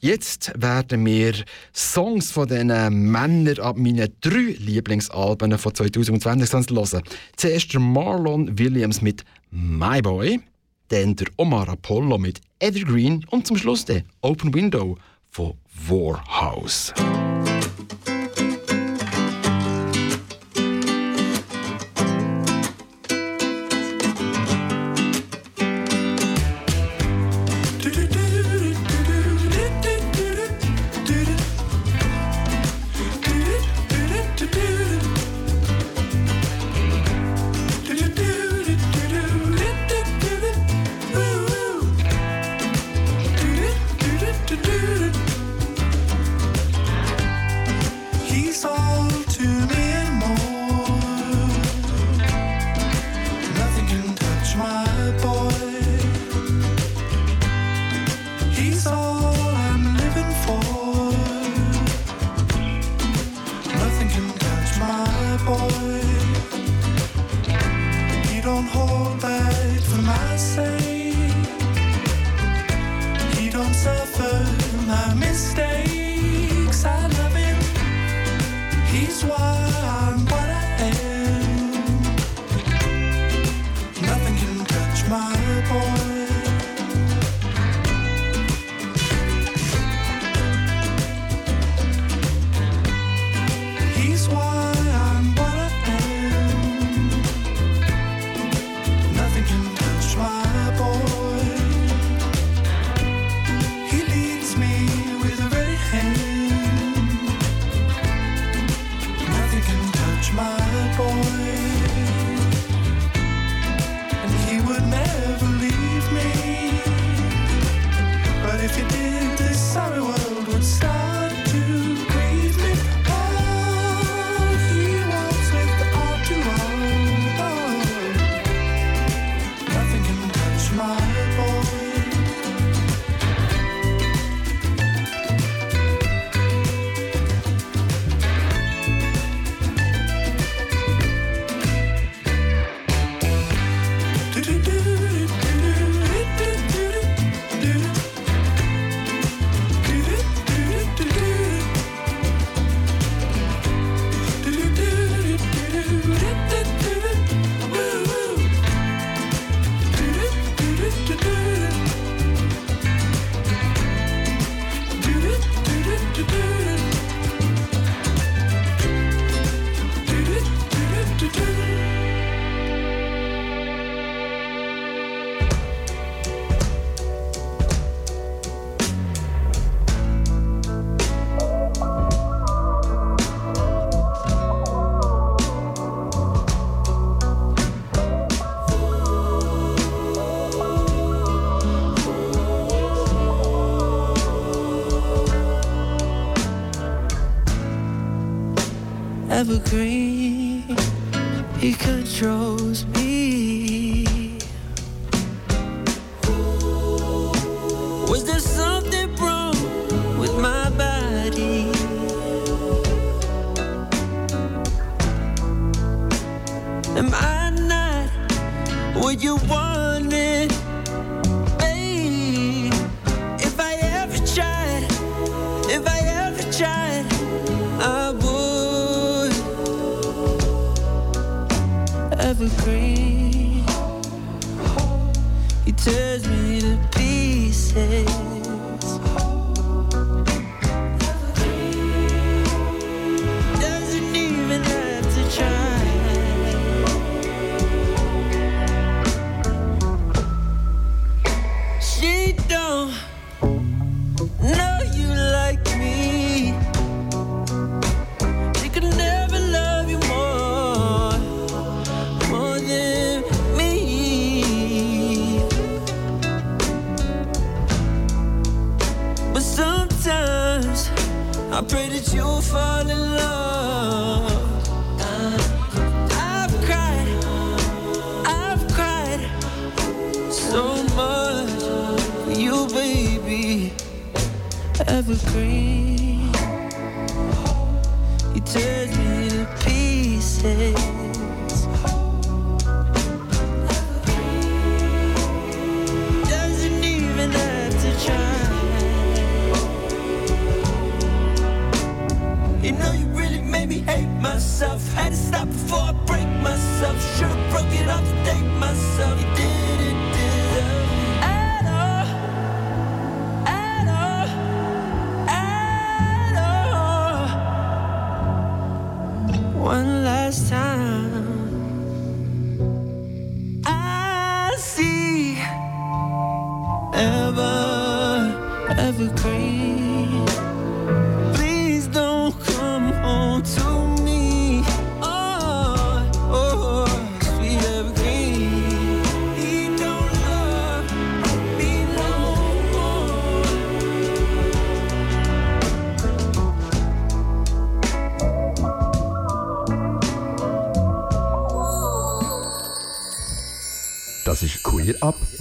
Jetzt 0.00 0.52
werden 0.56 1.04
wir 1.04 1.34
Songs 1.74 2.30
von 2.30 2.48
diesen 2.48 2.68
Männern 2.68 3.58
ab 3.58 3.76
meinen 3.76 4.08
drei 4.20 4.56
Lieblingsalben 4.58 5.58
von 5.58 5.74
2020 5.74 6.50
hören. 6.52 7.02
Zuerst 7.36 7.72
der 7.72 7.80
Marlon 7.80 8.58
Williams 8.58 9.02
mit 9.02 9.24
My 9.50 10.00
Boy, 10.00 10.40
dann 10.88 11.16
der 11.16 11.28
Omar 11.36 11.68
Apollo 11.68 12.18
mit 12.18 12.40
Evergreen 12.60 13.24
und 13.30 13.46
zum 13.46 13.56
Schluss 13.56 13.84
der 13.84 14.02
Open 14.20 14.54
Window 14.54 14.96
von 15.30 15.54
Warhouse. 15.88 16.92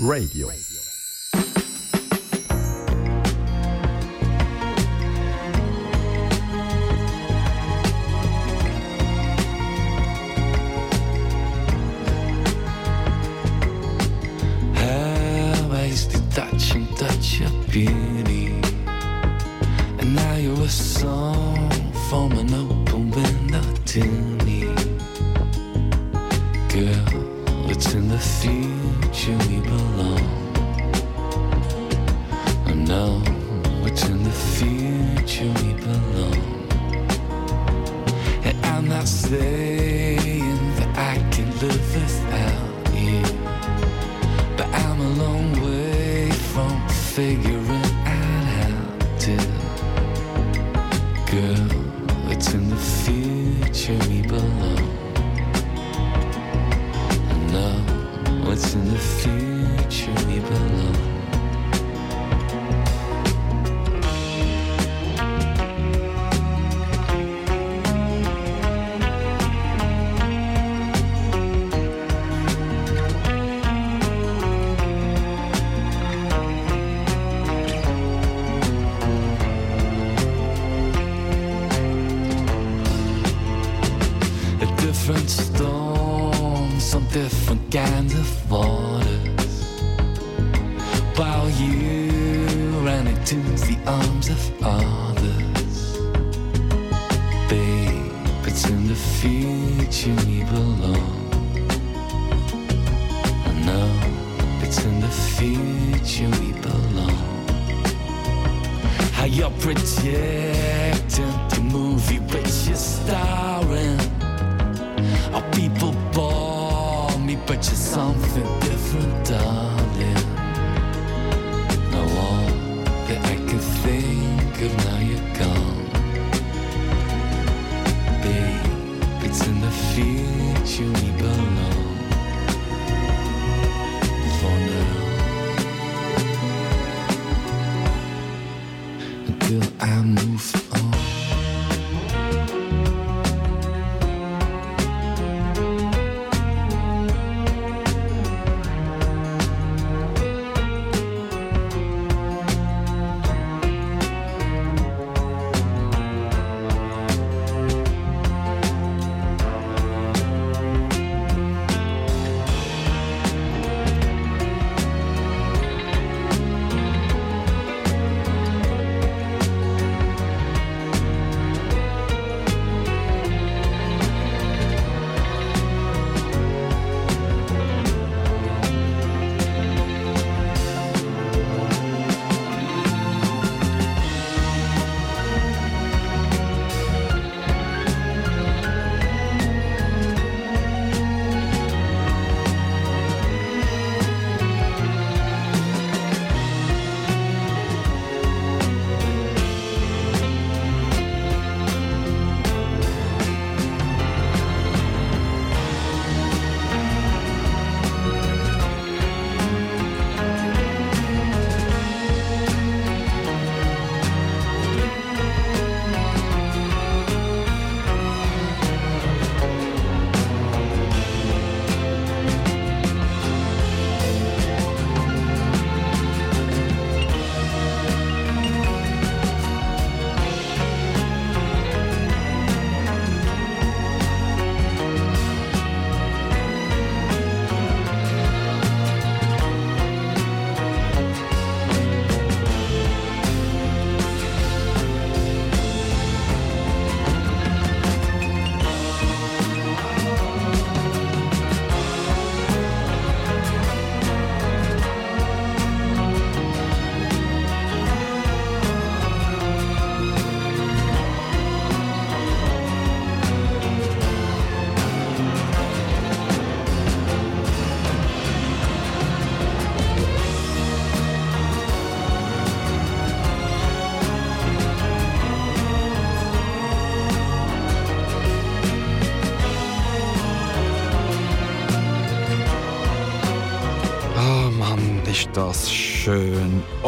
Radio. 0.08 0.48
How 14.74 15.72
I 15.72 15.88
used 15.90 16.12
to 16.12 16.30
touch 16.30 16.74
and 16.74 16.98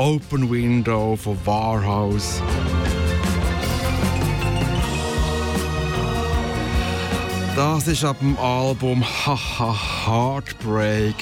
Open 0.10 0.50
Window 0.50 1.16
von 1.16 1.38
Warhouse. 1.46 2.42
Das 7.56 7.88
ist 7.88 8.04
ab 8.04 8.18
dem 8.20 8.36
Album 8.40 9.04
Haha 9.04 9.76
Heartbreak. 10.08 11.14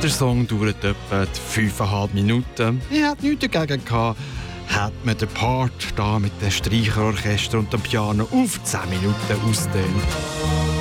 Der 0.00 0.10
Song 0.10 0.46
dauert 0.46 0.84
etwa 0.84 1.26
5,5 1.52 2.14
Minuten. 2.14 2.80
Ich 2.88 3.02
hatte 3.02 3.26
nichts 3.26 3.48
dagegen. 3.50 3.84
Gehabt. 3.84 4.20
Hat 4.68 4.92
man 5.04 5.18
den 5.18 5.28
Part 5.30 5.72
da 5.96 6.20
mit 6.20 6.40
dem 6.40 6.52
Streicherorchester 6.52 7.58
und 7.58 7.72
dem 7.72 7.80
Piano 7.80 8.28
auf 8.30 8.62
10 8.62 8.80
Minuten 8.90 9.50
ausdehnt. 9.50 10.71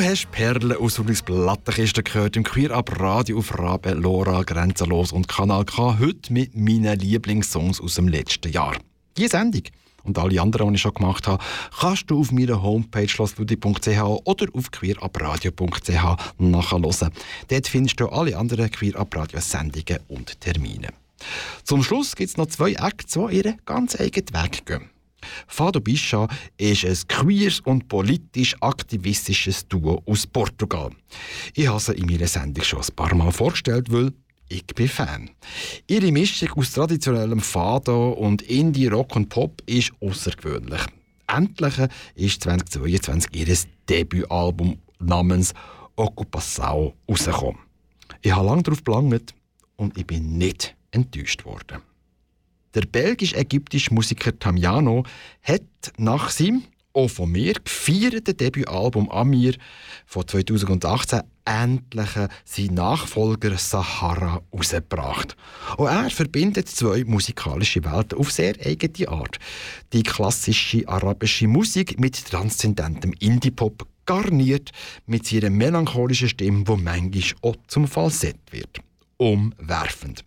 Du 0.00 0.06
hast 0.06 0.30
Perlen 0.30 0.72
aus 0.78 0.98
Ulis 0.98 1.20
Plattenkiste 1.20 2.02
gehört 2.02 2.34
im 2.34 2.42
Queer 2.42 2.70
Up 2.70 2.98
Radio 2.98 3.36
auf 3.36 3.58
Rabe, 3.58 3.90
Lora, 3.90 4.42
Grenzenlos 4.44 5.12
und 5.12 5.28
Kanal 5.28 5.66
K. 5.66 5.98
Heute 5.98 6.32
mit 6.32 6.56
meinen 6.56 6.98
Lieblingssongs 6.98 7.82
aus 7.82 7.96
dem 7.96 8.08
letzten 8.08 8.50
Jahr. 8.50 8.76
Die 9.18 9.28
Sendung 9.28 9.64
und 10.02 10.16
alle 10.16 10.40
anderen, 10.40 10.68
die 10.68 10.76
ich 10.76 10.80
schon 10.80 10.94
gemacht 10.94 11.26
habe, 11.26 11.44
kannst 11.78 12.10
du 12.10 12.20
auf 12.20 12.32
meiner 12.32 12.62
Homepage 12.62 13.08
schlossludi.ch 13.08 14.00
oder 14.24 14.46
auf 14.54 14.70
queerabradio.ch 14.70 16.16
nachhören. 16.38 17.10
Dort 17.48 17.68
findest 17.68 18.00
du 18.00 18.08
alle 18.08 18.38
anderen 18.38 18.70
Queer 18.70 18.96
Up 18.96 19.14
Radio 19.14 19.38
Sendungen 19.40 20.00
und 20.08 20.40
Termine. 20.40 20.88
Zum 21.62 21.82
Schluss 21.82 22.16
gibt 22.16 22.30
es 22.30 22.36
noch 22.38 22.46
zwei 22.46 22.72
Acts, 22.72 23.12
die 23.12 23.36
ihren 23.36 23.58
ganz 23.66 24.00
eigenen 24.00 24.32
Weg 24.32 24.64
gehen. 24.64 24.88
Fado 25.46 25.80
Bischa 25.80 26.28
ist 26.56 26.84
ein 26.84 26.96
queers 27.08 27.60
und 27.60 27.88
politisch 27.88 28.56
aktivistisches 28.60 29.66
Duo 29.68 30.02
aus 30.06 30.26
Portugal. 30.26 30.90
Ich 31.54 31.68
habe 31.68 31.80
sie 31.80 31.92
in 31.92 32.06
meiner 32.06 32.26
Sendung 32.26 32.64
schon 32.64 32.80
ein 32.80 32.94
paar 32.94 33.14
Mal 33.14 33.32
vorgestellt, 33.32 33.90
weil 33.90 34.12
ich 34.48 34.66
bin 34.66 34.88
Fan. 34.88 35.30
Ihre 35.86 36.10
Mischung 36.10 36.50
aus 36.56 36.72
traditionellem 36.72 37.40
Fado 37.40 38.10
und 38.10 38.42
Indie, 38.42 38.88
Rock 38.88 39.16
und 39.16 39.28
Pop 39.28 39.62
ist 39.66 39.92
außergewöhnlich. 40.00 40.82
Endlich 41.28 41.74
ist 42.16 42.42
2022 42.42 43.30
ihr 43.36 43.56
Debütalbum 43.88 44.78
namens 44.98 45.54
Ocupação 45.96 46.94
rausgekommen. 47.08 47.60
Ich 48.22 48.32
habe 48.32 48.46
lange 48.46 48.62
darauf 48.62 48.82
gelangt 48.82 49.34
und 49.76 49.96
ich 49.96 50.06
bin 50.06 50.36
nicht 50.36 50.74
enttäuscht 50.90 51.44
worden. 51.44 51.89
Der 52.74 52.82
belgisch-ägyptische 52.82 53.92
Musiker 53.92 54.38
Tamiano 54.38 55.04
hat 55.42 55.62
nach 55.96 56.30
seinem 56.30 56.62
auch 56.92 57.08
von 57.08 57.30
mir 57.30 57.54
gefeierten 57.54 58.36
Debütalbum 58.36 59.10
Amir 59.10 59.54
von 60.06 60.26
2018 60.26 61.20
endlich 61.44 62.08
seinen 62.44 62.74
Nachfolger 62.74 63.56
Sahara 63.58 64.42
rausgebracht. 64.52 65.36
Und 65.76 65.86
er 65.86 66.10
verbindet 66.10 66.68
zwei 66.68 67.04
musikalische 67.04 67.84
Welten 67.84 68.18
auf 68.18 68.30
sehr 68.32 68.54
eigene 68.64 69.08
Art. 69.08 69.38
Die 69.92 70.02
klassische 70.02 70.86
arabische 70.88 71.48
Musik 71.48 71.98
mit 71.98 72.24
transzendentem 72.24 73.12
Indie-Pop 73.18 73.86
garniert 74.06 74.70
mit 75.06 75.26
seiner 75.26 75.50
melancholischen 75.50 76.28
Stimme, 76.28 76.64
die 76.64 76.76
manchmal 76.76 77.22
auch 77.42 77.56
zum 77.68 77.86
Falsett 77.86 78.38
wird. 78.50 78.80
Umwerfend. 79.16 80.24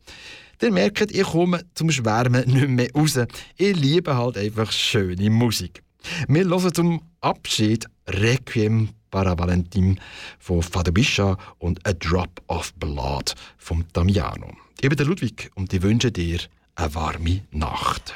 Ihr 0.64 0.72
merkt, 0.72 1.11
ich 1.11 1.23
komme 1.23 1.65
zum 1.76 1.91
Schwärmen 1.91 2.45
nicht 2.48 2.69
mehr 2.69 2.90
raus. 2.95 3.19
Ich 3.57 3.76
liebe 3.76 4.15
halt 4.15 4.38
einfach 4.38 4.72
schöne 4.72 5.30
Musik. 5.30 5.84
Wir 6.30 6.45
hören 6.45 6.73
zum 6.73 7.02
Abschied 7.19 7.85
Requiem 8.07 8.90
para 9.11 9.38
Valentin 9.38 9.99
von 10.40 10.64
Fado 10.64 10.94
Bischa 10.94 11.38
und 11.60 11.85
A 11.85 11.91
Drop 11.91 12.41
of 12.48 12.73
Blood 12.76 13.35
von 13.57 13.84
Damiano. 13.91 14.53
Ich 14.80 14.88
bin 14.88 14.98
der 14.98 15.06
Ludwig 15.06 15.52
und 15.56 15.73
ich 15.73 15.81
wünsche 15.81 16.14
dir 16.14 16.40
eine 16.76 16.95
warme 16.95 17.41
Nacht. 17.52 18.14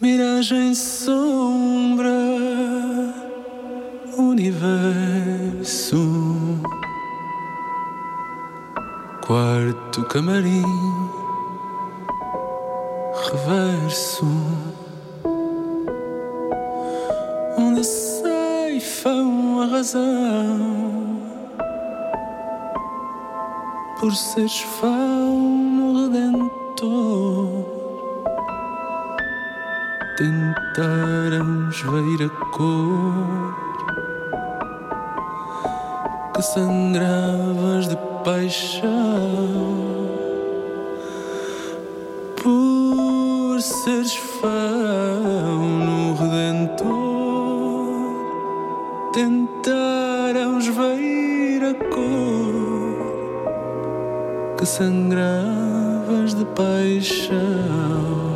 Miragem 0.00 0.74
sombra, 0.74 2.08
universo, 4.16 6.06
quarto 9.20 10.02
camarim, 10.04 11.25
reverso, 13.24 14.26
onde 17.58 17.84
ceifam 17.84 19.60
a 19.62 19.66
razão, 19.66 21.20
por 23.98 24.14
seres 24.14 24.60
fauno 24.80 26.04
redentor. 26.04 27.76
Tentaramos 30.16 31.82
ver 31.82 32.24
a 32.24 32.28
cor 32.56 33.54
que 36.34 36.42
sangravas 36.42 37.88
de 37.88 37.96
paixão. 38.24 38.86
Por 42.42 43.05
seres 43.64 44.16
fauno 44.40 46.14
redentor. 46.14 46.86
Tentaramos 49.12 50.68
ver 50.68 51.62
a 51.64 51.74
cor 51.88 52.96
que 54.58 54.66
sangravas 54.66 56.34
de 56.34 56.44
paixão 56.46 58.35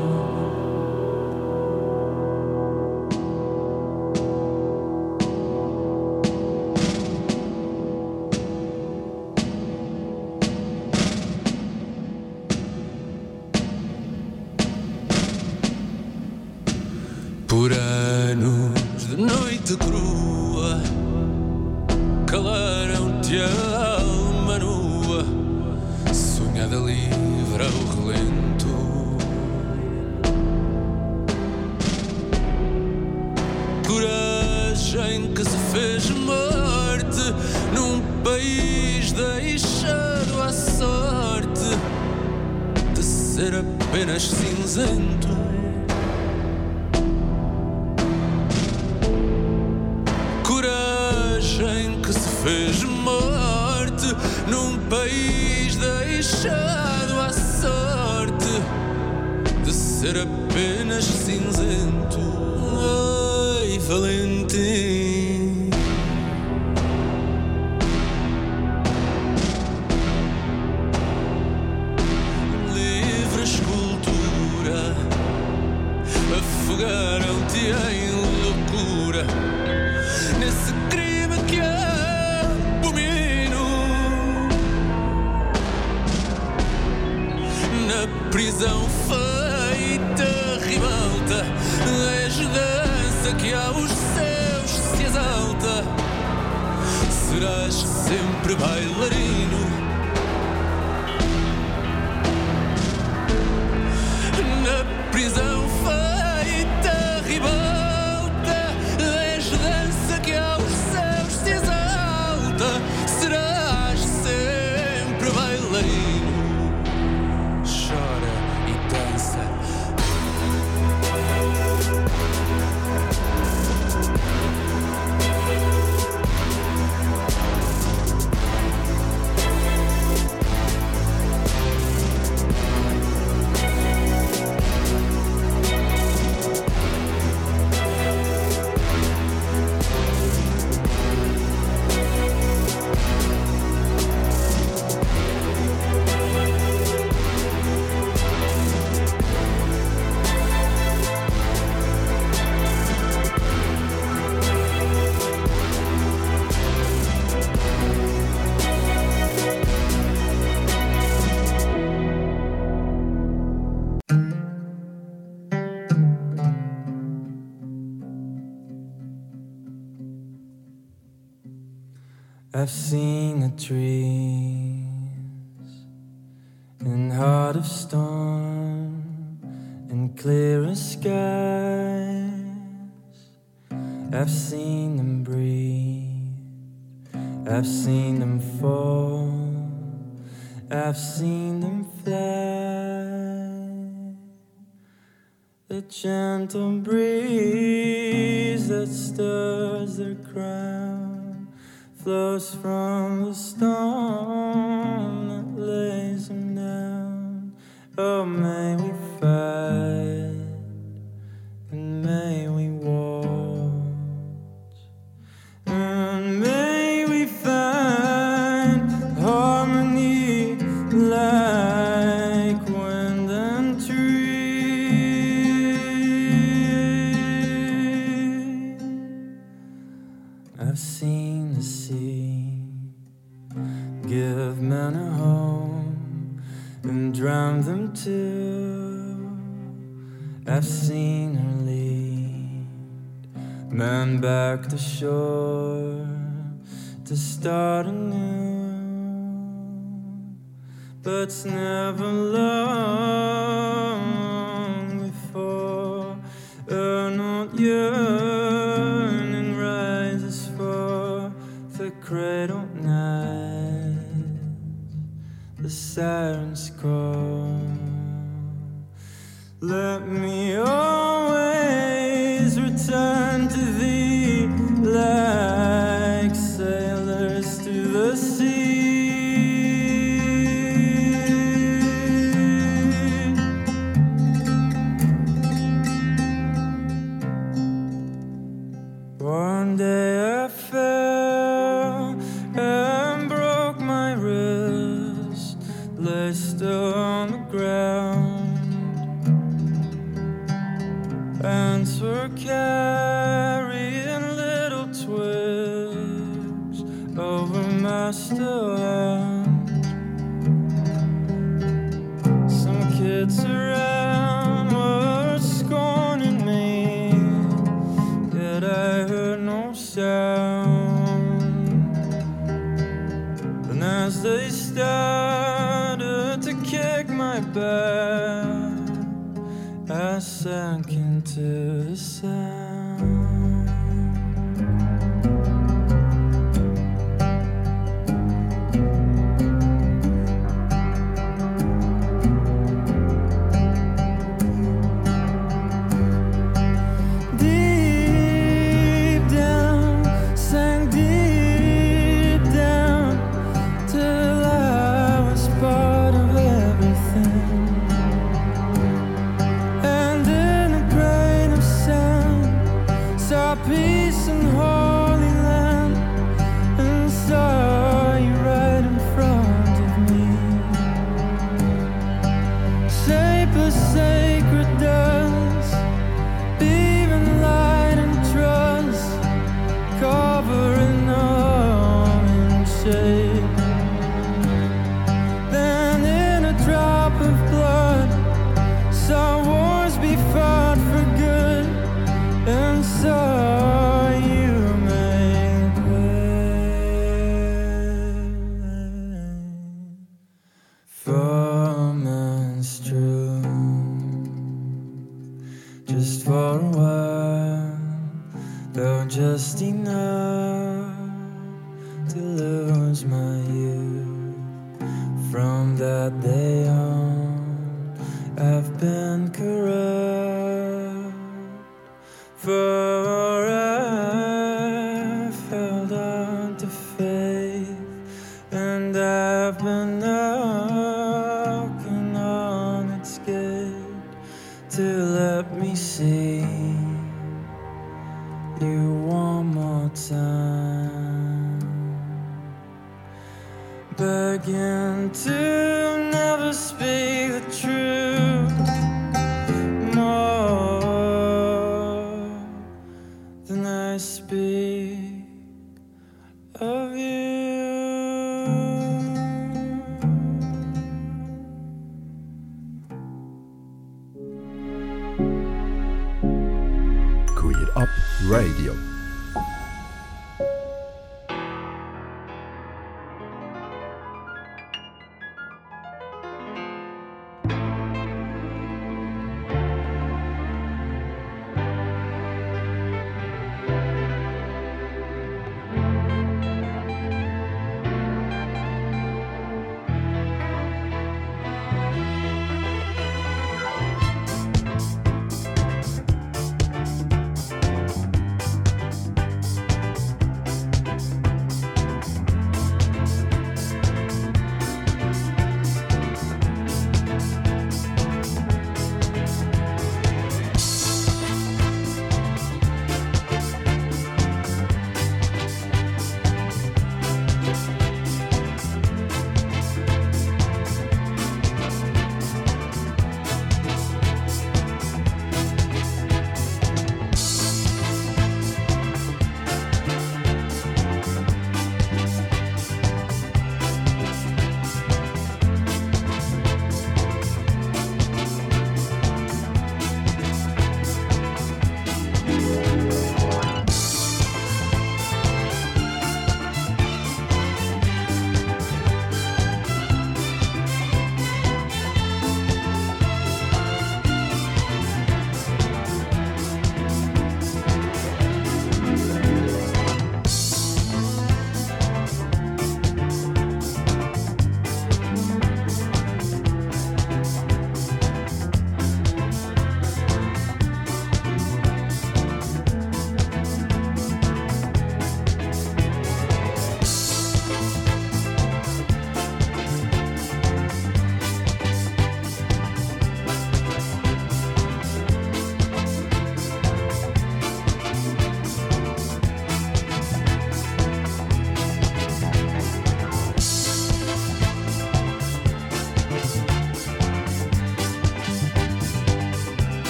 I've 172.60 172.68
seen 172.68 173.09